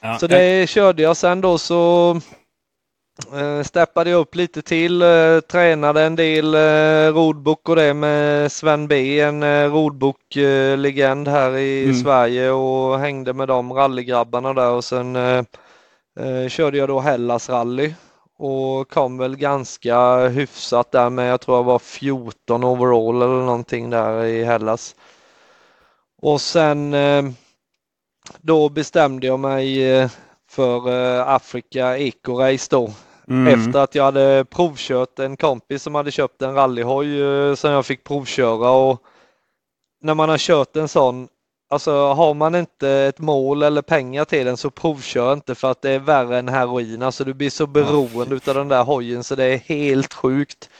Ja, 0.00 0.18
Så 0.18 0.26
det 0.26 0.68
körde 0.68 1.02
jag 1.02 1.16
sen 1.16 1.40
då 1.40 1.58
så 1.58 2.10
eh, 3.34 3.62
steppade 3.62 4.10
jag 4.10 4.20
upp 4.20 4.34
lite 4.34 4.62
till, 4.62 5.02
eh, 5.02 5.40
tränade 5.40 6.02
en 6.02 6.16
del 6.16 6.54
eh, 6.54 7.14
roadbook 7.14 7.68
och 7.68 7.76
det 7.76 7.94
med 7.94 8.52
Sven 8.52 8.88
B, 8.88 9.20
en 9.20 9.42
eh, 9.42 9.72
roadbook-legend 9.72 11.28
här 11.28 11.56
i 11.56 11.84
Mm. 11.84 11.96
Sverige 11.96 12.50
och 12.50 12.98
hängde 12.98 13.32
med 13.32 13.48
de 13.48 13.72
rallygrabbarna 13.72 14.52
där 14.54 14.70
och 14.70 14.84
sen 14.84 15.16
eh, 15.16 15.44
eh, 16.20 16.48
körde 16.48 16.78
jag 16.78 16.88
då 16.88 17.00
Hellas 17.00 17.48
rally 17.48 17.94
och 18.40 18.90
kom 18.90 19.18
väl 19.18 19.36
ganska 19.36 20.28
hyfsat 20.28 20.92
där 20.92 21.10
med, 21.10 21.30
jag 21.30 21.40
tror 21.40 21.56
jag 21.56 21.64
var 21.64 21.78
14 21.78 22.64
overall 22.64 23.22
eller 23.22 23.44
någonting 23.44 23.90
där 23.90 24.24
i 24.24 24.44
Hellas. 24.44 24.96
Och 26.22 26.40
sen 26.40 26.94
eh, 26.94 27.24
då 28.40 28.68
bestämde 28.68 29.26
jag 29.26 29.40
mig 29.40 29.92
eh, 29.92 30.10
för 30.50 30.88
eh, 30.88 31.28
Afrika 31.28 31.98
Eco 31.98 32.40
Race 32.40 32.66
då. 32.70 32.92
Mm. 33.28 33.60
Efter 33.60 33.80
att 33.80 33.94
jag 33.94 34.04
hade 34.04 34.44
provkört 34.50 35.18
en 35.18 35.36
kompis 35.36 35.82
som 35.82 35.94
hade 35.94 36.10
köpt 36.10 36.42
en 36.42 36.54
rallyhoj 36.54 37.06
som 37.56 37.70
jag 37.70 37.86
fick 37.86 38.04
provköra 38.04 38.70
och 38.70 39.02
när 40.02 40.14
man 40.14 40.28
har 40.28 40.38
kört 40.38 40.76
en 40.76 40.88
sån, 40.88 41.28
alltså 41.70 42.12
har 42.12 42.34
man 42.34 42.54
inte 42.54 42.90
ett 42.90 43.18
mål 43.18 43.62
eller 43.62 43.82
pengar 43.82 44.24
till 44.24 44.46
den 44.46 44.56
så 44.56 44.70
provkör 44.70 45.32
inte 45.32 45.54
för 45.54 45.70
att 45.70 45.82
det 45.82 45.90
är 45.90 45.98
värre 45.98 46.38
än 46.38 46.48
heroin. 46.48 47.02
Alltså 47.02 47.24
du 47.24 47.34
blir 47.34 47.50
så 47.50 47.66
beroende 47.66 48.34
utav 48.34 48.54
den 48.54 48.68
där 48.68 48.84
hojen 48.84 49.24
så 49.24 49.34
det 49.34 49.44
är 49.44 49.56
helt 49.56 50.14
sjukt. 50.14 50.70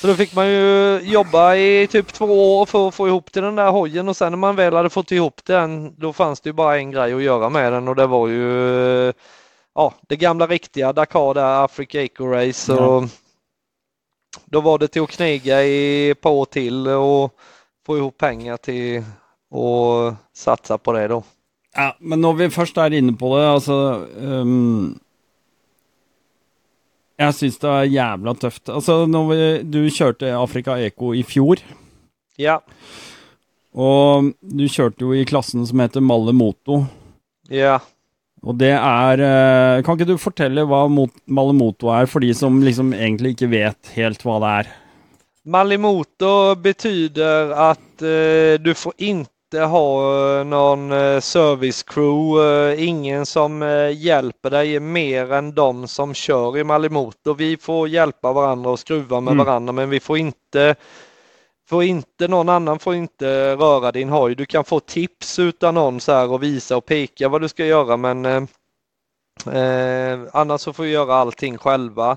Så 0.00 0.06
då 0.06 0.14
fick 0.14 0.34
man 0.34 0.48
ju 0.48 0.98
jobba 0.98 1.54
i 1.54 1.86
typ 1.86 2.12
två 2.12 2.60
år 2.60 2.66
för 2.66 2.88
att 2.88 2.94
få 2.94 3.08
ihop 3.08 3.32
till 3.32 3.42
den 3.42 3.56
där 3.56 3.70
hojen 3.70 4.08
och 4.08 4.16
sen 4.16 4.32
när 4.32 4.36
man 4.36 4.56
väl 4.56 4.74
hade 4.74 4.90
fått 4.90 5.12
ihop 5.12 5.44
den 5.44 5.94
då 5.96 6.12
fanns 6.12 6.40
det 6.40 6.48
ju 6.48 6.52
bara 6.52 6.78
en 6.78 6.90
grej 6.90 7.14
att 7.14 7.22
göra 7.22 7.48
med 7.48 7.72
den 7.72 7.88
och 7.88 7.96
det 7.96 8.06
var 8.06 8.28
ju 8.28 9.12
ja, 9.74 9.94
det 10.08 10.16
gamla 10.16 10.46
riktiga 10.46 10.92
Dakar 10.92 11.34
där, 11.34 11.64
Africa 11.64 12.02
Eco 12.02 12.26
Race. 12.26 12.72
Ja. 12.72 12.86
Och 12.86 13.04
då 14.44 14.60
var 14.60 14.78
det 14.78 14.88
till 14.88 15.02
att 15.02 15.10
knega 15.10 15.62
i 15.62 16.10
ett 16.10 16.20
par 16.20 16.30
år 16.30 16.44
till 16.44 16.88
och 16.88 17.34
få 17.86 17.96
ihop 17.96 18.18
pengar 18.18 18.56
till 18.56 19.04
och 19.50 20.14
satsa 20.34 20.78
på 20.78 20.92
det 20.92 21.08
då. 21.08 21.22
Ja, 21.76 21.96
men 22.00 22.20
når 22.20 22.34
vi 22.38 22.48
først 22.50 22.76
er 22.80 22.94
inne 22.96 23.12
på 23.16 23.30
det, 23.38 23.44
altså 23.48 24.06
ehm, 24.20 24.98
Jeg 27.18 27.34
syns 27.34 27.58
det 27.58 27.68
er 27.70 27.88
jævla 27.90 28.34
tøft. 28.38 28.68
Altså, 28.70 29.00
når 29.10 29.24
vi, 29.30 29.38
du 29.66 29.78
kjørte 29.90 30.30
Afrika 30.38 30.76
Eco 30.78 31.12
i 31.14 31.22
fjor, 31.26 31.58
Ja, 32.38 32.58
og 33.74 34.32
du 34.40 34.64
kjørte 34.70 35.02
jo 35.02 35.12
i 35.14 35.24
klassen 35.26 35.66
som 35.66 35.80
heter 35.82 36.00
Malle 36.00 36.32
Moto. 36.32 36.84
ja. 37.50 37.78
Og 38.46 38.54
det 38.54 38.70
er 38.70 39.18
eh, 39.18 39.82
Kan 39.82 39.96
ikke 39.98 40.06
du 40.12 40.16
fortelle 40.16 40.62
hva 40.62 40.84
mot, 40.88 41.10
Malle 41.26 41.52
Moto 41.58 41.88
er, 41.90 42.06
for 42.06 42.22
de 42.22 42.30
som 42.34 42.60
liksom 42.62 42.92
egentlig 42.94 43.32
ikke 43.34 43.48
vet 43.50 43.90
helt 43.96 44.22
hva 44.22 44.36
det 44.44 44.52
er? 44.60 44.68
Malimoto 45.44 46.54
betyder 46.54 47.50
att 47.50 48.02
eh, 48.02 48.60
du 48.60 48.74
får 48.74 48.92
inte 48.98 49.30
ha 49.56 50.38
eh, 50.38 50.44
någon 50.44 50.92
eh, 50.92 51.20
service 51.20 51.82
crew, 51.82 52.40
eh, 52.42 52.88
ingen 52.88 53.26
som 53.26 53.62
hjälper 53.96 54.50
dig 54.50 54.80
mer 54.80 55.32
än 55.32 55.54
de 55.54 55.88
som 55.88 56.14
kör 56.14 56.58
i 56.58 56.64
Malimoto. 56.64 57.34
Vi 57.34 57.56
får 57.56 57.88
hjälpa 57.88 58.32
varandra 58.32 58.70
och 58.70 58.78
skruva 58.78 59.20
med 59.20 59.32
Mm. 59.32 59.46
varandra 59.46 59.72
men 59.72 59.90
vi 59.90 60.00
får 60.00 60.18
inte 60.18 60.74
Får 61.68 61.82
inte, 61.84 62.28
någon 62.28 62.48
annan 62.48 62.78
får 62.78 62.94
inte 62.94 63.56
röra 63.56 63.92
din 63.92 64.08
hoj. 64.08 64.34
Du 64.34 64.46
kan 64.46 64.64
få 64.64 64.80
tips 64.80 65.38
utan 65.38 65.74
någon 65.74 66.00
så 66.00 66.12
här 66.12 66.32
och 66.32 66.42
visa 66.42 66.76
och 66.76 66.86
peka 66.86 67.28
vad 67.28 67.40
du 67.40 67.48
ska 67.48 67.66
göra 67.66 67.96
men 67.96 68.24
eh, 68.26 70.20
annars 70.32 70.60
så 70.60 70.72
får 70.72 70.82
du 70.82 70.90
göra 70.90 71.14
allting 71.14 71.58
själva. 71.58 72.16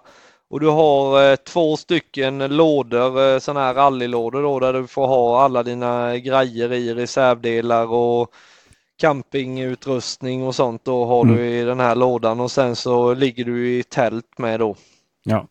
Och 0.52 0.60
du 0.60 0.68
har 0.68 1.32
eh, 1.32 1.36
två 1.36 1.78
stycken 1.78 2.38
lådor, 2.58 3.34
eh, 3.34 3.40
sådana 3.40 3.66
här 3.66 3.74
rallylådor 3.74 4.44
då, 4.44 4.60
där 4.60 4.74
du 4.74 4.88
får 4.88 5.08
ha 5.08 5.42
alla 5.44 5.64
dina 5.64 6.18
grejer 6.18 6.74
i, 6.74 6.94
reservdelar 6.94 7.88
och 7.94 8.30
campingutrustning 9.02 10.44
och 10.48 10.56
sånt 10.56 10.86
då 10.86 11.06
har 11.06 11.24
Mm. 11.24 11.36
du 11.36 11.46
i 11.46 11.64
den 11.64 11.80
här 11.80 11.96
lådan 11.96 12.40
och 12.40 12.52
sen 12.52 12.76
så 12.76 13.14
ligger 13.14 13.46
du 13.46 13.70
i 13.80 13.84
tält 13.84 14.38
med 14.38 14.60
då. 14.60 14.76
Ja. 15.24 15.46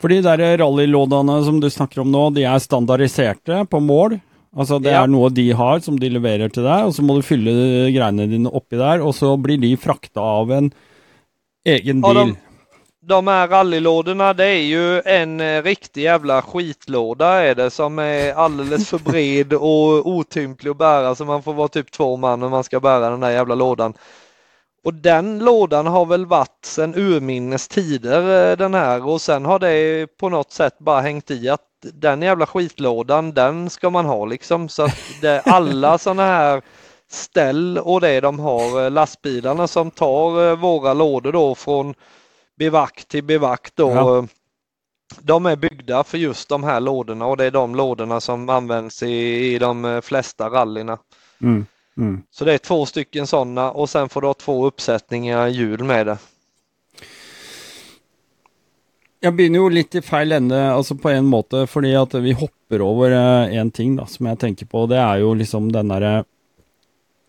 For 0.00 0.08
de 0.08 0.20
der 0.22 0.58
rallylådene 0.58 1.44
som 1.44 1.60
du 1.60 1.70
snakker 1.70 2.00
om 2.00 2.10
nå, 2.12 2.30
de 2.30 2.44
er 2.44 2.58
standardiserte 2.58 3.66
på 3.70 3.80
mål. 3.80 4.18
Altså 4.56 4.78
det 4.82 4.90
Ja. 4.92 5.02
er 5.02 5.06
noe 5.06 5.28
de 5.30 5.50
har 5.52 5.80
som 5.80 5.98
de 6.00 6.08
leverer 6.08 6.48
til 6.48 6.62
deg, 6.62 6.86
og 6.86 6.94
så 6.94 7.02
må 7.02 7.16
du 7.16 7.22
fylle 7.22 7.90
greiene 7.92 8.26
dine 8.30 8.48
oppi 8.48 8.76
der, 8.76 9.02
og 9.02 9.12
så 9.14 9.36
blir 9.36 9.58
de 9.60 9.76
frakta 9.76 10.20
av 10.20 10.50
en 10.50 10.72
egen 11.66 12.00
Ja, 12.00 12.12
bil. 12.14 12.32
de, 12.32 12.36
de 13.08 13.26
här 13.26 13.48
rallylådorna 13.48 14.32
det 14.32 14.44
är 14.44 14.62
ju 14.62 15.00
en 15.00 15.40
eh, 15.40 15.62
riktig 15.62 16.02
jävla 16.02 16.42
skitlåda 16.42 17.26
är 17.26 17.54
det 17.54 17.70
som 17.70 17.98
är 17.98 18.34
alldeles 18.34 18.88
för 18.88 18.98
bred 18.98 19.52
och 19.52 20.08
otymplig 20.08 20.70
att 20.70 20.76
bära 20.76 21.14
så 21.14 21.24
man 21.24 21.42
får 21.42 21.52
vara 21.54 21.68
typ 21.68 21.90
två 21.90 22.16
man 22.16 22.40
när 22.40 22.48
man 22.48 22.64
ska 22.64 22.80
bära 22.80 23.10
den 23.10 23.20
där 23.20 23.30
jävla 23.30 23.54
lådan. 23.54 23.94
Och 24.84 24.94
den 24.94 25.38
lådan 25.38 25.86
har 25.86 26.06
väl 26.06 26.26
varit 26.26 26.64
sedan 26.64 26.94
urminnes 26.94 27.68
tider 27.68 28.50
eh, 28.50 28.56
den 28.56 28.74
här 28.74 29.06
och 29.06 29.20
sen 29.20 29.44
har 29.44 29.58
det 29.58 30.06
på 30.16 30.28
något 30.28 30.52
sätt 30.52 30.78
bara 30.78 31.00
hängt 31.00 31.30
i 31.30 31.48
att 31.48 31.60
den 31.82 32.22
jävla 32.22 32.46
skitlådan 32.46 33.32
den 33.32 33.70
ska 33.70 33.90
man 33.90 34.06
ha 34.06 34.24
liksom 34.24 34.68
så 34.68 34.82
att 34.82 34.98
det, 35.20 35.40
alla 35.40 35.98
sådana 35.98 36.26
här 36.26 36.62
ställ 37.10 37.78
och 37.78 38.00
det 38.00 38.20
de 38.20 38.38
har 38.38 38.84
eh, 38.84 38.90
lastbilarna 38.90 39.66
som 39.66 39.90
tar 39.90 40.56
våra 40.56 40.94
lådor 40.94 41.32
då 41.32 41.54
från 41.54 41.94
bivack 42.58 43.04
till 43.08 43.24
bivack 43.24 43.70
då. 43.74 43.90
Ja. 43.90 44.18
eh, 44.18 44.24
De 45.20 45.46
är 45.46 45.56
byggda 45.56 46.04
för 46.04 46.18
just 46.18 46.48
de 46.48 46.64
här 46.64 46.80
lådorna 46.80 47.26
och 47.26 47.36
det 47.36 47.44
är 47.44 47.50
de 47.50 47.74
lådorna 47.74 48.20
som 48.20 48.48
används 48.48 49.02
i, 49.02 49.54
i 49.54 49.58
de 49.58 49.84
eh, 49.84 50.00
flesta 50.00 50.48
rallyna. 50.48 50.98
Mm. 51.42 51.66
Mm. 51.96 52.22
Så 52.30 52.44
det 52.44 52.54
är 52.54 52.58
två 52.58 52.86
stycken 52.86 53.26
sådana 53.26 53.70
och 53.70 53.90
sen 53.90 54.08
får 54.08 54.20
du 54.20 54.26
ha 54.26 54.34
två 54.34 54.66
uppsättningar 54.66 55.46
hjul 55.48 55.84
med 55.84 56.06
det. 56.06 56.18
Jeg 59.22 59.32
begynner 59.34 59.58
jo 59.58 59.68
litt 59.72 59.94
i 59.96 60.02
feil 60.04 60.32
ende, 60.36 60.58
altså 60.70 60.94
på 60.94 61.08
en 61.10 61.24
måte, 61.26 61.64
fordi 61.66 61.94
at 61.96 62.14
vi 62.20 62.34
hopper 62.36 62.82
over 62.84 63.10
én 63.48 63.70
ting 63.70 63.96
da, 63.96 64.04
som 64.06 64.26
jeg 64.28 64.38
tenker 64.38 64.66
på. 64.66 64.84
Det 64.86 64.98
er 65.00 65.22
jo 65.24 65.32
liksom 65.34 65.70
den 65.72 65.88
derre 65.88 66.24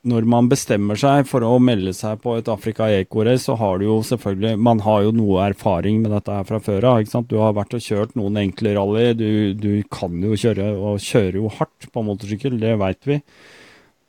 Når 0.08 0.28
man 0.30 0.48
bestemmer 0.48 1.00
seg 1.00 1.26
for 1.28 1.44
å 1.44 1.58
melde 1.60 1.92
seg 1.96 2.22
på 2.24 2.38
et 2.40 2.48
Afrika 2.52 2.88
Eco-race, 2.96 3.44
så 3.48 3.58
har 3.60 3.80
du 3.80 3.88
jo 3.88 3.98
selvfølgelig 4.08 4.62
Man 4.64 4.80
har 4.86 5.04
jo 5.04 5.14
noe 5.16 5.50
erfaring 5.50 6.00
med 6.04 6.14
dette 6.16 6.32
her 6.32 6.48
fra 6.48 6.62
før 6.64 6.88
av. 6.94 7.28
Du 7.28 7.38
har 7.42 7.56
vært 7.58 7.76
og 7.76 7.84
kjørt 7.84 8.16
noen 8.20 8.40
enkle 8.46 8.76
rally. 8.78 9.12
Du, 9.20 9.30
du 9.58 9.72
kan 9.92 10.16
jo 10.24 10.38
kjøre, 10.40 10.72
og 10.78 11.04
kjører 11.04 11.40
jo 11.42 11.52
hardt 11.60 11.90
på 11.92 12.06
motorsykkel, 12.08 12.60
det 12.62 12.78
veit 12.80 13.10
vi. 13.10 13.20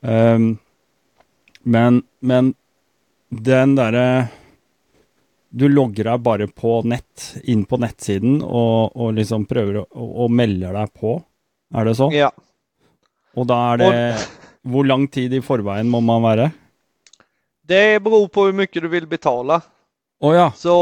Um, 0.07 0.53
men, 1.67 2.03
men 2.21 2.55
den 3.29 3.75
derre 3.77 4.09
du 5.49 5.65
logger 5.69 6.11
deg 6.11 6.25
bare 6.25 6.47
på 6.53 6.83
nett, 6.85 7.31
inn 7.49 7.65
på 7.67 7.79
nettsiden, 7.81 8.43
og, 8.45 8.93
og 8.95 9.15
liksom 9.17 9.47
prøver 9.49 9.81
å, 9.81 9.87
og 9.97 10.31
melder 10.31 10.77
deg 10.77 10.93
på. 11.01 11.17
Er 11.75 11.89
det 11.89 11.95
så? 11.99 12.11
Ja. 12.13 12.29
Og 13.39 13.49
da 13.49 13.57
er 13.73 13.81
det 13.81 13.93
Hvor 14.65 14.85
lang 14.85 15.09
tid 15.09 15.35
i 15.35 15.43
forveien 15.45 15.89
må 15.91 16.01
man 16.05 16.25
være? 16.25 16.51
Det 17.69 18.01
beror 18.03 18.29
på 18.29 18.49
hur 18.49 18.57
mycket 18.57 18.83
du 18.83 18.89
vill 18.89 19.07
betala. 19.07 19.61
Å 20.19 20.31
ja. 20.35 20.47
Så 20.57 20.75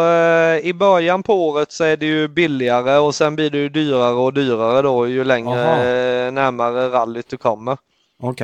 eh, 0.00 0.66
i 0.66 0.72
början 0.72 1.22
på 1.22 1.34
året 1.48 1.72
så 1.72 1.84
är 1.84 1.96
det 1.96 2.06
ju 2.06 2.28
billigare 2.28 2.96
och 2.98 3.14
sen 3.14 3.36
blir 3.36 3.50
det 3.50 3.58
ju 3.58 3.68
dyrare 3.68 4.14
och 4.14 4.32
dyrare 4.34 4.82
då 4.82 5.08
ju 5.08 5.24
längre 5.24 5.64
Aha. 5.66 6.30
närmare 6.30 6.88
rallyt 6.88 7.28
du 7.28 7.36
kommer. 7.36 7.76
Ok. 8.22 8.42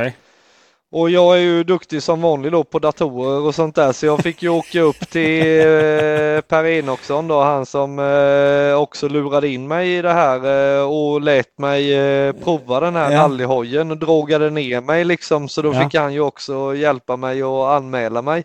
Och 0.94 1.10
jag 1.10 1.36
är 1.36 1.40
ju 1.40 1.64
duktig 1.64 2.02
som 2.02 2.22
vanligt 2.22 2.52
då 2.52 2.64
på 2.64 2.78
datorer 2.78 3.40
och 3.40 3.54
sånt 3.54 3.74
där 3.74 3.92
så 3.92 4.06
jag 4.06 4.20
fick 4.22 4.42
ju 4.42 4.48
åka 4.48 4.80
upp 4.80 5.10
till 5.10 5.40
eh, 5.40 6.40
Per 6.40 6.64
Enoksson 6.64 7.28
då, 7.28 7.40
han 7.42 7.66
som 7.66 7.98
eh, 7.98 8.74
också 8.80 9.08
lurade 9.08 9.48
in 9.48 9.68
mig 9.68 9.96
i 9.98 10.02
det 10.02 10.12
här 10.12 10.38
eh, 10.78 10.84
och 10.90 11.20
lät 11.20 11.58
mig 11.58 11.94
eh, 11.94 12.32
prova 12.32 12.80
den 12.80 12.96
här 12.96 13.12
Ja. 13.12 13.18
rallyhojen 13.22 13.90
och 13.90 13.96
drogade 13.98 14.50
ner 14.50 14.80
mig 14.80 15.04
liksom 15.04 15.48
så 15.48 15.62
då 15.62 15.74
Ja. 15.74 15.82
fick 15.82 15.94
han 15.94 16.12
ju 16.14 16.20
också 16.20 16.74
hjälpa 16.74 17.16
mig 17.16 17.44
och 17.44 17.72
anmäla 17.72 18.22
mig. 18.22 18.44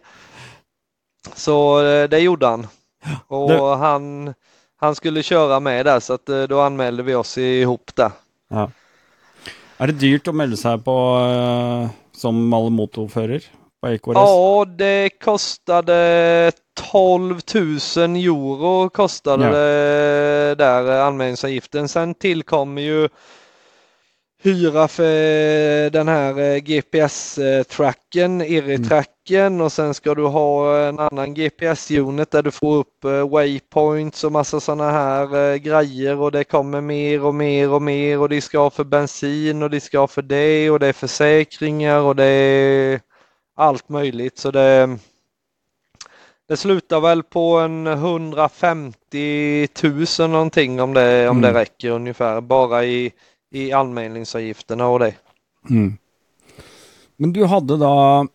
Så 1.36 1.86
eh, 1.86 2.10
det 2.10 2.20
gjorde 2.20 2.48
han. 2.48 2.68
Och 3.28 3.78
han, 3.78 4.34
han 4.80 4.96
skulle 4.96 5.24
köra 5.24 5.60
med 5.60 5.86
där 5.86 6.00
så 6.00 6.14
att 6.14 6.30
eh, 6.30 6.44
då 6.44 6.60
anmälde 6.62 7.04
vi 7.04 7.16
oss 7.16 7.38
ihop 7.38 7.92
där. 7.96 8.12
Ja. 8.50 8.72
Er 9.78 9.88
det 9.88 9.94
dyrt 10.00 10.28
å 10.28 10.34
melde 10.34 10.58
seg 10.58 10.82
på 10.84 10.96
eh, 11.24 11.90
som 12.20 12.36
Malemoto-fører 12.52 13.44
på 13.82 13.88
Eco-race? 13.88 14.20
Ja, 14.20 14.66
det 14.78 15.10
kostade 15.24 16.52
12 16.92 17.40
000 17.56 18.16
euro 18.16 18.90
kostade 18.90 19.46
Ja. 19.46 19.52
det 19.52 20.56
där 20.56 21.02
anmälningsavgiften. 21.02 21.88
Sen 21.88 22.14
tillkommer 22.14 22.82
ju 22.82 23.10
hyra 24.44 24.88
för 24.88 25.90
den 25.90 26.08
här 26.08 26.40
eh, 26.40 26.58
GPS-tracken, 26.58 28.42
IRI-tracken 28.42 29.62
och 29.62 29.72
sen 29.72 29.94
ska 29.94 30.16
du 30.16 30.26
ha 30.26 30.78
en 30.78 31.00
annan 31.00 31.34
GPS-unit 31.34 32.32
där 32.32 32.44
du 32.44 32.52
får 32.52 32.76
upp 32.76 33.04
eh, 33.04 33.30
waypoints 33.30 34.24
och 34.24 34.32
massa 34.32 34.60
sådana 34.60 34.92
här 34.92 35.52
eh, 35.52 35.56
grejer 35.56 36.18
och 36.18 36.32
det 36.32 36.44
kommer 36.44 36.82
mer 36.82 37.24
och 37.24 37.36
mer 37.36 37.70
och 37.70 37.82
mer 37.82 38.20
och 38.20 38.30
de 38.30 38.42
ska 38.42 38.60
ha 38.60 38.70
för 38.70 38.84
bensin 38.84 39.64
och 39.64 39.70
de 39.70 39.80
ska 39.80 40.00
ha 40.00 40.08
för 40.08 40.22
det 40.22 40.70
och 40.70 40.80
det 40.80 40.88
är 40.88 40.94
försäkringar 40.94 42.00
och 42.00 42.16
det 42.16 42.26
är 42.26 43.00
allt 43.56 43.90
möjligt 43.90 44.38
så 44.38 44.52
det 44.52 44.98
det 46.48 46.58
slutar 46.58 47.00
väl 47.00 47.24
på 47.24 47.58
en 47.58 47.88
150 47.88 49.68
000 50.20 50.30
någonting 50.30 50.82
om 50.82 50.94
det, 50.94 51.30
om 51.30 51.38
Mm. 51.38 51.54
det 51.54 51.60
räcker 51.60 51.90
ungefär 51.90 52.42
bara 52.42 52.86
i, 52.86 53.12
i 53.52 53.72
anmälningsavgifterna 53.72 54.88
och 54.88 55.00
det. 55.00 55.14
Mm. 55.70 55.98
Men 57.18 57.34
du 57.34 57.46
hadde 57.46 57.78
da 57.78 58.28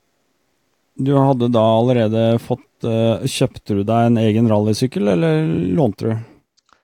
du 0.94 1.14
hadde 1.14 1.48
da 1.48 1.60
allerede 1.60 2.38
fått 2.38 2.84
uh, 2.84 3.26
Kjøpte 3.26 3.74
du 3.74 3.82
deg 3.82 4.06
en 4.06 4.18
egen 4.18 4.48
rallysykkel, 4.48 5.08
eller 5.08 5.46
lånte 5.74 6.04
du? 6.04 6.16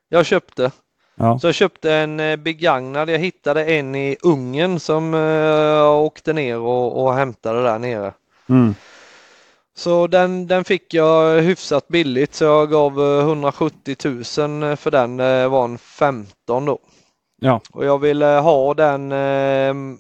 Jag 0.09 0.26
köpte. 0.26 0.70
Ja. 1.14 1.39
Så 1.39 1.49
jag 1.49 1.55
köpte 1.55 1.95
en 1.95 2.20
eh, 2.20 2.37
begagnad. 2.37 3.11
Jag 3.11 3.18
hittade 3.18 3.64
en 3.64 3.95
i 3.95 4.16
Ungern 4.22 4.81
som 4.81 5.14
jag 5.14 6.05
åkte 6.05 6.33
ner 6.33 6.59
och, 6.59 7.05
och 7.05 7.14
hämtade 7.14 7.62
där 7.62 7.78
nere. 7.78 8.12
Mm. 8.49 8.74
Så 9.76 10.07
den, 10.07 10.47
den 10.47 10.64
fick 10.64 10.95
jag 10.95 11.43
hyfsat 11.43 11.89
billigt 11.89 12.35
så 12.35 12.45
jag 12.45 12.70
gav 12.70 13.20
170 13.20 13.97
000 14.05 14.76
för 14.76 14.91
den. 14.91 15.16
Det 15.16 15.49
var 15.49 15.64
en 15.64 15.78
15 15.78 16.64
då. 16.64 16.78
Ja. 17.41 17.61
Och 17.72 17.84
jag 17.84 17.99
ville 17.99 18.26
ha 18.26 18.74
den 18.74 19.11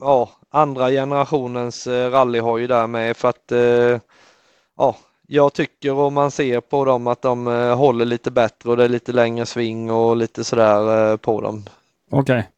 ja, 0.00 0.30
andra 0.50 0.90
generationens 0.90 1.86
rallyhoj 1.86 2.66
där 2.66 2.86
med 2.86 3.16
för 3.16 3.28
att 3.28 3.52
ja, 4.76 4.96
jag 5.26 5.52
tycker 5.52 5.92
om 5.92 6.14
man 6.14 6.30
ser 6.30 6.60
på 6.60 6.84
dem 6.84 7.06
att 7.06 7.22
de 7.22 7.46
håller 7.76 8.04
lite 8.04 8.30
bättre 8.30 8.70
och 8.70 8.76
det 8.76 8.84
är 8.84 8.88
lite 8.88 9.12
längre 9.12 9.46
sving 9.46 9.90
och 9.90 10.16
lite 10.16 10.44
sådär 10.44 11.16
på 11.16 11.40
dem. 11.40 11.64
Okej. 12.10 12.48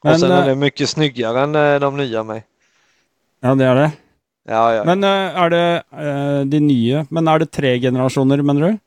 Okay. 0.00 0.12
Och 0.12 0.20
sen 0.20 0.30
är 0.30 0.46
det 0.46 0.54
mycket 0.54 0.88
snyggare 0.88 1.40
än 1.40 1.80
de 1.80 1.96
nya 1.96 2.22
med. 2.22 2.42
Ja, 3.40 3.54
det 3.54 3.64
är 3.64 3.74
det. 3.74 3.90
Ja, 4.48 4.74
ja. 4.74 4.84
Men 4.84 5.04
er 5.04 5.50
det 5.50 5.82
de 6.44 6.60
nye 6.60 7.06
Men 7.10 7.28
er 7.28 7.38
det 7.38 7.46
tre 7.46 7.78
generasjoner, 7.80 8.42
mener 8.42 8.68
du? 8.68 8.78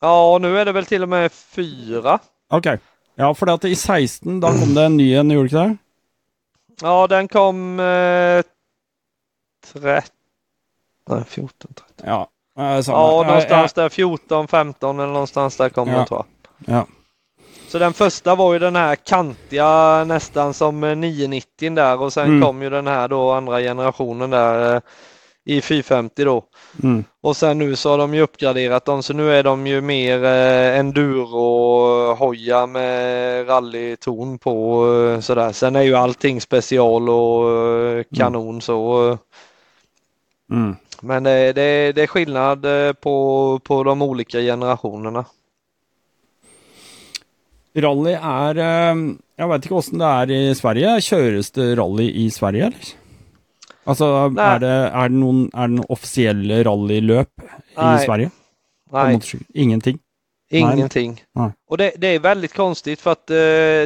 Ja, 0.00 0.38
nu 0.40 0.58
är 0.58 0.64
det 0.64 0.72
väl 0.72 0.86
till 0.86 1.02
och 1.02 1.08
med 1.08 1.32
fyra. 1.32 2.18
Ok. 2.50 2.66
Ja, 3.14 3.34
for 3.34 3.50
at 3.52 3.64
i 3.64 3.74
16 3.76 4.40
da 4.40 4.48
kom 4.48 4.74
det 4.74 4.84
en 4.88 4.96
ny 4.96 5.10
en, 5.14 5.30
gjorde 5.30 5.46
ikke 5.50 5.58
det? 5.58 5.76
Ja, 6.82 7.06
den 7.06 7.28
kom 7.28 7.80
eh, 7.80 8.42
13... 9.72 10.10
Nej, 11.10 11.24
14, 11.26 11.74
13. 11.74 12.06
Ja, 12.06 12.28
eh, 12.58 12.80
samme. 12.82 12.98
Ja, 12.98 13.22
någonstans 13.26 13.72
Ja, 13.76 13.82
där 13.82 13.88
14, 13.88 14.48
15 14.48 15.00
eller 15.00 15.12
någonstans 15.12 15.56
där 15.56 15.68
kom 15.68 15.88
Ja. 15.88 15.96
den 15.96 16.06
tror 16.06 16.24
jag. 16.66 16.74
ja. 16.76 16.86
Så 17.68 17.78
den 17.78 17.92
första 17.92 18.34
var 18.34 18.52
ju 18.52 18.58
den 18.58 18.76
här 18.76 18.96
kantiga 18.96 20.04
nästan 20.04 20.54
som 20.54 20.84
eh, 20.84 20.96
990 20.96 21.74
där 21.74 22.00
och 22.00 22.12
sen 22.12 22.26
Mm. 22.28 22.42
kom 22.42 22.62
ju 22.62 22.70
den 22.70 22.86
här 22.86 23.08
då 23.08 23.30
andra 23.32 23.60
generationen 23.60 24.30
där 24.30 24.74
eh, 24.76 24.80
i 25.44 25.60
450 25.60 26.24
då. 26.24 26.44
Mm. 26.82 27.04
Och 27.20 27.36
sen 27.36 27.58
nu 27.58 27.76
så 27.76 27.90
har 27.90 27.98
de 27.98 28.14
ju 28.14 28.20
uppgraderat 28.20 28.84
dem 28.84 29.02
så 29.02 29.12
nu 29.12 29.32
är 29.34 29.42
de 29.42 29.66
ju 29.66 29.80
mer 29.80 30.24
eh, 30.24 30.78
enduro-hojar 30.78 32.66
med 32.66 33.48
rallyton 33.48 34.38
på 34.38 34.86
eh, 35.14 35.20
sådär. 35.20 35.52
Sen 35.52 35.76
är 35.76 35.82
ju 35.82 35.94
allting 35.94 36.40
special 36.40 37.08
och 37.08 37.50
eh, 37.50 38.04
kanon 38.16 38.60
så. 38.60 39.10
eh, 39.10 39.16
Mm. 40.50 40.76
Men 41.00 41.22
det, 41.22 41.52
det, 41.52 41.92
det 41.92 42.02
är 42.02 42.06
skillnad 42.06 42.64
eh, 42.64 42.92
på, 42.92 43.60
på 43.64 43.82
de 43.82 44.02
olika 44.02 44.40
generationerna. 44.40 45.24
Rally 47.74 48.12
er 48.12 48.58
eh, 48.60 48.96
Jeg 49.40 49.48
veit 49.48 49.64
ikke 49.66 49.78
åssen 49.80 50.02
det 50.02 50.08
er 50.10 50.32
i 50.36 50.40
Sverige. 50.54 50.92
Kjøres 51.00 51.50
det 51.56 51.70
rally 51.78 52.10
i 52.24 52.26
Sverige, 52.30 52.68
eller? 52.68 52.90
Altså, 53.86 54.04
er 54.38 54.58
det, 54.62 54.70
er 54.94 55.08
det 55.08 55.18
noen 55.18 55.50
er 55.54 55.66
det 55.66 55.76
noen 55.76 55.90
offisielle 55.90 56.62
rallyløp 56.62 57.28
i. 57.42 57.98
Sverige? 58.04 58.30
Nej? 58.92 59.20
Ingenting? 59.54 59.98
ingenting. 60.50 61.22
Nej. 61.34 61.50
Och 61.70 61.78
det, 61.78 61.92
det 61.96 62.06
är 62.06 62.18
väldigt 62.18 62.54
konstigt 62.54 63.00
för 63.00 63.12
att 63.12 63.30
eh, 63.30 63.34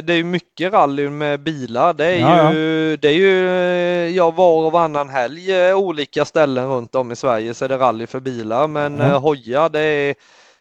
det 0.07 0.13
är 0.13 0.23
mycket 0.23 0.73
rally 0.73 1.09
med 1.09 1.39
bilar. 1.39 1.93
Det 1.93 2.05
är 2.05 2.19
Ja, 2.19 2.53
ju, 2.53 2.97
Det 2.97 3.07
är 3.07 3.13
ju 3.13 3.47
eh, 3.47 4.15
ja, 4.15 4.31
var 4.31 4.65
och 4.65 4.71
varannan 4.71 5.09
helg 5.09 5.55
eh, 5.55 5.75
olika 5.77 6.25
ställen 6.25 6.67
runt 6.67 6.95
om 6.95 7.11
i 7.11 7.15
Sverige 7.15 7.53
så 7.53 7.65
är 7.65 7.69
det 7.69 7.77
rally 7.77 8.07
för 8.07 8.19
bilar. 8.19 8.67
Men 8.67 8.97
Ja. 8.97 9.05
eh, 9.05 9.19
hojar 9.21 9.69
det 9.69 9.79
är, 9.79 10.15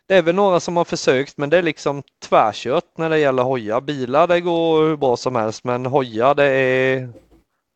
det 0.09 0.15
är 0.17 0.23
väl 0.23 0.35
några 0.35 0.61
som 0.61 0.77
har 0.77 0.85
försökt 0.85 1.37
men 1.39 1.51
det 1.51 1.59
är 1.59 1.63
liksom 1.63 2.03
tvärkört 2.23 2.85
när 2.99 3.11
det 3.11 3.19
gäller 3.19 3.43
hojar. 3.43 3.81
Bilar 3.81 4.27
det 4.27 4.41
går 4.41 4.89
hur 4.89 4.97
bra 4.97 5.17
som 5.17 5.37
helst 5.37 5.65
men 5.65 5.87
hojar 5.87 6.35
det 6.35 6.45
är, 6.51 7.09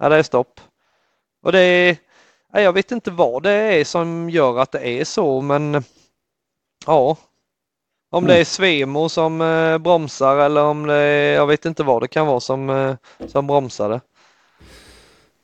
ja, 0.02 0.08
det 0.08 0.16
är 0.16 0.22
stopp. 0.22 0.60
Och 1.42 1.52
det 1.52 1.60
är, 1.60 1.96
ja, 2.52 2.60
jag 2.60 2.72
vet 2.72 2.92
inte 2.92 3.10
vad 3.10 3.42
det 3.42 3.52
är 3.52 3.84
som 3.84 4.30
gör 4.30 4.58
att 4.58 4.72
det 4.72 4.88
är 4.88 5.04
så 5.04 5.40
men 5.40 5.84
ja. 6.86 7.16
Om 8.12 8.24
det 8.26 8.32
Mm. 8.32 8.40
är 8.40 8.44
Svemo 8.44 9.08
som 9.08 9.40
eh, 9.40 9.78
bromsar 9.78 10.36
eller 10.36 10.62
om 10.64 10.86
det 10.86 10.94
är, 10.94 11.34
jag 11.34 11.46
vet 11.46 11.64
inte 11.64 11.82
vad 11.82 12.02
det 12.02 12.08
kan 12.08 12.26
vara 12.26 12.40
som, 12.40 12.70
eh, 12.70 12.94
som 13.28 13.46
bromsar 13.46 13.88
det. 13.88 14.00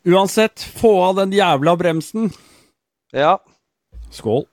Uansett, 0.05 0.61
få 0.61 1.03
av 1.05 1.14
den 1.14 1.32
jævla 1.32 1.76
bremsen. 1.76 2.30
Ja, 3.12 3.40
Skål. 4.11 4.44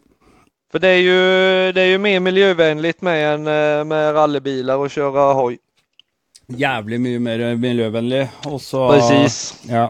för 0.72 0.80
det 0.80 0.88
är 0.88 0.98
ju, 0.98 1.18
det 1.72 1.82
är 1.82 1.86
ju 1.86 1.98
mer 1.98 2.20
miljövänligt 2.20 3.02
med 3.02 3.34
en 3.34 3.48
eh, 3.48 3.84
med 3.86 4.14
rallybilar 4.16 4.78
och 4.78 4.92
köra 4.92 5.34
hoj. 5.34 5.58
Jævlig 6.48 7.00
mye 7.02 7.20
mer 7.20 7.56
miljøvennlig. 7.56 8.28
Og 8.46 8.62
så 8.62 8.90
Precis. 8.92 9.62
Ja. 9.70 9.90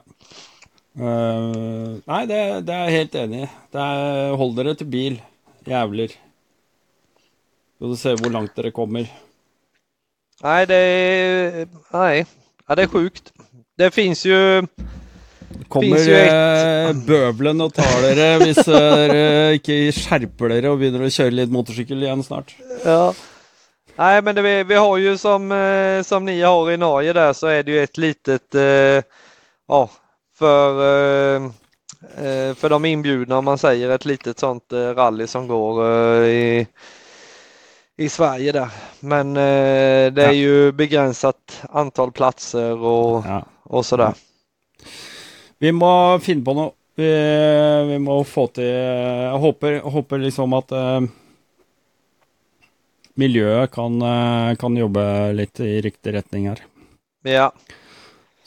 Eh, 0.94 2.00
nei, 2.06 2.22
det, 2.30 2.40
det 2.68 2.74
er 2.76 2.84
jeg 2.90 2.98
helt 3.00 3.16
enig 3.24 3.42
i. 3.46 3.50
Det 3.74 3.82
er, 3.82 4.36
hold 4.38 4.56
dere 4.60 4.76
til 4.78 4.90
bil, 4.94 5.16
jævler. 5.68 6.14
Så 7.80 7.90
du 7.92 7.96
ser 8.00 8.20
hvor 8.22 8.32
langt 8.34 8.54
dere 8.58 8.72
kommer. 8.72 9.08
Nej, 10.44 10.66
det 10.68 10.76
är, 10.76 11.68
nej. 11.94 12.26
Ja, 12.68 12.76
det 12.76 12.84
är 12.84 12.88
sjukt. 12.88 13.32
Det 13.78 13.92
finns 13.92 14.26
ju, 14.26 14.68
Kommer 15.70 15.88
Finns 15.98 16.08
jo 16.08 16.14
et- 16.16 16.34
eh, 16.34 16.94
bøvelen 17.08 17.62
og 17.62 17.74
tar 17.74 18.02
dere 18.02 18.40
hvis 18.42 18.60
dere 18.66 19.54
ikke 19.58 19.78
skjerper 19.94 20.50
dere 20.50 20.72
og 20.74 20.80
begynner 20.82 21.06
å 21.06 21.10
kjøre 21.14 21.34
litt 21.34 21.50
motorsykkel 21.54 22.02
igjen 22.04 22.24
snart. 22.26 22.54
ja. 22.86 23.14
Nej, 23.96 24.22
men 24.24 24.36
det, 24.36 24.42
vi, 24.66 24.74
har 24.76 24.98
ju 24.98 25.18
som, 25.18 25.52
eh, 25.52 26.02
som 26.04 26.26
ni 26.26 26.42
har 26.42 26.72
i 26.72 26.78
Norge 26.78 27.14
där 27.14 27.34
så 27.34 27.48
är 27.48 27.64
det 27.64 27.72
ju 27.72 27.84
ett 27.84 27.98
litet, 27.98 28.56
eh, 28.56 29.04
ja, 29.68 29.90
för, 30.36 30.70
eh, 31.36 31.44
eh, 32.26 32.54
för 32.56 32.70
de 32.70 32.86
inbjudna 32.86 33.38
om 33.38 33.46
man 33.46 33.58
säger 33.58 33.90
ett 33.90 34.06
litet 34.06 34.40
sånt 34.40 34.72
eh, 34.74 34.78
rally 34.96 35.28
som 35.28 35.48
går 35.48 35.86
i, 36.26 36.68
i 37.98 38.10
Sverige 38.10 38.52
där. 38.52 38.70
Men 39.00 39.34
det 39.34 39.42
är 40.24 40.26
Ja. 40.26 40.32
ju 40.32 40.72
begränsat 40.72 41.62
antal 41.70 42.12
platser 42.12 42.78
och, 42.78 43.26
Ja. 43.26 43.46
och 43.64 43.86
sådär. 43.86 44.14
Vi 45.58 45.72
må 45.72 46.20
finne 46.20 46.44
på 46.44 46.54
noe. 46.54 46.72
Vi, 46.96 47.08
vi 47.90 47.98
må 48.00 48.20
få 48.24 48.48
til 48.54 48.64
Jeg 48.68 49.38
håper, 49.42 49.80
håper 49.80 50.18
liksom 50.22 50.54
at 50.54 50.72
eh, 50.72 51.02
miljøet 53.18 53.72
kan, 53.74 53.96
kan 54.60 54.78
jobbe 54.78 55.06
litt 55.34 55.60
i 55.60 55.82
riktig 55.82 56.14
retning 56.14 56.50
her. 56.52 56.62
Ja, 57.24 57.52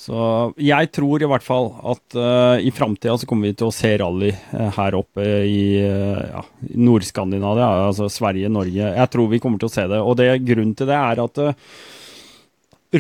så 0.06 0.18
jeg 0.62 0.90
tror 0.94 1.22
i 1.22 1.26
hvert 1.26 1.42
fall 1.42 1.72
at 1.90 2.14
uh, 2.14 2.62
i 2.62 2.70
framtida 2.70 3.16
så 3.18 3.26
kommer 3.26 3.50
vi 3.50 3.56
til 3.58 3.72
å 3.72 3.74
se 3.74 3.90
rally 3.98 4.30
här 4.52 4.70
her 4.76 4.96
oppe 5.00 5.24
i, 5.42 5.82
uh, 5.82 6.20
ja, 6.30 6.42
Nord-Skandinavia, 6.78 7.66
altså 7.88 8.06
Sverige, 8.12 8.50
Norge. 8.52 8.86
Jeg 8.86 9.10
tror 9.10 9.32
vi 9.32 9.40
kommer 9.42 9.58
til 9.58 9.70
å 9.70 9.74
se 9.74 9.86
det. 9.90 9.98
Og 9.98 10.14
det, 10.20 10.28
grunnen 10.46 10.76
til 10.78 10.86
det 10.92 10.98
er 11.00 11.22
at 11.24 11.42
uh, 11.42 11.74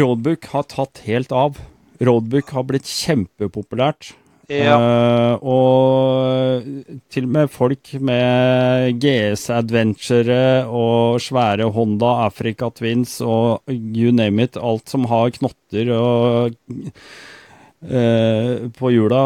roadbook 0.02 0.50
har 0.50 0.66
tatt 0.72 1.04
helt 1.06 1.34
av. 1.36 1.60
Roadbook 2.02 2.50
har 2.56 2.66
blitt 2.66 2.90
kjempepopulært 2.90 4.10
ja, 4.48 4.76
Eh, 4.78 5.34
og 5.42 6.62
til 7.10 7.26
og 7.26 7.32
med 7.34 7.50
folk 7.50 7.92
med 7.98 9.00
GS 9.02 9.48
Adventure 9.50 10.66
og 10.70 11.20
svære 11.20 11.66
Honda 11.74 12.12
Africa 12.26 12.70
Twins 12.70 13.18
og 13.20 13.62
you 13.68 14.12
name 14.14 14.46
it, 14.46 14.56
alt 14.56 14.88
som 14.88 15.08
har 15.10 15.34
knotter 15.38 15.90
og 15.96 16.54
eh, 17.82 18.70
på 18.76 18.92
hjula, 18.94 19.24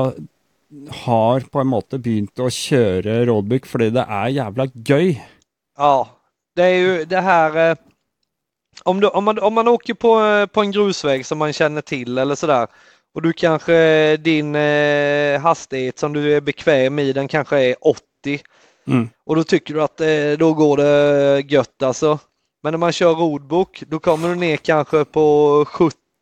har 1.04 1.44
på 1.50 1.60
en 1.60 1.70
måte 1.70 1.98
begynt 2.00 2.40
å 2.40 2.48
kjøre 2.48 3.26
roadbook 3.28 3.68
fordi 3.68 3.90
det 3.96 4.06
er 4.06 4.32
jævla 4.38 4.70
gøy. 4.72 5.20
ja. 5.78 6.16
Det 6.56 6.62
är 6.62 6.74
ju 6.74 7.04
det 7.04 7.20
här 7.20 7.70
eh, 7.70 7.76
om, 8.84 9.00
du, 9.00 9.08
om, 9.08 9.24
man, 9.24 9.38
om 9.38 9.54
man 9.54 9.68
åker 9.68 9.94
på, 9.94 10.46
på 10.52 10.60
en 10.60 10.72
grusväg 10.72 11.26
som 11.26 11.38
man 11.38 11.52
känner 11.52 11.80
till 11.80 12.18
eller 12.18 12.34
sådär 12.34 12.66
och 13.14 13.22
du 13.22 13.32
kanske 13.32 14.16
din 14.16 14.54
eh, 14.54 15.40
hastighet 15.40 15.98
som 15.98 16.12
du 16.12 16.36
är 16.36 16.40
bekväm 16.40 16.98
i 16.98 17.12
den 17.12 17.28
kanske 17.28 17.58
är 17.58 17.76
80 17.80 18.00
Mm. 18.86 19.08
och 19.26 19.36
då 19.36 19.44
tycker 19.44 19.74
du 19.74 19.82
att 19.82 20.00
eh, 20.00 20.38
då 20.38 20.54
går 20.54 20.76
det 20.76 21.40
gött 21.40 21.82
alltså. 21.82 22.18
Men 22.62 22.72
när 22.72 22.78
man 22.78 22.92
kör 22.92 23.14
roadbook 23.14 23.82
då 23.86 23.98
kommer 23.98 24.28
du 24.28 24.34
ner 24.34 24.56
kanske 24.56 25.04
på 25.04 25.64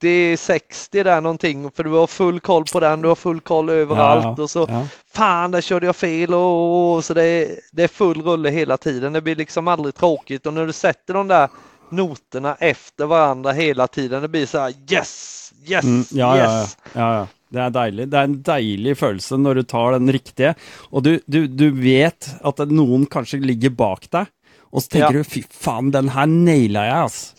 70-60 0.02 1.04
där 1.04 1.20
någonting 1.20 1.70
för 1.70 1.84
du 1.84 1.90
har 1.90 2.06
full 2.06 2.40
koll 2.40 2.64
på 2.72 2.80
den, 2.80 3.02
du 3.02 3.08
har 3.08 3.14
full 3.14 3.40
koll 3.40 3.68
överallt 3.68 4.38
och 4.38 4.50
så 4.50 4.66
ja. 4.68 4.86
fan 5.14 5.50
där 5.50 5.60
körde 5.60 5.86
jag 5.86 5.96
fel 5.96 6.34
och, 6.34 6.94
och 6.94 7.04
så 7.04 7.14
det 7.14 7.24
är, 7.24 7.48
det 7.72 7.84
är 7.84 7.88
full 7.88 8.22
rulle 8.22 8.50
hela 8.50 8.76
tiden. 8.76 9.12
Det 9.12 9.20
blir 9.20 9.36
liksom 9.36 9.68
aldrig 9.68 9.94
tråkigt 9.94 10.46
och 10.46 10.54
när 10.54 10.66
du 10.66 10.72
sätter 10.72 11.14
de 11.14 11.28
där 11.28 11.48
noterna 11.90 12.54
efter 12.54 13.06
varandra 13.06 13.52
hela 13.52 13.86
tiden 13.86 14.22
det 14.22 14.28
blir 14.28 14.46
så 14.46 14.58
här 14.58 14.74
yes, 14.90 15.47
yes, 15.66 15.84
Mm, 15.84 16.04
ja, 16.16 16.30
ja, 16.36 16.44
ja, 16.44 16.62
yes. 16.62 16.76
ja, 16.94 17.08
ja. 17.18 17.26
Det 17.48 17.60
er 17.64 17.70
deilig. 17.72 18.04
Det 18.12 18.18
er 18.20 18.26
en 18.28 18.42
deilig 18.44 18.92
følelse 19.00 19.38
når 19.40 19.54
du 19.54 19.62
tar 19.70 19.94
den 19.96 20.10
riktige, 20.12 20.50
og 20.92 21.02
du, 21.06 21.14
du, 21.26 21.46
du 21.48 21.70
vet 21.80 22.28
at 22.44 22.58
noen 22.68 23.06
kanskje 23.08 23.40
ligger 23.40 23.72
bak 23.72 24.04
deg, 24.12 24.28
og 24.68 24.82
så 24.84 24.90
tenker 24.92 25.16
Ja. 25.16 25.22
du 25.22 25.30
fy 25.32 25.40
faen, 25.48 25.88
den 25.94 26.10
her 26.12 26.26
naila 26.28 26.82
jeg, 26.84 27.06
ass. 27.08 27.34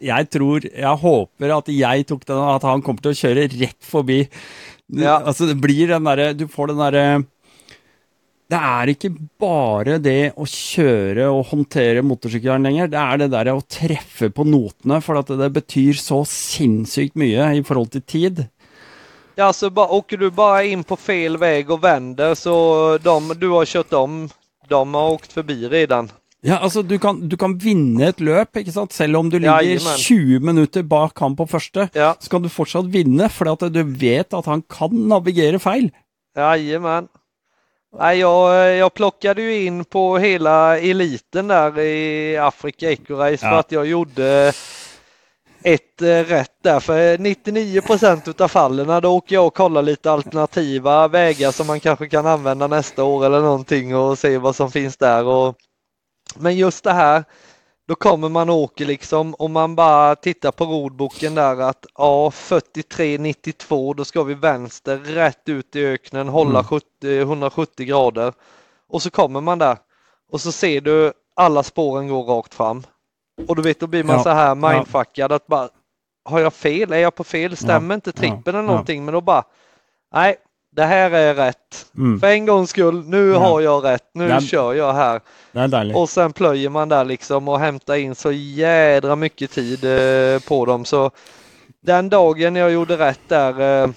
Jeg 0.00 0.30
tror, 0.32 0.64
jeg 0.64 0.96
håper 1.02 1.52
at 1.58 1.68
jeg 1.68 2.06
tok 2.08 2.24
den, 2.24 2.40
at 2.56 2.64
han 2.64 2.80
kommer 2.80 3.04
til 3.04 3.12
å 3.12 3.18
kjøre 3.20 3.50
rett 3.60 3.84
forbi. 3.84 4.22
Du, 4.88 5.02
Ja. 5.04 5.18
Altså, 5.20 5.44
det 5.46 5.58
blir 5.60 5.86
den 5.92 6.08
derre 6.08 6.32
Du 6.34 6.46
får 6.48 6.72
den 6.72 6.80
derre 6.80 7.04
det 8.50 8.58
er 8.58 8.90
ikke 8.90 9.10
bare 9.38 9.98
det 10.02 10.32
å 10.34 10.46
kjøre 10.48 11.28
og 11.30 11.44
håndtere 11.52 12.02
motorsykkelen 12.02 12.66
lenger, 12.66 12.88
det 12.90 12.98
er 12.98 13.20
det 13.22 13.28
der 13.30 13.52
å 13.52 13.60
treffe 13.62 14.30
på 14.34 14.46
notene, 14.48 14.98
for 15.04 15.20
at 15.20 15.30
det 15.38 15.50
betyr 15.54 15.98
så 16.00 16.24
sinnssykt 16.26 17.14
mye 17.20 17.46
i 17.60 17.62
forhold 17.66 17.92
til 17.94 18.02
tid. 18.02 18.48
Ja, 19.38 19.46
alltså 19.46 19.70
bara, 19.70 19.88
åker 19.88 20.16
du 20.16 20.30
bara 20.30 20.64
in 20.64 20.82
på 20.84 20.96
fel 20.96 21.36
väg 21.36 21.70
och 21.70 21.84
vänder 21.84 22.34
så 22.34 22.98
de 23.02 23.34
du 23.38 23.48
har 23.50 23.64
kört 23.64 23.92
om, 23.92 24.28
de 24.68 24.94
har 24.94 25.10
åkt 25.10 25.32
förbi 25.32 25.68
redan. 25.68 26.10
Ja, 26.42 26.58
altså, 26.58 26.82
du 26.82 26.98
kan, 26.98 27.28
du 27.28 27.36
kan 27.36 27.58
vinne 27.60 28.06
et 28.08 28.20
løp, 28.20 28.56
ikke 28.56 28.72
sant? 28.72 28.94
Selv 28.96 29.18
om 29.18 29.28
du 29.30 29.36
ligger 29.38 29.60
Jajamän. 29.60 29.98
20 30.00 30.40
minutter 30.40 30.82
bak 30.82 31.20
han 31.20 31.36
på 31.36 31.44
første, 31.46 31.90
Ja, 31.94 32.14
så 32.20 32.30
kan 32.32 32.42
du 32.42 32.48
fortsatt 32.48 32.88
vinne, 32.88 33.28
for 33.28 33.52
at 33.52 33.66
du 33.72 33.82
vet 33.84 34.32
at 34.32 34.48
han 34.48 34.62
kan 34.62 34.90
navigere 35.08 35.60
feil. 35.60 35.90
jajamän. 36.36 37.08
Nej, 37.98 38.18
jag, 38.18 38.76
jag 38.76 38.94
plockade 38.94 39.42
ju 39.42 39.64
in 39.64 39.84
på 39.84 40.18
hela 40.18 40.78
eliten 40.78 41.48
där 41.48 41.78
i 41.78 42.36
Afrika 42.36 42.90
Ecorace 42.90 43.36
för 43.38 43.46
Ja. 43.46 43.58
att 43.58 43.72
jag 43.72 43.86
gjorde 43.86 44.52
ett 45.62 46.02
eh, 46.02 46.06
rätt 46.06 46.52
där. 46.62 46.80
För 46.80 47.18
99 47.18 47.82
utav 48.26 48.48
fallen 48.48 49.02
då 49.02 49.16
åker 49.16 49.34
jag 49.34 49.46
och 49.46 49.54
kollar 49.54 49.82
lite 49.82 50.10
alternativa 50.12 51.08
vägar 51.08 51.50
som 51.50 51.66
man 51.66 51.80
kanske 51.80 52.08
kan 52.08 52.26
använda 52.26 52.66
nästa 52.66 53.04
år 53.04 53.26
eller 53.26 53.40
någonting 53.40 53.96
och 53.96 54.18
se 54.18 54.38
vad 54.38 54.56
som 54.56 54.70
finns 54.70 54.96
där. 54.96 55.24
Och... 55.24 55.56
Men 56.36 56.56
just 56.56 56.84
det 56.84 56.92
här, 56.92 57.24
då 57.90 57.96
kommer 57.96 58.28
man 58.28 58.50
och 58.50 58.56
åker 58.56 58.86
liksom 58.86 59.34
och 59.34 59.50
man 59.50 59.74
bara 59.74 60.16
tittar 60.16 60.50
på 60.52 60.64
rodboken 60.64 61.34
där 61.34 61.60
att 61.60 61.86
ja 61.98 62.30
43,92 62.30 63.94
då 63.94 64.04
ska 64.04 64.22
vi 64.22 64.34
vänster 64.34 64.96
rätt 64.98 65.48
ut 65.48 65.76
i 65.76 65.86
öknen 65.86 66.28
hålla 66.28 66.58
Mm. 66.58 66.64
70, 66.64 67.20
170 67.20 67.86
grader. 67.86 68.32
Och 68.88 69.02
så 69.02 69.10
kommer 69.10 69.40
man 69.40 69.58
där 69.58 69.78
och 70.32 70.40
så 70.40 70.52
ser 70.52 70.80
du 70.80 71.12
alla 71.36 71.62
spåren 71.62 72.08
gå 72.08 72.22
rakt 72.22 72.54
fram. 72.54 72.82
Och 73.48 73.56
du 73.56 73.62
vet 73.62 73.80
då 73.80 73.86
blir 73.86 74.04
man 74.04 74.16
Ja, 74.16 74.22
så 74.22 74.30
här 74.30 74.48
ja. 74.48 74.54
mindfuckad 74.54 75.32
att 75.32 75.46
bara 75.46 75.68
har 76.24 76.40
jag 76.40 76.54
fel? 76.54 76.92
Är 76.92 76.98
jag 76.98 77.14
på 77.14 77.24
fel? 77.24 77.56
Stämmer 77.56 77.94
inte 77.94 78.12
ja, 78.14 78.20
trippen 78.20 78.54
eller 78.54 78.62
någonting? 78.62 79.04
Men 79.04 79.14
då 79.14 79.20
bara 79.20 79.44
nej, 80.14 80.36
det 80.76 80.84
här 80.84 81.10
är 81.10 81.34
rätt. 81.34 81.86
Mm. 81.96 82.20
För 82.20 82.26
en 82.26 82.46
gångs 82.46 82.70
skull, 82.70 83.04
nu 83.06 83.28
Ja. 83.30 83.38
har 83.38 83.60
jag 83.60 83.84
rätt. 83.84 84.04
Nu 84.14 84.28
Ja. 84.28 84.40
kör 84.40 84.74
jag 84.74 84.92
här. 84.92 85.20
Och 85.96 86.08
sen 86.08 86.32
plöjer 86.32 86.68
man 86.70 86.88
där 86.88 87.04
liksom 87.04 87.48
och 87.48 87.60
hämtar 87.60 87.94
in 87.94 88.14
så 88.14 88.32
jädra 88.32 89.16
mycket 89.16 89.50
tid 89.50 89.84
eh, 89.84 90.40
på 90.48 90.64
dem. 90.66 90.84
Så 90.84 91.10
den 91.82 92.08
dagen 92.08 92.56
jag 92.56 92.70
gjorde 92.72 92.96
rätt 92.98 93.20
där, 93.28 93.82
eh, 93.84 93.90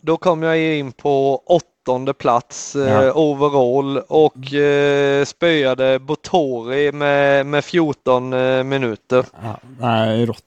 då 0.00 0.16
kom 0.16 0.42
jag 0.42 0.58
in 0.78 0.92
på 0.92 1.42
åttonde 1.46 2.14
plats 2.14 2.76
eh, 2.76 3.04
Ja. 3.04 3.12
overall 3.14 3.98
och 3.98 4.54
eh, 4.54 5.24
spöade 5.24 5.98
Botori 5.98 6.92
med, 6.92 7.46
med 7.46 7.64
14 7.64 8.32
eh, 8.32 8.62
minuter. 8.64 9.24
Ja, 9.42 9.56
det 9.80 9.86
er 10.22 10.26
rått. 10.26 10.44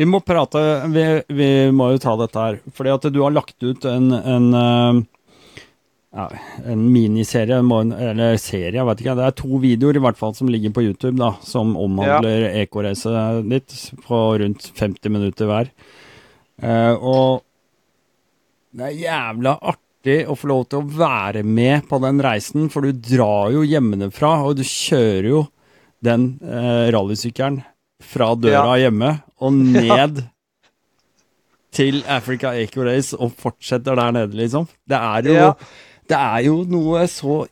Vi 0.00 0.06
må 0.08 0.22
prate 0.24 0.60
Vi, 0.88 1.02
vi 1.28 1.48
må 1.76 1.90
jo 1.92 2.00
ta 2.00 2.14
dette 2.16 2.44
her. 2.44 2.60
Fordi 2.72 2.92
at 2.94 3.08
du 3.12 3.18
har 3.20 3.34
lagt 3.36 3.58
ut 3.60 3.84
en, 3.84 4.12
en 4.16 4.46
eh, 4.56 5.00
ja, 6.16 6.24
en 6.66 6.86
miniserie, 6.92 7.60
eller 7.60 8.38
serie, 8.40 8.78
jeg 8.78 8.86
vet 8.88 9.02
ikke. 9.02 9.16
Det 9.18 9.26
er 9.26 9.36
to 9.38 9.60
videoer 9.62 9.98
i 10.00 10.02
hvert 10.02 10.18
fall 10.18 10.32
som 10.34 10.48
ligger 10.50 10.72
på 10.74 10.82
YouTube, 10.86 11.18
da, 11.20 11.34
som 11.46 11.76
omhandler 11.78 12.48
ekoracet 12.62 13.44
ditt, 13.50 13.76
på 14.06 14.22
rundt 14.42 14.70
50 14.80 15.14
minutter 15.14 15.50
hver. 15.50 15.70
Eh, 16.64 16.94
og 16.96 17.44
det 18.72 18.88
er 18.88 18.98
jævla 19.04 19.56
artig 19.74 20.22
å 20.30 20.38
få 20.38 20.50
lov 20.50 20.64
til 20.70 20.80
å 20.80 20.90
være 20.96 21.44
med 21.46 21.86
på 21.90 22.00
den 22.02 22.24
reisen, 22.24 22.70
for 22.72 22.88
du 22.88 22.96
drar 22.96 23.52
jo 23.54 23.66
hjemmefra, 23.68 24.38
og 24.48 24.58
du 24.58 24.64
kjører 24.66 25.30
jo 25.30 25.44
den 26.00 26.32
eh, 26.40 26.88
rallysykkelen 26.94 27.60
fra 28.00 28.32
døra 28.34 28.76
hjemme 28.80 29.10
og 29.40 29.52
ned 29.76 30.22
til 31.72 32.00
Africa 32.10 32.50
Eco 32.58 32.82
Race 32.82 33.14
og 33.16 33.32
fortsetter 33.38 33.94
der 33.94 34.10
nede, 34.16 34.34
liksom. 34.36 34.66
Det 34.88 34.96
er 34.98 35.22
jo, 35.28 35.34
Ja. 35.38 35.52
det 36.10 36.18
er 36.18 36.38
jo 36.48 36.64
noe 36.66 37.04
så 37.06 37.44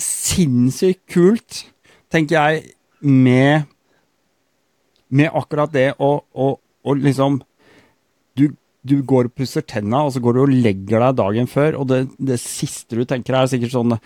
sinnssykt 0.00 1.02
kult, 1.12 1.64
tenker 2.12 2.36
jeg, 2.38 2.72
med 3.02 3.66
med 5.10 5.26
akkurat 5.34 5.72
det 5.74 5.88
å, 5.98 6.20
å, 6.38 6.44
å 6.86 6.92
liksom 6.94 7.40
du, 8.38 8.44
du 8.86 9.00
går 9.02 9.26
og 9.26 9.34
pusser 9.34 9.64
tenna, 9.66 10.04
og 10.06 10.12
så 10.14 10.20
går 10.22 10.36
du 10.36 10.40
og 10.44 10.52
legger 10.54 11.02
deg 11.02 11.16
dagen 11.18 11.48
før, 11.50 11.80
og 11.82 11.88
det, 11.90 12.04
det 12.22 12.38
siste 12.38 12.94
du 12.94 13.02
tenker 13.04 13.34
er 13.34 13.50
sikkert 13.50 13.74
sånn 13.74 13.96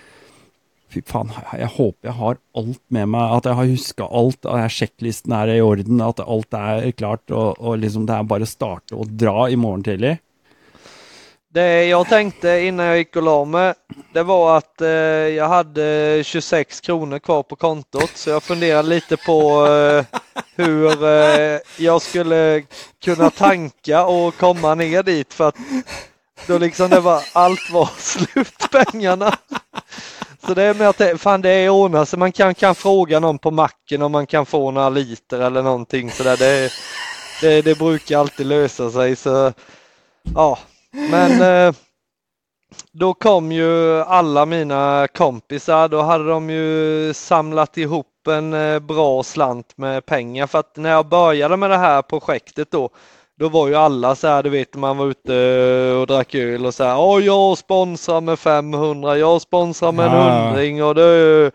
Fy 0.95 1.01
faen, 1.03 1.32
jeg 1.59 1.70
håper 1.74 2.11
jeg 2.11 2.14
har 2.20 2.36
alt 2.55 2.82
med 2.95 3.09
meg, 3.11 3.32
at 3.38 3.49
jeg 3.49 3.59
har 3.59 3.70
huska 3.72 4.07
alt, 4.20 4.47
at 4.47 4.70
sjekklisten 4.70 5.34
er 5.34 5.57
i 5.57 5.62
orden, 5.64 6.03
at 6.05 6.22
alt 6.22 6.55
er 6.55 6.92
klart, 6.95 7.24
og, 7.34 7.59
og 7.59 7.80
liksom 7.82 8.07
det 8.07 8.14
er 8.14 8.28
bare 8.30 8.47
å 8.47 8.51
starte 8.51 8.95
og 8.95 9.11
dra 9.18 9.49
i 9.51 9.59
morgen 9.59 9.82
tidlig. 9.86 10.18
Det 11.55 11.84
jag 11.84 12.09
tänkte 12.09 12.49
innan 12.49 12.86
jag 12.86 12.99
gick 12.99 13.16
och 13.16 13.22
la 13.22 13.45
mig, 13.45 13.74
det 14.12 14.22
var 14.22 14.57
att 14.57 14.80
eh, 14.80 14.88
jag 14.88 15.49
hade 15.49 16.22
26 16.24 16.80
kronor 16.80 17.18
kvar 17.18 17.42
på 17.42 17.57
kontot 17.57 18.11
så 18.14 18.30
jag 18.30 18.42
funderade 18.42 18.88
lite 18.88 19.16
på 19.16 19.66
eh, 19.66 20.05
hur 20.57 21.05
eh, 21.05 21.59
jag 21.76 22.03
skulle 22.03 22.62
kunna 23.05 23.30
tanka 23.30 24.05
och 24.05 24.36
komma 24.36 24.74
ner 24.74 25.03
dit 25.03 25.34
för 25.34 25.49
att 25.49 25.57
då 26.47 26.59
liksom 26.59 26.90
det 26.90 27.01
var, 27.01 27.22
allt 27.32 27.70
var 27.72 27.90
slut 27.99 28.70
pengarna. 28.70 29.38
Så 30.47 30.55
det 30.55 30.62
är 30.62 30.74
med 30.74 30.88
att 30.88 30.99
det, 30.99 31.18
fan 31.18 31.40
det 31.40 31.51
är 31.51 31.68
ordnat. 31.68 32.09
Så 32.09 32.16
man 32.16 32.32
kan, 32.32 32.55
kan 32.55 32.74
fråga 32.74 33.20
någon 33.20 33.38
på 33.38 33.51
macken 33.51 34.03
om 34.03 34.12
man 34.12 34.26
kan 34.26 34.47
få 34.47 34.70
några 34.70 34.88
liter 34.88 35.40
eller 35.40 35.62
någonting 35.62 36.11
sådär. 36.11 36.36
Det, 36.36 36.72
det, 37.40 37.62
det 37.62 37.78
brukar 37.78 38.18
alltid 38.18 38.47
lösa 38.47 38.90
sig 38.90 39.16
så 39.16 39.53
ja, 40.34 40.59
men 40.90 41.42
eh, 41.42 41.74
då 42.92 43.14
kom 43.14 43.53
ju 43.53 44.01
alla 44.01 44.47
mina 44.47 45.09
kompisar, 45.14 45.88
då 45.88 46.03
hade 46.03 46.28
de 46.28 46.51
ju 46.51 47.12
samlat 47.14 47.78
ihop 47.78 48.26
en 48.28 48.53
eh, 48.53 48.78
bra 48.78 49.22
slant 49.22 49.72
med 49.76 50.07
pengar. 50.07 50.47
För 50.47 50.59
att 50.59 50.76
när 50.76 50.90
jag 50.90 51.07
började 51.07 51.57
med 51.57 51.70
det 51.70 51.78
här 51.78 52.03
projektet 52.03 52.70
då 52.70 52.90
då 53.41 53.49
var 53.49 53.68
ju 53.68 53.74
alla 53.74 54.14
så 54.14 54.26
här, 54.26 54.43
du 54.43 54.51
vet 54.51 54.74
man 54.74 54.97
var 54.97 55.07
ute 55.07 55.93
och 56.01 56.07
drack 56.07 56.35
öl 56.35 56.66
och 56.66 56.74
så 56.74 56.85
här, 56.85 56.99
åh 56.99 57.24
jag 57.24 57.59
sponsrar 57.59 58.20
med 58.20 58.39
500, 58.39 59.16
jag 59.18 59.43
sponsrar 59.43 59.93
med 59.93 60.07
en 60.07 60.12
Ja. 60.12 60.47
hundring 60.49 60.85
och 60.85 60.95
det 60.95 61.51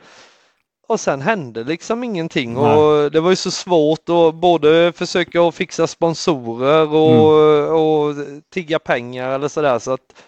och 0.88 1.00
sen 1.00 1.22
hände 1.22 1.64
liksom 1.64 2.04
ingenting 2.04 2.54
Nej. 2.54 2.78
och 2.78 3.12
det 3.12 3.20
var 3.20 3.30
ju 3.30 3.36
så 3.36 3.52
svårt 3.52 4.10
att 4.10 4.36
både 4.36 4.92
försöka 4.96 5.52
fixa 5.52 5.88
sponsorer 5.88 6.88
och, 6.96 8.10
och 8.10 8.16
tigga 8.54 8.80
pengar 8.80 9.30
eller 9.30 9.48
sådär 9.48 9.80
så 9.80 9.92
att 9.92 10.24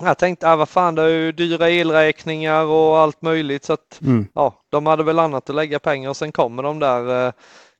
jag 0.00 0.18
tänkte, 0.18 0.50
ah, 0.52 0.56
vad 0.56 0.68
fan 0.68 0.94
det 0.94 1.02
är 1.02 1.08
ju 1.08 1.32
dyra 1.32 1.70
elräkningar 1.70 2.64
och 2.64 2.98
allt 2.98 3.22
möjligt 3.22 3.64
så 3.64 3.72
att 3.72 3.98
Mm. 4.02 4.26
ja, 4.34 4.54
de 4.70 4.86
hade 4.86 5.02
väl 5.02 5.18
annat 5.18 5.50
att 5.50 5.56
lägga 5.56 5.78
pengar 5.78 6.10
och 6.10 6.16
sen 6.16 6.32
kommer 6.32 6.62
de 6.62 6.78
där 6.78 7.26
eh, 7.26 7.32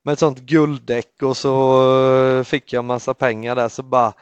med 0.05 0.12
ett 0.12 0.18
sånt 0.18 0.38
gulddäck 0.38 1.22
och 1.22 1.36
så 1.36 1.82
eh, 2.38 2.44
fick 2.44 2.72
jag 2.72 2.84
massa 2.84 3.14
pengar 3.14 3.57
där 3.57 3.68
så 3.68 3.82
bara 3.82 4.12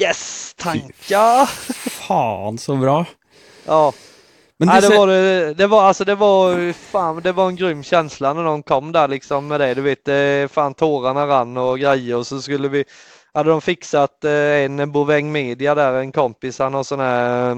Yes, 0.00 0.54
tankar! 0.56 1.46
Faen, 1.90 2.58
så 2.58 2.76
bra. 2.76 3.04
Ja, 3.66 3.92
Men 4.58 4.68
Nej, 4.68 4.80
du 4.80 4.88
det 4.88 4.96
var 4.98 5.06
det, 5.06 5.54
det 5.54 5.66
var 5.66 5.82
alltså 5.82 6.04
det 6.04 6.14
var 6.14 6.72
fan, 6.72 7.20
det 7.22 7.32
var 7.32 7.48
en 7.48 7.56
grym 7.56 7.82
känsla 7.82 8.32
när 8.32 8.44
de 8.44 8.62
kom 8.62 8.92
där 8.92 9.08
liksom 9.08 9.46
med 9.48 9.60
det. 9.60 9.74
Du 9.74 9.80
vet, 9.82 10.08
eh, 10.08 10.48
fan 10.54 10.74
tårarna 10.74 11.26
rann 11.26 11.56
och 11.56 11.78
grejer 11.78 12.16
och 12.16 12.26
så 12.26 12.42
skulle 12.42 12.68
vi, 12.68 12.84
hade 13.34 13.50
de 13.50 13.60
fixat 13.60 14.24
eh, 14.24 14.32
en 14.32 14.92
Boväng 14.92 15.32
Media 15.32 15.74
där, 15.74 15.92
en 15.94 16.12
kompis, 16.12 16.58
han 16.58 16.74
har 16.74 16.82
sån 16.84 17.00
här, 17.00 17.50
eh, 17.50 17.56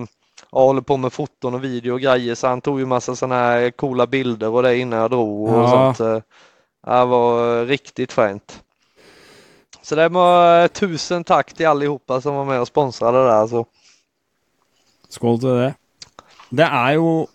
ja, 0.52 0.58
håller 0.58 0.80
på 0.80 0.96
med 0.96 1.12
foton 1.12 1.54
och 1.54 1.64
video 1.64 1.92
och 1.92 2.00
grejer 2.00 2.34
så 2.34 2.46
han 2.46 2.60
tog 2.60 2.80
ju 2.80 2.86
massa 2.86 3.16
såna 3.16 3.34
här 3.34 3.70
coola 3.70 4.06
bilder 4.06 4.48
och 4.48 4.62
det 4.62 4.76
innan 4.78 4.98
jag 4.98 5.10
drog 5.10 5.48
och 5.48 5.62
Ja. 5.64 5.94
sånt. 5.94 6.24
Det 6.86 7.04
var 7.04 7.66
riktigt 7.66 8.12
fränt. 8.12 8.62
Så 9.82 9.94
det 9.94 10.08
var 10.08 10.62
eh, 10.62 10.68
tusen 10.68 11.24
tack 11.24 11.52
till 11.52 11.66
allihopa 11.66 12.20
som 12.20 12.34
var 12.34 12.44
med 12.44 12.60
och 12.60 12.68
sponsrade 12.68 13.18
där 13.18 13.30
Så. 13.30 13.58
Alltså. 13.58 13.64
Skål 15.08 15.40
till 15.40 15.48
det. 15.48 15.74
Det 16.50 16.62
är 16.62 16.92
ju 16.92 17.26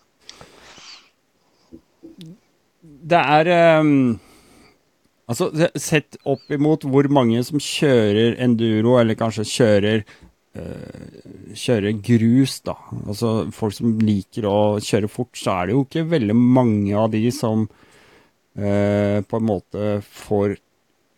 Det 2.81 3.15
är... 3.15 3.79
Um... 3.79 4.19
Alltså, 5.25 5.51
sett 5.75 6.17
upp 6.25 6.51
emot 6.51 6.83
hur 6.83 7.07
många 7.07 7.43
som 7.43 7.59
kör 7.59 8.35
enduro, 8.39 8.97
eller 8.97 9.15
kanske 9.15 9.45
kör 9.45 9.83
eh, 9.83 10.01
Uh, 10.51 11.53
kjøre 11.55 11.93
grus, 12.03 12.57
da. 12.67 12.73
Altså 13.07 13.45
folk 13.55 13.71
som 13.71 13.93
liker 14.03 14.43
å 14.43 14.81
kjøre 14.83 15.07
fort, 15.07 15.31
så 15.39 15.53
er 15.53 15.69
det 15.69 15.77
jo 15.77 15.85
ikke 15.85 16.09
veldig 16.11 16.35
mange 16.35 16.91
av 16.99 17.13
de 17.13 17.21
som 17.31 17.69
eh, 18.57 19.19
på 19.23 19.39
en 19.39 19.47
måte 19.47 19.97
får 20.05 20.57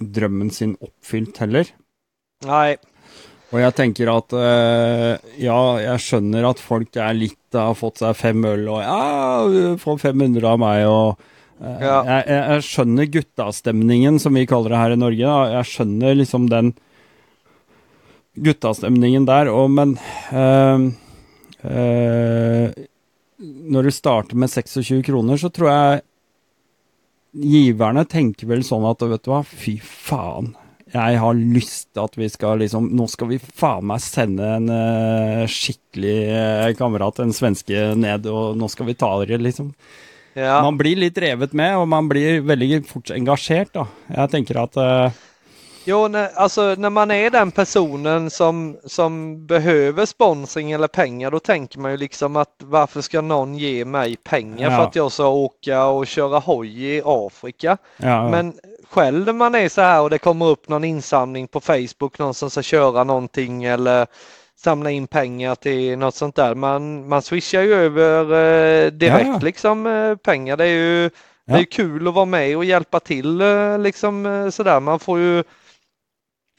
drømmen 0.04 0.50
sin 0.52 0.76
oppfylt 0.84 1.38
heller. 1.44 1.70
Nej, 2.46 2.78
Og 3.54 3.60
jeg 3.62 3.76
tenker 3.78 4.10
at 4.10 4.34
eh, 4.34 5.12
ja, 5.44 5.60
jeg 5.80 6.02
skjønner 6.02 6.50
at 6.50 6.60
folk 6.60 6.98
er 6.98 7.14
litt 7.14 7.38
har 7.54 7.76
fått 7.78 8.02
seg 8.02 8.18
fem 8.18 8.42
øl 8.50 8.66
og 8.74 8.80
ja, 8.82 9.76
få 9.78 9.94
500 10.02 10.48
av 10.50 10.58
meg 10.62 10.88
og 10.90 11.20
eh, 11.62 11.84
Ja. 11.86 12.00
jeg, 12.08 12.24
jeg, 12.34 12.64
skjønner 12.66 13.12
guttastemningen, 13.14 14.18
som 14.20 14.34
vi 14.34 14.48
kaller 14.50 14.74
det 14.74 14.82
her 14.82 14.96
i 14.96 15.00
Norge. 15.00 15.22
Da. 15.30 15.60
Jeg 15.60 15.70
skjønner 15.70 16.18
liksom 16.18 16.50
den 16.50 16.74
guttastemningen 18.34 19.28
der, 19.30 19.52
og 19.54 19.70
men 19.72 19.94
eh, 20.34 20.88
eh, 21.70 22.74
Når 23.44 23.84
du 23.86 23.92
starter 23.94 24.40
med 24.40 24.50
26 24.50 25.04
kroner, 25.06 25.38
så 25.38 25.54
tror 25.54 25.70
jeg 25.70 26.02
giverne 27.34 28.06
tenker 28.10 28.50
vel 28.50 28.64
sånn 28.66 28.86
at 28.90 29.02
vet 29.02 29.26
du 29.26 29.32
hva, 29.34 29.42
fy 29.48 29.78
faen. 29.82 30.54
Jeg 30.94 31.18
har 31.18 31.34
lyst 31.34 31.88
til 31.96 32.04
at 32.04 32.16
vi 32.20 32.28
skal 32.30 32.60
liksom 32.62 32.92
Nå 32.94 33.08
skal 33.10 33.32
vi 33.32 33.40
faen 33.42 33.88
meg 33.90 34.02
sende 34.04 34.46
en 34.60 34.68
eh, 34.70 35.44
skikkelig 35.50 36.18
eh, 36.30 36.74
kamerat, 36.78 37.24
en 37.24 37.34
svenske, 37.34 37.88
ned, 37.98 38.28
og 38.30 38.60
nå 38.60 38.70
skal 38.70 38.92
vi 38.92 38.98
ta 39.00 39.10
dere, 39.24 39.42
liksom. 39.42 39.72
ja. 40.38 40.60
Man 40.62 40.78
blir 40.78 41.02
litt 41.02 41.18
revet 41.18 41.56
med, 41.58 41.80
og 41.82 41.88
man 41.90 42.10
blir 42.12 42.44
veldig 42.46 42.84
fort 42.90 43.10
engasjert, 43.16 43.74
da. 43.74 43.88
Jeg 44.14 44.34
tenker 44.36 44.62
at 44.68 44.78
eh, 44.84 45.24
Jo, 45.86 46.08
när, 46.08 46.30
alltså 46.36 46.76
när 46.78 46.90
man 46.90 47.12
är 47.12 47.30
den 47.30 47.52
personen 47.52 48.30
som, 48.30 48.78
som 48.86 49.46
behöver 49.48 50.06
sponsring 50.06 50.72
eller 50.72 50.88
pengar, 50.88 51.32
då 51.32 51.40
tänker 51.40 51.80
man 51.80 51.92
ju 51.92 51.98
liksom 51.98 52.36
att 52.36 52.56
varför 52.64 53.02
ska 53.02 53.22
någon 53.22 53.56
ge 53.56 53.86
mig 53.86 54.16
pengar 54.16 54.72
Ja. 54.72 54.78
för 54.78 54.84
att 54.84 54.96
jag 54.96 55.12
ska 55.12 55.28
åka 55.28 55.86
och 55.86 56.08
köra 56.08 56.40
hoj 56.40 56.86
i 56.86 57.02
Afrika? 57.06 57.78
ja, 57.98 58.30
Men 58.30 58.54
själv 58.90 59.26
när 59.26 59.34
man 59.34 59.56
är 59.56 59.70
så 59.70 59.82
här 59.82 60.02
och 60.02 60.10
det 60.10 60.18
kommer 60.18 60.46
upp 60.46 60.70
någon 60.70 60.84
insamling 60.84 61.48
på 61.48 61.60
Facebook, 61.60 62.20
någon 62.20 62.34
som 62.34 62.50
ska 62.50 62.62
köra 62.62 63.04
någonting 63.04 63.64
eller 63.64 64.08
samla 64.56 64.92
in 64.92 65.08
pengar 65.08 65.56
till 65.56 65.98
något 65.98 66.16
sånt 66.16 66.36
där. 66.36 66.56
Man, 66.56 67.08
man 67.08 67.22
swishar 67.22 67.62
ju 67.62 67.74
över 67.74 68.24
eh, 68.86 68.92
direkt 68.92 69.28
Ja. 69.28 69.40
liksom 69.44 69.88
eh, 69.88 70.16
pengar. 70.16 70.58
Det 70.58 70.64
är 70.66 70.68
ju 70.68 71.10
det 71.46 71.54
är 71.54 71.64
kul 71.64 72.08
att 72.08 72.14
vara 72.14 72.26
med 72.26 72.58
och 72.58 72.66
hjälpa 72.66 73.00
till 73.00 73.42
eh, 73.42 73.80
liksom 73.80 74.26
eh, 74.26 74.50
sådär. 74.50 74.80
Man 74.80 75.00
får 75.00 75.20
ju 75.20 75.44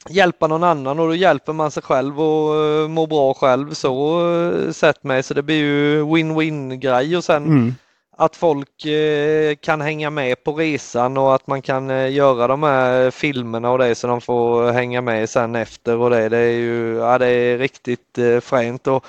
hjälpa 0.09 0.47
någon 0.47 0.63
annan 0.63 0.99
och 0.99 1.07
då 1.07 1.15
hjälper 1.15 1.53
man 1.53 1.71
sig 1.71 1.83
själv 1.83 2.21
och 2.21 2.55
eh, 2.55 2.87
mår 2.87 3.07
bra 3.07 3.33
själv 3.33 3.73
så 3.73 4.21
eh, 4.33 4.71
sett 4.71 5.03
med. 5.03 5.25
Så 5.25 5.33
det 5.33 5.43
blir 5.43 5.55
ju 5.55 6.03
win-win 6.03 6.75
grej 6.75 7.17
och 7.17 7.23
sen 7.23 7.45
mm, 7.45 7.75
att 8.17 8.35
folk 8.35 8.85
eh, 8.85 9.55
kan 9.55 9.81
hänga 9.81 10.09
med 10.09 10.43
på 10.43 10.53
resan 10.53 11.17
och 11.17 11.35
att 11.35 11.47
man 11.47 11.61
kan 11.61 12.13
göra 12.13 12.47
de 12.47 12.63
här 12.63 13.11
filmerna 13.11 13.71
och 13.71 13.77
det 13.77 13.95
så 13.95 14.07
de 14.07 14.21
får 14.21 14.71
hänga 14.71 15.01
med 15.01 15.29
sen 15.29 15.55
efter 15.55 15.97
och 15.97 16.09
det. 16.09 16.29
Det 16.29 16.37
är 16.37 16.51
ju 16.51 16.95
ja, 16.97 17.17
det 17.17 17.27
är 17.27 17.57
riktigt 17.57 18.19
fränt. 18.41 18.87
Och 18.87 19.05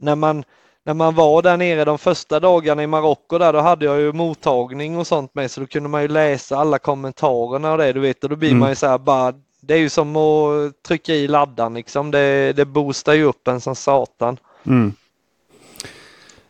när 0.00 0.14
man, 0.16 0.44
när 0.84 0.94
man 0.94 1.14
var 1.14 1.42
där 1.42 1.56
nere 1.56 1.84
de 1.84 1.98
första 1.98 2.40
dagarna 2.40 2.82
i 2.82 2.86
Marocko 2.86 3.38
där 3.38 3.52
då 3.52 3.58
hade 3.60 3.84
jag 3.84 4.00
ju 4.00 4.12
mottagning 4.12 4.98
och 4.98 5.06
sånt 5.06 5.34
med 5.34 5.50
så 5.50 5.60
då 5.60 5.66
kunde 5.66 5.88
man 5.88 6.02
ju 6.02 6.08
läsa 6.08 6.56
alla 6.56 6.78
kommentarerna 6.78 7.72
och 7.72 7.78
det 7.78 7.92
du 7.92 8.00
vet 8.00 8.24
och 8.24 8.30
då 8.30 8.36
blir 8.36 8.48
Mm. 8.50 8.60
man 8.60 8.68
ju 8.68 8.74
så 8.74 8.86
här 8.86 8.98
bara 8.98 9.32
det 9.66 9.74
är 9.74 9.78
ju 9.78 9.88
som 9.88 10.16
att 10.16 10.82
trycka 10.82 11.14
i 11.14 11.28
laddan 11.28 11.74
liksom. 11.74 12.10
Det, 12.10 12.52
det 12.52 12.64
boostar 12.64 13.12
ju 13.14 13.24
upp 13.24 13.48
en 13.48 13.60
som 13.60 13.74
satan. 13.76 14.38
mm. 14.66 14.92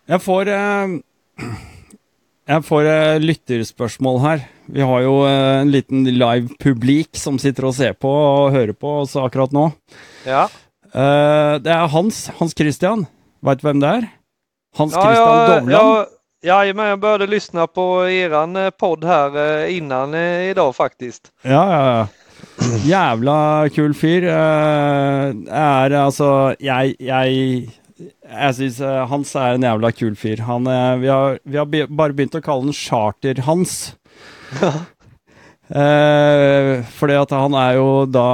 Jeg 0.07 0.21
får 0.23 0.49
eh, 0.49 0.89
Jeg 2.49 2.65
får 2.69 2.85
eh, 2.85 3.19
lytterspørsmål 3.25 4.19
her. 4.21 4.43
Vi 4.69 4.81
har 4.85 5.01
jo 5.01 5.15
eh, 5.25 5.61
en 5.63 5.71
liten 5.73 6.05
live 6.05 6.49
publik 6.61 7.17
som 7.17 7.39
sitter 7.41 7.65
og 7.71 7.73
ser 7.75 7.95
på 7.97 8.11
og 8.13 8.53
hører 8.53 8.75
på 8.77 8.99
oss 9.01 9.15
akkurat 9.17 9.53
nå. 9.57 9.71
Ja. 10.29 10.43
Eh, 10.93 11.55
det 11.65 11.73
er 11.73 11.89
Hans. 11.89 12.27
Hans 12.37 12.53
Christian. 12.59 13.07
Veit 13.45 13.63
du 13.63 13.67
hvem 13.69 13.81
det 13.81 13.89
er? 14.03 14.05
Hans 14.77 14.93
Ja, 14.93 15.07
Christian 15.07 15.39
ja, 15.39 15.47
Dovland. 15.49 15.73
ja, 15.73 16.07
jajamän, 16.45 16.87
jag 16.89 17.01
började 17.01 17.27
lyssna 17.27 17.67
på 17.67 18.09
eran 18.09 18.57
eh, 18.57 18.71
podd 18.71 19.05
här 19.05 19.37
eh, 19.65 19.77
innan 19.77 20.15
idag 20.15 20.77
faktiskt. 20.77 21.33
Ja, 21.43 21.51
ja, 21.73 21.97
ja. 21.99 22.07
Jævla 22.91 23.39
kul 23.75 23.95
fyr. 23.99 24.29
Eh, 24.31 25.33
er 25.49 25.97
altså 26.01 26.29
Jeg, 26.61 26.97
jeg 27.01 27.71
jeg 28.25 28.55
syns 28.57 28.81
Hans 29.11 29.35
er 29.39 29.55
en 29.55 29.67
jævla 29.67 29.93
kul 29.95 30.17
fyr. 30.19 30.43
Han, 30.49 30.67
eh, 30.67 30.97
vi, 31.03 31.11
har, 31.13 31.39
vi 31.45 31.61
har 31.61 31.69
bare 31.89 32.17
begynt 32.17 32.35
å 32.39 32.43
kalle 32.45 32.67
han 32.69 32.77
Charter-Hans. 32.77 33.77
Eh, 35.65 36.83
fordi 36.93 37.15
at 37.17 37.31
han 37.33 37.55
er 37.57 37.79
jo 37.79 37.87
da 38.05 38.25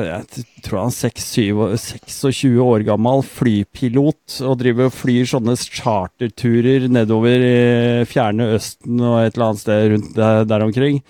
Jeg 0.00 0.44
tror 0.64 0.78
han 0.80 0.94
er 0.94 1.12
6-7 1.12 1.74
26 2.08 2.56
år 2.64 2.86
gammel, 2.88 3.20
flypilot, 3.20 4.38
og 4.48 4.56
driver 4.62 4.88
og 4.88 4.96
flyr 4.96 5.28
sånne 5.28 5.58
charterturer 5.60 6.88
nedover 6.88 7.44
i 7.44 8.08
fjerne 8.08 8.48
Østen 8.56 8.96
og 9.02 9.20
et 9.20 9.36
eller 9.36 9.50
annet 9.50 9.64
sted 9.66 9.92
rundt 9.92 10.16
der, 10.16 10.48
der 10.48 10.64
omkring. 10.64 11.02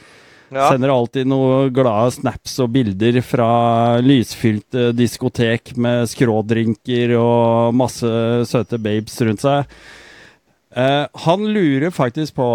Ja, 0.53 0.69
Sender 0.69 0.93
alltid 0.93 1.29
noen 1.31 1.71
glade 1.75 2.13
snaps 2.15 2.59
og 2.63 2.75
bilder 2.75 3.17
fra 3.25 3.49
lysfylte 4.05 4.91
eh, 4.91 4.95
diskotek 4.97 5.73
med 5.81 6.09
skrådrinker 6.13 7.15
og 7.19 7.75
masse 7.77 8.11
søte 8.51 8.79
babes 8.83 9.17
rundt 9.25 9.45
seg. 9.45 9.73
Eh, 10.77 11.05
han 11.27 11.49
lurer 11.55 11.95
faktisk 11.95 12.37
på 12.37 12.49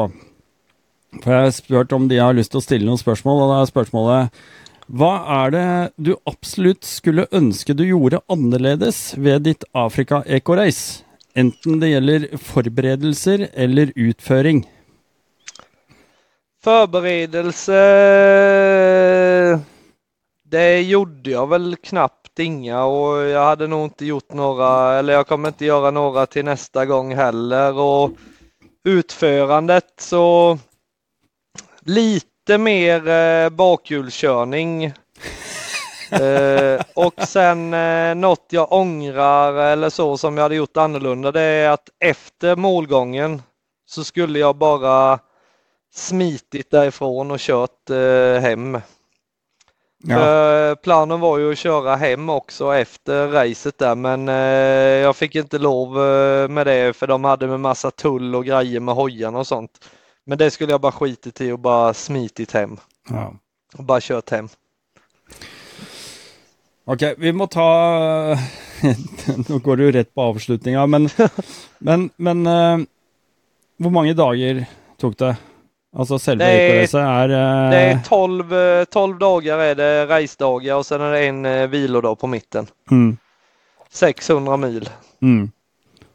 For 1.24 1.34
jeg 1.34 1.46
har 1.48 1.54
spurt 1.56 1.94
om 1.96 2.08
de 2.12 2.20
har 2.22 2.36
lyst 2.38 2.54
til 2.54 2.62
å 2.62 2.64
stille 2.64 2.86
noen 2.86 3.02
spørsmål, 3.02 3.44
og 3.44 3.54
da 3.54 3.60
er 3.64 3.70
spørsmålet 3.72 4.42
Hva 4.86 5.14
er 5.42 5.54
det 5.56 5.68
du 5.98 6.12
absolutt 6.30 6.86
skulle 6.86 7.30
ønske 7.34 7.74
du 7.74 7.88
gjorde 7.88 8.22
annerledes 8.30 9.16
ved 9.18 9.48
ditt 9.50 9.66
Afrika-ekoreis? 9.74 11.02
Enten 11.38 11.80
det 11.82 11.94
gjelder 11.94 12.28
forberedelser 12.42 13.48
eller 13.54 13.94
utføring 13.98 14.64
förberedelse. 16.64 17.80
Det 20.44 20.82
gjorde 20.82 21.30
jag 21.30 21.48
väl 21.48 21.76
knappt 21.76 22.40
inga 22.40 22.84
och 22.84 23.18
jag 23.18 23.44
hade 23.46 23.68
nog 23.68 23.84
inte 23.86 24.06
gjort 24.06 24.34
några, 24.34 25.00
eller 25.00 25.14
jag 25.14 25.28
kommer 25.28 25.48
inte 25.48 25.66
göra 25.66 25.92
några 25.92 26.26
till 26.26 26.46
nästa 26.46 26.86
gång 26.86 27.16
heller. 27.16 27.78
Och 27.78 28.12
utförandet 28.84 29.94
så 29.98 30.58
lite 31.82 32.58
mer 32.58 33.08
eh, 33.08 33.50
bakhjulskörning. 33.50 34.84
eh, 36.12 36.82
och 36.96 37.14
sen 37.28 37.74
eh, 37.74 38.16
något 38.16 38.46
jag 38.50 38.72
ångrar 38.72 39.54
eller 39.54 39.90
så 39.90 40.18
som 40.18 40.38
jag 40.38 40.44
hade 40.44 40.56
gjort 40.56 40.78
annorlunda 40.78 41.32
det 41.32 41.42
är 41.42 41.70
att 41.70 41.90
efter 42.00 42.56
målgången 42.56 43.42
så 43.86 44.04
skulle 44.04 44.40
jag 44.40 44.56
bara 44.56 45.20
smitit 45.94 46.72
därifrån 46.72 47.32
och 47.32 47.40
kört 47.40 47.90
eh, 47.90 48.42
hem. 48.42 48.82
För 50.08 50.76
planen 50.76 51.20
var 51.20 51.38
ju 51.38 51.52
att 51.52 51.58
köra 51.58 51.96
hem 51.96 52.30
också 52.30 52.74
efter 52.76 53.28
racet 53.28 53.78
där 53.78 53.96
men 53.96 54.30
eh, 54.30 54.36
jag 55.04 55.16
fick 55.16 55.36
inte 55.36 55.58
lov 55.58 55.88
eh, 56.04 56.48
med 56.48 56.68
det 56.68 56.96
för 56.96 57.08
de 57.08 57.24
hade 57.24 57.48
med 57.48 57.60
massa 57.60 57.92
tull 57.92 58.36
och 58.36 58.46
grejer 58.46 58.80
med 58.80 58.96
hojarna 58.96 59.40
och 59.40 59.48
sånt. 59.48 59.90
Men 60.26 60.38
det 60.38 60.52
skulle 60.52 60.72
jag 60.72 60.82
bara 60.82 60.92
skitit 60.92 61.42
i 61.42 61.52
och 61.52 61.60
bara 61.60 61.94
smitit 61.94 62.52
hem 62.52 62.78
Ja. 63.10 63.34
och 63.78 63.84
bara 63.84 64.02
kört 64.02 64.30
hem. 64.30 64.50
Ok, 66.86 67.02
vi 67.18 67.32
må 67.34 67.48
ta 67.48 68.38
Nå 69.50 69.58
går 69.58 69.82
jo 69.82 69.92
rett 69.92 70.14
på 70.14 70.22
avslutninga, 70.22 70.88
men, 70.88 71.10
men, 71.78 72.10
men 72.16 72.48
eh, 72.48 72.78
Hvor 73.78 73.92
mange 73.92 74.14
dager 74.14 74.66
tok 74.98 75.18
det? 75.18 75.36
Selve 75.98 76.38
Det 76.38 76.46
er- 76.46 76.70
ekorracet 76.70 77.02
er 77.02 77.32
eh, 77.34 77.70
Det 77.72 77.78
är 77.78 78.00
12, 78.06 78.54
eh, 78.54 78.84
12 78.86 79.20
dagar 79.20 79.58
är 79.60 79.76
det 79.76 80.06
racedagar 80.06 80.76
och 80.76 80.86
sen 80.86 81.02
är 81.02 81.12
det 81.12 81.26
en 81.28 81.46
eh, 81.46 81.68
vilodag 81.68 82.20
på 82.20 82.28
mitten. 82.28 82.68
mm, 82.92 83.18
600 83.92 84.58
mil. 84.58 84.90
mm. 85.22 85.52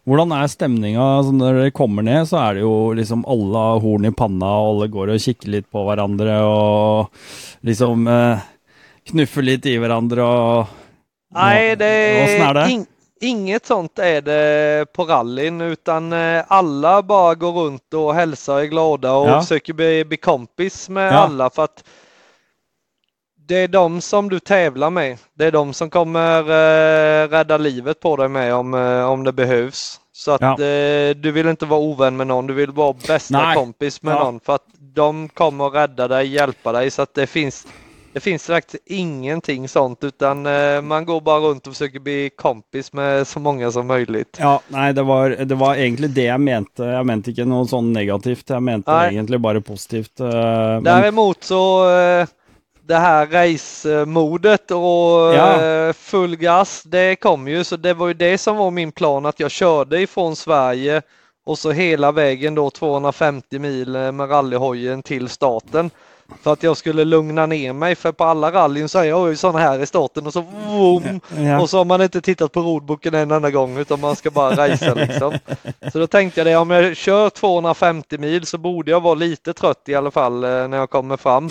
Hvordan 0.07 0.33
er 0.37 0.47
stemninga 0.53 1.01
altså 1.01 1.33
når 1.33 1.55
dere 1.63 1.71
kommer 1.73 2.03
ned? 2.05 2.27
Så 2.29 2.37
er 2.37 2.55
det 2.55 2.61
jo 2.61 2.93
liksom 2.93 3.23
alle 3.27 3.57
har 3.57 3.79
horn 3.81 4.05
i 4.05 4.11
panna, 4.13 4.47
og 4.47 4.67
alle 4.83 4.89
går 4.93 5.09
og 5.15 5.21
kikker 5.25 5.49
litt 5.49 5.67
på 5.73 5.81
hverandre 5.87 6.35
og 6.45 7.09
liksom 7.65 8.07
eh, 8.07 8.39
knuffer 9.09 9.43
litt 9.43 9.65
i 9.67 9.79
hverandre 9.81 10.21
og 10.23 10.67
Nej, 11.35 11.75
det 11.81 11.89
Åssen 12.21 12.45
er 12.47 12.55
det? 12.55 12.67
in, 12.71 12.87
inget 13.25 13.67
sånt 13.67 13.99
är 13.99 14.21
det 14.21 14.87
på 14.93 15.05
rallyn 15.05 15.61
utan 15.61 16.13
eh, 16.13 16.45
alla 16.49 17.03
bara 17.03 17.35
går 17.35 17.53
runt 17.53 17.95
och 17.95 18.15
hälsar 18.15 18.61
är 18.61 18.65
glada 18.65 19.13
och 19.13 19.29
Ja. 19.29 19.41
försöker 19.41 19.73
bli, 19.73 20.05
bli 20.05 20.17
kompis 20.17 20.89
med 20.89 21.13
Ja. 21.13 21.17
alla 21.19 21.51
för 21.51 21.65
att 21.65 21.85
det 23.49 23.57
är 23.57 23.69
de 23.69 24.01
som 24.01 24.29
du 24.29 24.41
tävlar 24.41 24.91
med. 24.91 25.19
Det 25.35 25.45
är 25.45 25.53
de 25.53 25.73
som 25.73 25.91
kommer 25.91 26.41
eh, 26.41 27.29
rädda 27.29 27.57
livet 27.59 28.01
på 28.01 28.17
dig 28.17 28.29
med 28.29 28.55
om, 28.55 28.75
eh, 28.75 29.11
om 29.11 29.25
det 29.25 29.33
behövs. 29.33 30.01
Så 30.13 30.31
att 30.31 30.41
Ja. 30.41 30.53
eh, 30.53 31.15
du 31.17 31.31
vill 31.33 31.49
inte 31.49 31.67
vara 31.67 31.81
ovän 31.81 32.17
med 32.17 32.27
någon, 32.27 32.47
du 32.47 32.55
vill 32.55 32.71
vara 32.71 32.95
bästa 33.09 33.39
Nej. 33.43 33.57
kompis 33.57 34.03
med 34.03 34.15
Ja. 34.15 34.25
någon 34.25 34.41
för 34.41 34.55
att 34.55 34.67
de 34.79 35.29
kommer 35.29 35.71
rädda 35.71 36.09
dig, 36.09 36.27
hjälpa 36.27 36.73
dig 36.73 36.91
så 36.91 37.03
att 37.03 37.15
det 37.15 37.27
finns 37.27 37.67
det 38.15 38.21
finns 38.21 38.47
faktiskt 38.47 38.83
ingenting 38.87 39.69
sånt 39.69 40.05
utan 40.05 40.47
eh, 40.47 40.81
man 40.83 41.05
går 41.05 41.21
bara 41.21 41.39
runt 41.41 41.67
och 41.67 41.73
försöker 41.73 42.01
bli 42.01 42.31
kompis 42.37 42.93
med 42.93 43.27
så 43.27 43.41
många 43.41 43.71
som 43.71 43.87
möjligt. 43.87 44.37
Ja, 44.41 44.61
nei, 44.69 44.93
det 44.93 45.03
var, 45.03 45.31
det 45.31 45.55
var 45.55 45.75
egentlig 45.75 46.11
det 46.11 46.29
jeg 46.29 46.41
mente. 46.41 46.85
Jeg 46.85 47.07
mente 47.07 47.31
ikke 47.35 47.45
noe 47.51 47.67
sånn 47.67 47.91
negativt. 47.93 48.47
Jeg 48.55 48.63
mente 48.63 48.91
Nei. 48.95 49.09
egentlig 49.13 49.41
bare 49.41 49.61
positivt. 49.61 50.21
eh, 50.21 50.27
men, 50.31 50.85
Däremot 50.85 51.45
så 51.45 51.91
eh, 51.91 52.27
det 52.87 52.97
här 52.97 53.27
racemodet 53.27 54.71
och 54.71 55.35
Ja. 55.35 55.93
full 55.93 56.37
gas, 56.37 56.83
det 56.83 57.17
kom 57.17 57.49
ju 57.49 57.65
så 57.65 57.77
det 57.77 57.95
var 57.95 58.09
ju 58.09 58.15
det 58.15 58.39
som 58.39 58.57
var 58.57 58.71
min 58.71 58.93
plan 58.93 59.27
att 59.27 59.41
jag 59.41 59.51
körde 59.51 60.01
ifrån 60.01 60.37
Sverige 60.37 61.03
och 61.47 61.59
så 61.59 61.71
hela 61.71 62.13
vägen 62.13 62.55
då 62.55 62.71
250 62.71 63.59
mil 63.59 63.89
med 63.91 64.31
rallyhojen 64.31 65.03
till 65.03 65.29
starten. 65.29 65.91
För 66.43 66.53
att 66.53 66.63
jag 66.63 66.77
skulle 66.77 67.05
lugna 67.05 67.47
ner 67.47 67.73
mig 67.73 67.95
för 67.95 68.13
på 68.13 68.25
alla 68.25 68.53
rallyn 68.53 68.89
så 68.89 68.99
är 68.99 69.05
jag 69.05 69.29
ju 69.29 69.37
sån 69.37 69.55
här 69.55 69.83
i 69.83 69.87
starten 69.87 70.27
och 70.27 70.33
så 70.33 70.41
vroom, 70.69 71.21
ja. 71.37 71.61
och 71.61 71.71
så 71.71 71.79
har 71.79 71.85
man 71.85 72.03
inte 72.03 72.21
tittat 72.21 72.53
på 72.53 72.61
rodboken 72.61 73.15
en 73.15 73.31
enda 73.31 73.51
gång 73.51 73.79
utan 73.79 74.01
man 74.01 74.17
ska 74.17 74.31
bara 74.31 74.51
racea 74.69 74.95
liksom. 75.09 75.33
Så 75.93 75.99
då 75.99 76.07
tänkte 76.07 76.41
jag 76.41 76.47
det, 76.47 76.57
om 76.57 76.71
jag 76.71 76.97
kör 76.97 77.31
250 77.31 78.19
mil 78.19 78.47
så 78.47 78.59
borde 78.59 78.91
jag 78.91 79.01
vara 79.01 79.15
lite 79.15 79.53
trött 79.53 79.83
i 79.89 79.95
alla 79.95 80.11
fall 80.11 80.45
eh, 80.45 80.69
när 80.69 80.77
jag 80.77 80.91
kommer 80.91 81.17
fram. 81.17 81.51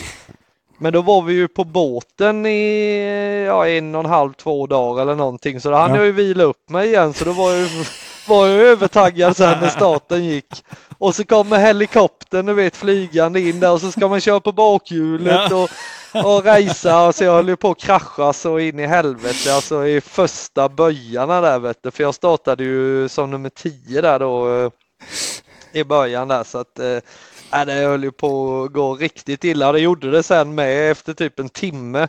Men 0.78 0.94
då 0.94 1.02
var 1.02 1.22
vi 1.22 1.34
ju 1.34 1.48
på 1.48 1.64
båten 1.64 2.46
i 2.46 3.44
ja, 3.48 3.68
en 3.68 3.96
och 3.96 4.04
en 4.04 4.10
halv, 4.10 4.34
två 4.34 4.68
dagar 4.68 5.02
eller 5.02 5.16
någonting 5.16 5.62
så 5.62 5.70
då 5.70 5.76
hann 5.76 5.90
Ja. 5.90 5.96
jag 5.98 6.06
ju 6.06 6.12
vila 6.12 6.44
upp 6.44 6.70
mig 6.70 6.88
igen 6.88 7.14
så 7.14 7.26
då 7.26 7.32
var 7.32 7.52
jag, 7.52 7.60
ju- 7.62 7.86
var 8.28 8.48
jag 8.48 8.60
övertaggad 8.60 9.38
sen 9.38 9.60
när 9.62 9.70
starten 9.70 10.26
gick. 10.26 10.64
Och 10.98 11.16
så 11.16 11.26
kommer 11.26 11.58
helikoptern 11.58 12.46
du 12.46 12.54
vet 12.54 12.76
flygande 12.76 13.40
in 13.40 13.60
där 13.60 13.72
och 13.72 13.82
så 13.82 13.92
ska 13.92 14.08
man 14.08 14.22
köra 14.22 14.40
på 14.40 14.52
bakhjulet 14.52 15.52
och, 15.52 15.70
och 16.26 16.46
racea. 16.46 17.14
Så 17.14 17.24
jag 17.24 17.34
höll 17.34 17.48
ju 17.48 17.56
på 17.56 17.72
att 17.72 17.80
krascha 17.80 18.34
så 18.34 18.60
in 18.60 18.80
i 18.80 18.88
helvete 18.88 19.56
alltså 19.56 19.88
i 19.88 20.02
första 20.02 20.70
böjarna 20.70 21.42
där 21.42 21.60
vet 21.60 21.84
du. 21.84 21.92
För 21.92 22.04
jag 22.04 22.16
startade 22.16 22.64
ju 22.64 23.10
som 23.10 23.32
nummer 23.32 23.50
10 23.50 24.02
där 24.02 24.20
då 24.20 24.56
eh, 24.56 24.72
i 25.72 25.84
början 25.84 26.28
där 26.28 26.44
så 26.44 26.58
att 26.58 26.80
eh, 26.80 26.98
nej, 27.52 27.66
det 27.66 27.74
höll 27.74 28.04
ju 28.04 28.12
på 28.12 28.64
att 28.64 28.74
gå 28.74 28.96
riktigt 28.96 29.44
illa. 29.44 29.72
Det 29.72 29.80
gjorde 29.80 30.12
det 30.12 30.24
sen 30.24 30.56
med 30.56 30.92
efter 30.92 31.14
typ 31.14 31.40
en 31.40 31.50
timme. 31.50 32.08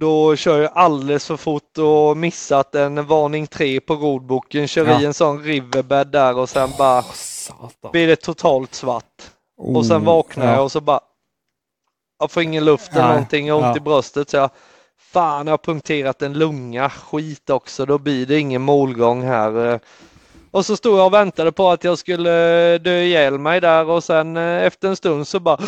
Då 0.00 0.36
kör 0.36 0.60
jag 0.62 0.70
alldeles 0.74 1.26
för 1.26 1.36
fort 1.36 1.78
och 1.78 2.16
missat 2.16 2.74
en 2.74 3.06
varning 3.06 3.46
3 3.46 3.80
på 3.80 3.94
rodboken. 3.94 4.68
Kör 4.68 4.86
Ja. 4.86 5.00
i 5.00 5.04
en 5.04 5.14
sån 5.14 5.42
riverbed 5.42 6.06
där 6.06 6.36
och 6.38 6.48
sen 6.48 6.70
bara 6.78 7.02
Satan. 7.02 7.90
blir 7.92 8.06
det 8.06 8.16
totalt 8.16 8.74
svart. 8.74 9.22
Och 9.58 9.86
sen 9.86 9.96
Oh, 9.96 10.04
vaknar 10.04 10.46
ja. 10.46 10.52
jag 10.52 10.64
och 10.64 10.72
så 10.72 10.80
bara 10.80 11.00
jag 12.20 12.30
får 12.30 12.42
ingen 12.42 12.64
luft 12.64 12.92
eller 12.92 13.02
Nej, 13.02 13.10
någonting, 13.10 13.46
jag 13.46 13.54
har 13.54 13.68
ont 13.68 13.76
ja. 13.76 13.80
i 13.80 13.80
bröstet 13.84 14.30
så 14.30 14.36
jag 14.36 14.50
Fan, 15.00 15.46
jag 15.46 15.52
har 15.52 15.58
punkterat 15.58 16.22
en 16.22 16.32
lunga, 16.32 16.90
skit 16.90 17.50
också, 17.50 17.86
då 17.86 17.98
blir 17.98 18.26
det 18.26 18.38
ingen 18.38 18.62
målgång 18.62 19.22
här. 19.22 19.80
Och 20.50 20.66
så 20.66 20.76
stod 20.76 20.98
jag 20.98 21.06
och 21.06 21.14
väntade 21.14 21.52
på 21.52 21.70
att 21.70 21.84
jag 21.84 21.98
skulle 21.98 22.30
dö 22.78 23.00
ihjäl 23.00 23.38
mig 23.38 23.60
där 23.60 23.88
och 23.88 24.04
sen 24.04 24.36
eh, 24.36 24.62
efter 24.64 24.88
en 24.88 24.96
stund 24.96 25.28
så 25.28 25.40
bara 25.40 25.58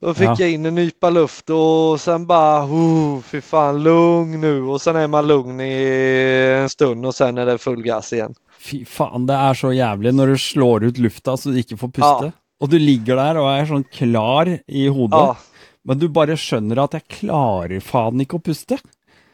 Då 0.00 0.14
fick 0.14 0.26
Ja. 0.28 0.36
jag 0.38 0.50
in 0.50 0.66
en 0.66 0.74
nypa 0.74 1.10
luft 1.10 1.50
och 1.50 2.00
sen 2.00 2.26
bara 2.26 2.64
oh, 2.64 3.20
fy 3.20 3.40
fan 3.40 3.82
lugn 3.82 4.40
nu 4.40 4.62
och 4.62 4.80
sen 4.80 4.96
är 4.96 5.06
man 5.08 5.26
lugn 5.26 5.60
i 5.60 6.58
en 6.62 6.68
stund 6.68 7.06
och 7.06 7.14
sen 7.14 7.38
är 7.38 7.46
det 7.46 7.58
full 7.58 7.82
gas 7.82 8.12
igen. 8.12 8.34
Fy 8.60 8.84
faen, 8.84 9.26
det 9.26 9.34
er 9.36 9.54
så 9.54 9.72
jævlig 9.72 10.12
når 10.14 10.26
du 10.34 10.38
slår 10.38 10.84
ut 10.84 10.98
lufta 10.98 11.36
så 11.36 11.50
du 11.52 11.58
ikke 11.60 11.76
får 11.80 11.88
puste. 11.92 12.26
Ja. 12.28 12.32
Og 12.60 12.68
du 12.70 12.78
ligger 12.78 13.16
der 13.16 13.38
og 13.40 13.48
er 13.52 13.64
sånn 13.68 13.84
klar 13.92 14.48
i 14.68 14.86
hodet, 14.88 15.20
Ja, 15.20 15.36
men 15.84 15.98
du 15.98 16.08
bare 16.08 16.36
skjønner 16.36 16.82
at 16.84 16.92
jeg 16.92 17.06
klarer 17.20 17.80
faen 17.80 18.20
ikke 18.20 18.36
å 18.40 18.42
puste. 18.44 18.78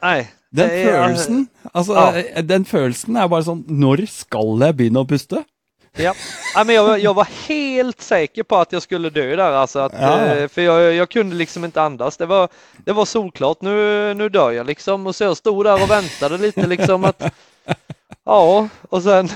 nej. 0.03 0.27
Den 0.55 0.71
är- 0.71 0.85
følelsen, 0.87 1.49
altså, 1.75 1.95
Ja. 1.95 2.43
den 2.43 2.65
følelsen 2.65 3.17
er 3.17 3.29
bare 3.29 3.43
sånn 3.43 3.65
Når 3.69 4.07
skal 4.09 4.59
jeg 4.61 4.77
begynne 4.77 5.03
å 5.05 5.09
puste? 5.09 5.45
Ja. 5.97 6.15
ja 6.55 6.65
men 6.65 6.75
jag, 6.75 6.99
jag 6.99 7.15
var 7.15 7.29
helt 7.49 8.01
säker 8.01 8.43
på 8.43 8.57
att 8.57 8.73
jag 8.73 8.83
skulle 8.83 9.11
dö 9.11 9.37
där 9.37 9.53
alltså. 9.53 9.79
Att, 9.79 9.93
Ja. 10.01 10.19
eh, 10.21 10.49
För 10.49 10.63
jag, 10.63 10.95
jag 10.95 11.09
kunde 11.11 11.37
liksom 11.37 11.65
inte 11.65 11.83
andas. 11.83 12.17
Det 12.17 12.27
var, 12.27 12.49
det 12.85 12.93
var 12.93 13.05
solklart. 13.05 13.61
Nu, 13.61 14.15
nu 14.15 14.29
dör 14.29 14.51
jag 14.51 14.67
liksom. 14.67 15.07
Och 15.07 15.15
så 15.17 15.25
jag 15.25 15.37
stod 15.37 15.65
där 15.65 15.83
och 15.83 15.91
väntade 15.91 16.39
lite 16.39 16.67
liksom 16.67 17.05
att 17.05 17.23
Ja, 18.25 18.69
och 18.89 19.03
sen 19.03 19.29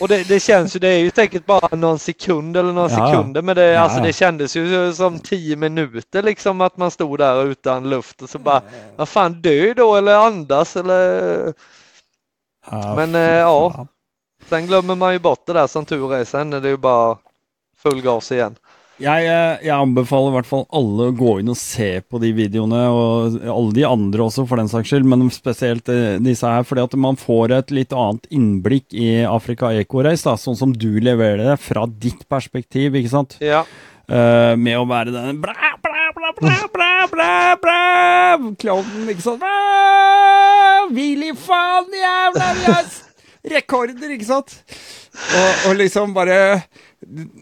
och 0.00 0.08
det, 0.08 0.28
det 0.28 0.40
känns 0.40 0.76
ju, 0.76 0.80
det 0.80 0.88
är 0.88 0.98
ju 0.98 1.10
säkert 1.14 1.46
bara 1.46 1.76
någon 1.76 1.98
sekund 1.98 2.56
eller 2.56 2.72
några 2.72 2.90
Ja. 2.90 3.06
sekunder 3.12 3.42
men 3.42 3.56
det, 3.56 3.64
Ja. 3.66 3.80
alltså, 3.80 4.00
det 4.02 4.12
kändes 4.12 4.56
ju 4.56 4.92
som 4.92 5.18
tio 5.18 5.56
minuter 5.56 6.22
liksom 6.22 6.60
att 6.60 6.76
man 6.76 6.90
stod 6.90 7.18
där 7.18 7.44
utan 7.44 7.90
luft 7.90 8.22
och 8.22 8.30
så 8.30 8.38
bara 8.38 8.62
Vad 8.96 9.08
fan 9.08 9.32
dö 9.42 9.74
då 9.74 9.96
eller 9.96 10.14
andas 10.14 10.76
eller 10.76 11.54
Ja, 12.70 12.94
Men, 12.96 13.14
eh, 13.14 13.20
ja. 13.34 13.86
Sen 14.48 14.66
glömmer 14.66 14.94
man 14.94 15.12
ju 15.12 15.18
bort 15.18 15.46
det 15.46 15.52
där 15.52 15.66
som 15.66 15.84
tur 15.84 16.14
är. 16.14 16.24
Sen 16.24 16.52
är 16.52 16.60
det 16.60 16.68
ju 16.68 16.76
bara 16.76 17.18
full 17.82 18.02
gas 18.02 18.32
igen. 18.32 18.56
Jeg, 19.02 19.24
eh, 19.26 19.56
jeg 19.64 19.72
anbefaler 19.74 20.30
i 20.30 20.34
hvert 20.36 20.46
fall 20.46 20.66
alle 20.70 21.08
å 21.10 21.14
gå 21.16 21.38
inn 21.40 21.50
og 21.50 21.56
se 21.58 21.88
på 22.06 22.20
de 22.22 22.28
videoene, 22.36 22.82
og 22.92 23.38
alle 23.40 23.74
de 23.74 23.86
andre 23.88 24.26
også 24.28 24.44
for 24.46 24.60
den 24.60 24.70
saks 24.70 24.92
skyld, 24.92 25.08
men 25.08 25.24
spesielt 25.32 25.88
eh, 25.90 26.20
disse 26.22 26.46
her, 26.46 26.62
fordi 26.68 26.84
at 26.84 26.94
man 27.00 27.18
får 27.18 27.56
et 27.56 27.72
litt 27.74 27.96
annet 27.96 28.28
innblikk 28.30 28.92
i 28.94 29.24
Afrika 29.26 29.72
Eco-race, 29.80 30.36
sånn 30.44 30.60
som 30.60 30.76
du 30.76 31.00
leverer 31.02 31.42
det 31.48 31.56
fra 31.64 31.88
ditt 31.88 32.28
perspektiv, 32.30 32.94
ikke 33.00 33.14
sant? 33.16 33.40
Ja, 33.42 33.64
Eh, 34.12 34.54
med 34.58 34.74
å 34.76 34.82
være 34.84 35.12
den 35.14 35.38
bra, 35.40 35.54
bra, 35.80 36.08
bra, 36.12 36.32
bra, 36.36 36.56
bra, 36.74 36.88
bra, 37.08 37.28
bra, 37.62 37.76
klovnen, 38.58 39.06
ikke 39.12 39.24
sant? 39.24 39.46
Hvil 40.92 41.22
i 41.30 41.32
faen, 41.38 41.86
jævla 41.96 42.50
yes! 42.66 42.98
Rekorder, 43.42 44.12
ikke 44.14 44.28
sant? 44.28 44.52
Og, 45.34 45.68
og 45.70 45.76
liksom 45.80 46.12
bare 46.14 46.36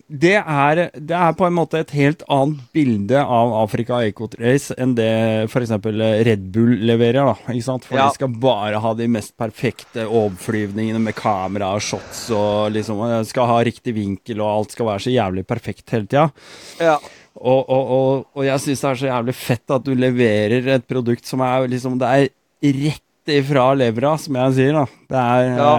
det 0.08 0.38
er, 0.40 0.78
det 0.96 1.12
er 1.12 1.34
på 1.36 1.44
en 1.44 1.52
måte 1.52 1.82
et 1.82 1.90
helt 1.92 2.22
annet 2.32 2.62
bilde 2.72 3.20
av 3.20 3.52
Afrika 3.60 3.98
Eco 4.08 4.30
Race 4.40 4.72
enn 4.80 4.94
det 4.96 5.10
f.eks. 5.52 5.74
Red 5.84 6.46
Bull 6.54 6.72
leverer. 6.88 7.28
da, 7.28 7.34
ikke 7.52 7.66
sant? 7.66 7.84
For 7.84 7.98
Ja. 8.00 8.06
de 8.08 8.16
skal 8.16 8.32
bare 8.40 8.80
ha 8.80 8.94
de 8.96 9.08
mest 9.12 9.34
perfekte 9.36 10.06
overflyvningene 10.08 11.02
med 11.04 11.14
kamera 11.18 11.74
og 11.76 11.84
shots 11.84 12.30
og 12.32 12.72
liksom 12.72 13.02
skal 13.28 13.50
ha 13.52 13.58
riktig 13.68 13.92
vinkel, 13.98 14.40
og 14.40 14.48
alt 14.54 14.72
skal 14.72 14.88
være 14.88 15.04
så 15.04 15.12
jævlig 15.12 15.44
perfekt 15.46 15.92
hele 15.92 16.08
tida. 16.08 16.30
ja, 16.80 16.96
Og, 17.36 17.60
og, 17.68 17.92
og, 17.98 18.26
og 18.34 18.44
jeg 18.48 18.58
syns 18.64 18.80
det 18.80 18.88
er 18.90 18.98
så 19.04 19.06
jævlig 19.12 19.34
fett 19.36 19.70
at 19.76 19.84
du 19.84 19.92
leverer 19.94 20.66
et 20.78 20.88
produkt 20.88 21.28
som 21.28 21.40
er 21.44 21.68
liksom 21.68 22.00
Det 22.00 22.08
er 22.08 22.28
rett 23.26 23.34
ifra 23.44 23.74
levra, 23.76 24.16
som 24.18 24.34
jeg 24.36 24.52
sier, 24.54 24.72
da. 24.72 24.86
Det 25.08 25.16
er 25.16 25.56
Ja. 25.56 25.74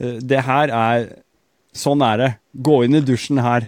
eh, 0.00 0.20
Det 0.20 0.40
her 0.44 0.68
er 0.70 1.08
Sånn 1.74 2.02
er 2.02 2.16
det. 2.18 2.34
Gå 2.52 2.84
inn 2.84 2.94
i 2.94 3.00
dusjen 3.00 3.38
her. 3.38 3.66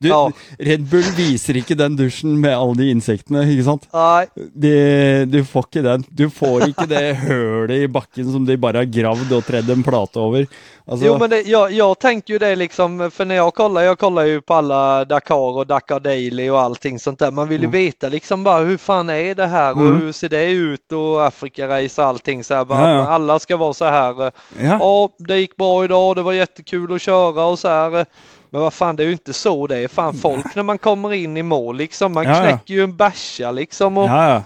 Du, 0.00 0.08
Ja. 0.08 0.30
Red 0.58 0.82
Bull 0.90 1.06
viser 1.16 1.54
ikke 1.60 1.76
den 1.78 1.96
dusjen 1.96 2.40
med 2.40 2.54
alle 2.56 2.74
de 2.74 2.90
insektene, 2.90 3.44
ikke 3.46 3.64
sant? 3.64 3.86
nej, 3.94 4.26
De, 4.54 5.26
du 5.30 5.44
får 5.44 5.62
ikke 5.68 5.82
den. 5.82 6.04
Du 6.10 6.26
får 6.30 6.66
ikke 6.68 6.86
det 6.90 7.16
hølet 7.16 7.84
i 7.84 7.86
bakken 7.88 8.32
som 8.32 8.44
de 8.46 8.56
bare 8.56 8.82
har 8.82 8.90
gravd 8.90 9.32
og 9.32 9.44
tredd 9.46 9.70
en 9.70 9.82
plate 9.86 10.18
over. 10.20 10.46
Altså, 10.88 11.06
jo 11.06 11.16
men 11.18 11.30
det, 11.30 11.40
jag, 11.50 11.72
jag 11.72 11.98
tänker 11.98 12.32
ju 12.34 12.38
det 12.38 12.56
liksom, 12.56 13.10
för 13.10 13.24
när 13.24 13.34
jag 13.34 13.54
kollar, 13.54 13.82
jag 13.82 13.98
kollar 13.98 14.24
ju 14.24 14.40
på 14.40 14.54
alla 14.54 15.04
Dakar 15.04 15.34
och 15.56 15.66
Dakar 15.66 16.00
Daily 16.00 16.48
och 16.50 16.60
allting 16.60 16.98
sånt 16.98 17.18
där. 17.18 17.30
Man 17.30 17.48
vill 17.48 17.60
ju 17.60 17.66
Mm. 17.66 17.72
veta 17.84 18.08
liksom 18.08 18.44
bara 18.44 18.58
hur 18.64 18.76
fan 18.76 19.10
är 19.10 19.34
det 19.34 19.46
här 19.46 19.72
och 19.72 19.80
Mm. 19.80 20.00
hur 20.00 20.12
ser 20.12 20.28
det 20.28 20.50
ut 20.50 20.92
och 20.92 21.26
Afrika-race 21.26 22.02
och 22.02 22.08
allting 22.08 22.44
så 22.44 22.54
här. 22.54 22.64
Bara, 22.64 22.80
Ja, 22.90 22.94
ja. 22.96 23.08
Alla 23.08 23.38
ska 23.38 23.56
vara 23.56 23.72
så 23.74 23.84
här. 23.84 24.14
ja. 24.22 24.32
Ja, 24.80 25.08
det 25.18 25.38
gick 25.38 25.56
bra 25.56 25.84
idag, 25.84 26.16
det 26.16 26.22
var 26.22 26.32
jättekul 26.32 26.94
att 26.94 27.02
köra 27.02 27.44
och 27.46 27.58
så 27.58 27.68
här. 27.68 28.06
Men 28.50 28.60
vad 28.60 28.74
fan, 28.74 28.96
det 28.96 29.02
är 29.02 29.06
ju 29.06 29.12
inte 29.12 29.32
så 29.32 29.66
det 29.66 29.78
är. 29.78 29.88
Fan, 29.88 30.14
folk 30.14 30.54
när 30.54 30.62
man 30.62 30.78
kommer 30.78 31.12
in 31.12 31.36
i 31.36 31.42
mål 31.42 31.76
liksom, 31.76 32.12
man 32.12 32.24
Ja, 32.24 32.40
knäcker 32.40 32.74
ju 32.74 32.84
en 32.84 32.96
bärsa 32.96 33.50
liksom 33.50 33.98
och 33.98 34.08
ja. 34.08 34.42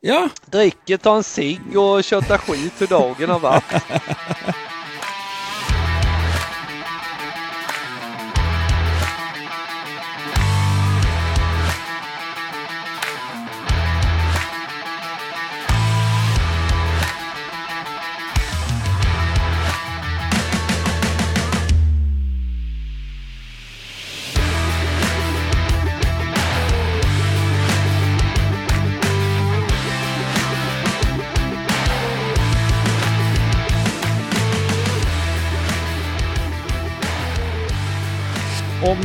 Ja, 0.00 0.28
dricker, 0.46 0.96
tar 0.96 1.16
en 1.16 1.22
cigg 1.22 1.78
och 1.78 2.04
köttar 2.04 2.38
skit 2.38 2.72
hur 2.78 2.86
dagen 2.86 3.30
har 3.30 3.38
varit. 3.38 3.64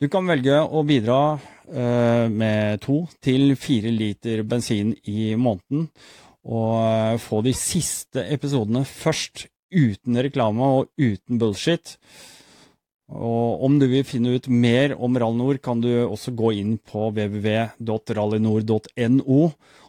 Du 0.00 0.06
kan 0.08 0.24
velge 0.24 0.54
å 0.64 0.80
bidra 0.88 1.36
eh, 1.68 2.24
med 2.32 2.80
to 2.80 3.02
til 3.20 3.52
fire 3.60 3.90
liter 3.92 4.40
bensin 4.48 4.96
i 5.04 5.36
måneden, 5.36 5.92
og 6.48 6.80
eh, 6.80 7.20
få 7.20 7.44
de 7.44 7.52
siste 7.52 8.24
episodene 8.32 8.88
først, 8.88 9.52
uten 9.70 10.16
reklame 10.24 10.64
og 10.64 10.88
uten 10.96 11.38
bullshit. 11.38 11.98
Og 13.12 13.60
om 13.66 13.78
du 13.78 13.86
vil 13.90 14.04
finne 14.08 14.34
ut 14.38 14.48
mer 14.48 14.94
om 14.96 15.18
Rallynor, 15.20 15.58
kan 15.60 15.80
du 15.84 16.06
også 16.06 16.32
gå 16.38 16.52
inn 16.62 16.78
på 16.80 17.10
www.rallynor.no. 17.12 19.40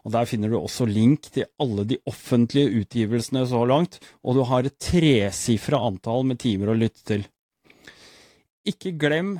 og 0.03 0.11
Der 0.17 0.25
finner 0.27 0.49
du 0.51 0.57
også 0.59 0.85
link 0.89 1.31
til 1.31 1.45
alle 1.55 1.85
de 1.87 1.97
offentlige 2.03 2.67
utgivelsene 2.81 3.47
så 3.47 3.63
langt, 3.63 4.03
og 4.27 4.35
du 4.35 4.43
har 4.51 4.67
et 4.67 4.75
tresifra 4.75 5.79
antall 5.87 6.27
med 6.27 6.43
timer 6.43 6.67
å 6.73 6.79
lytte 6.83 6.99
til. 7.13 7.23
Ikke 8.67 8.91
glem 8.99 9.39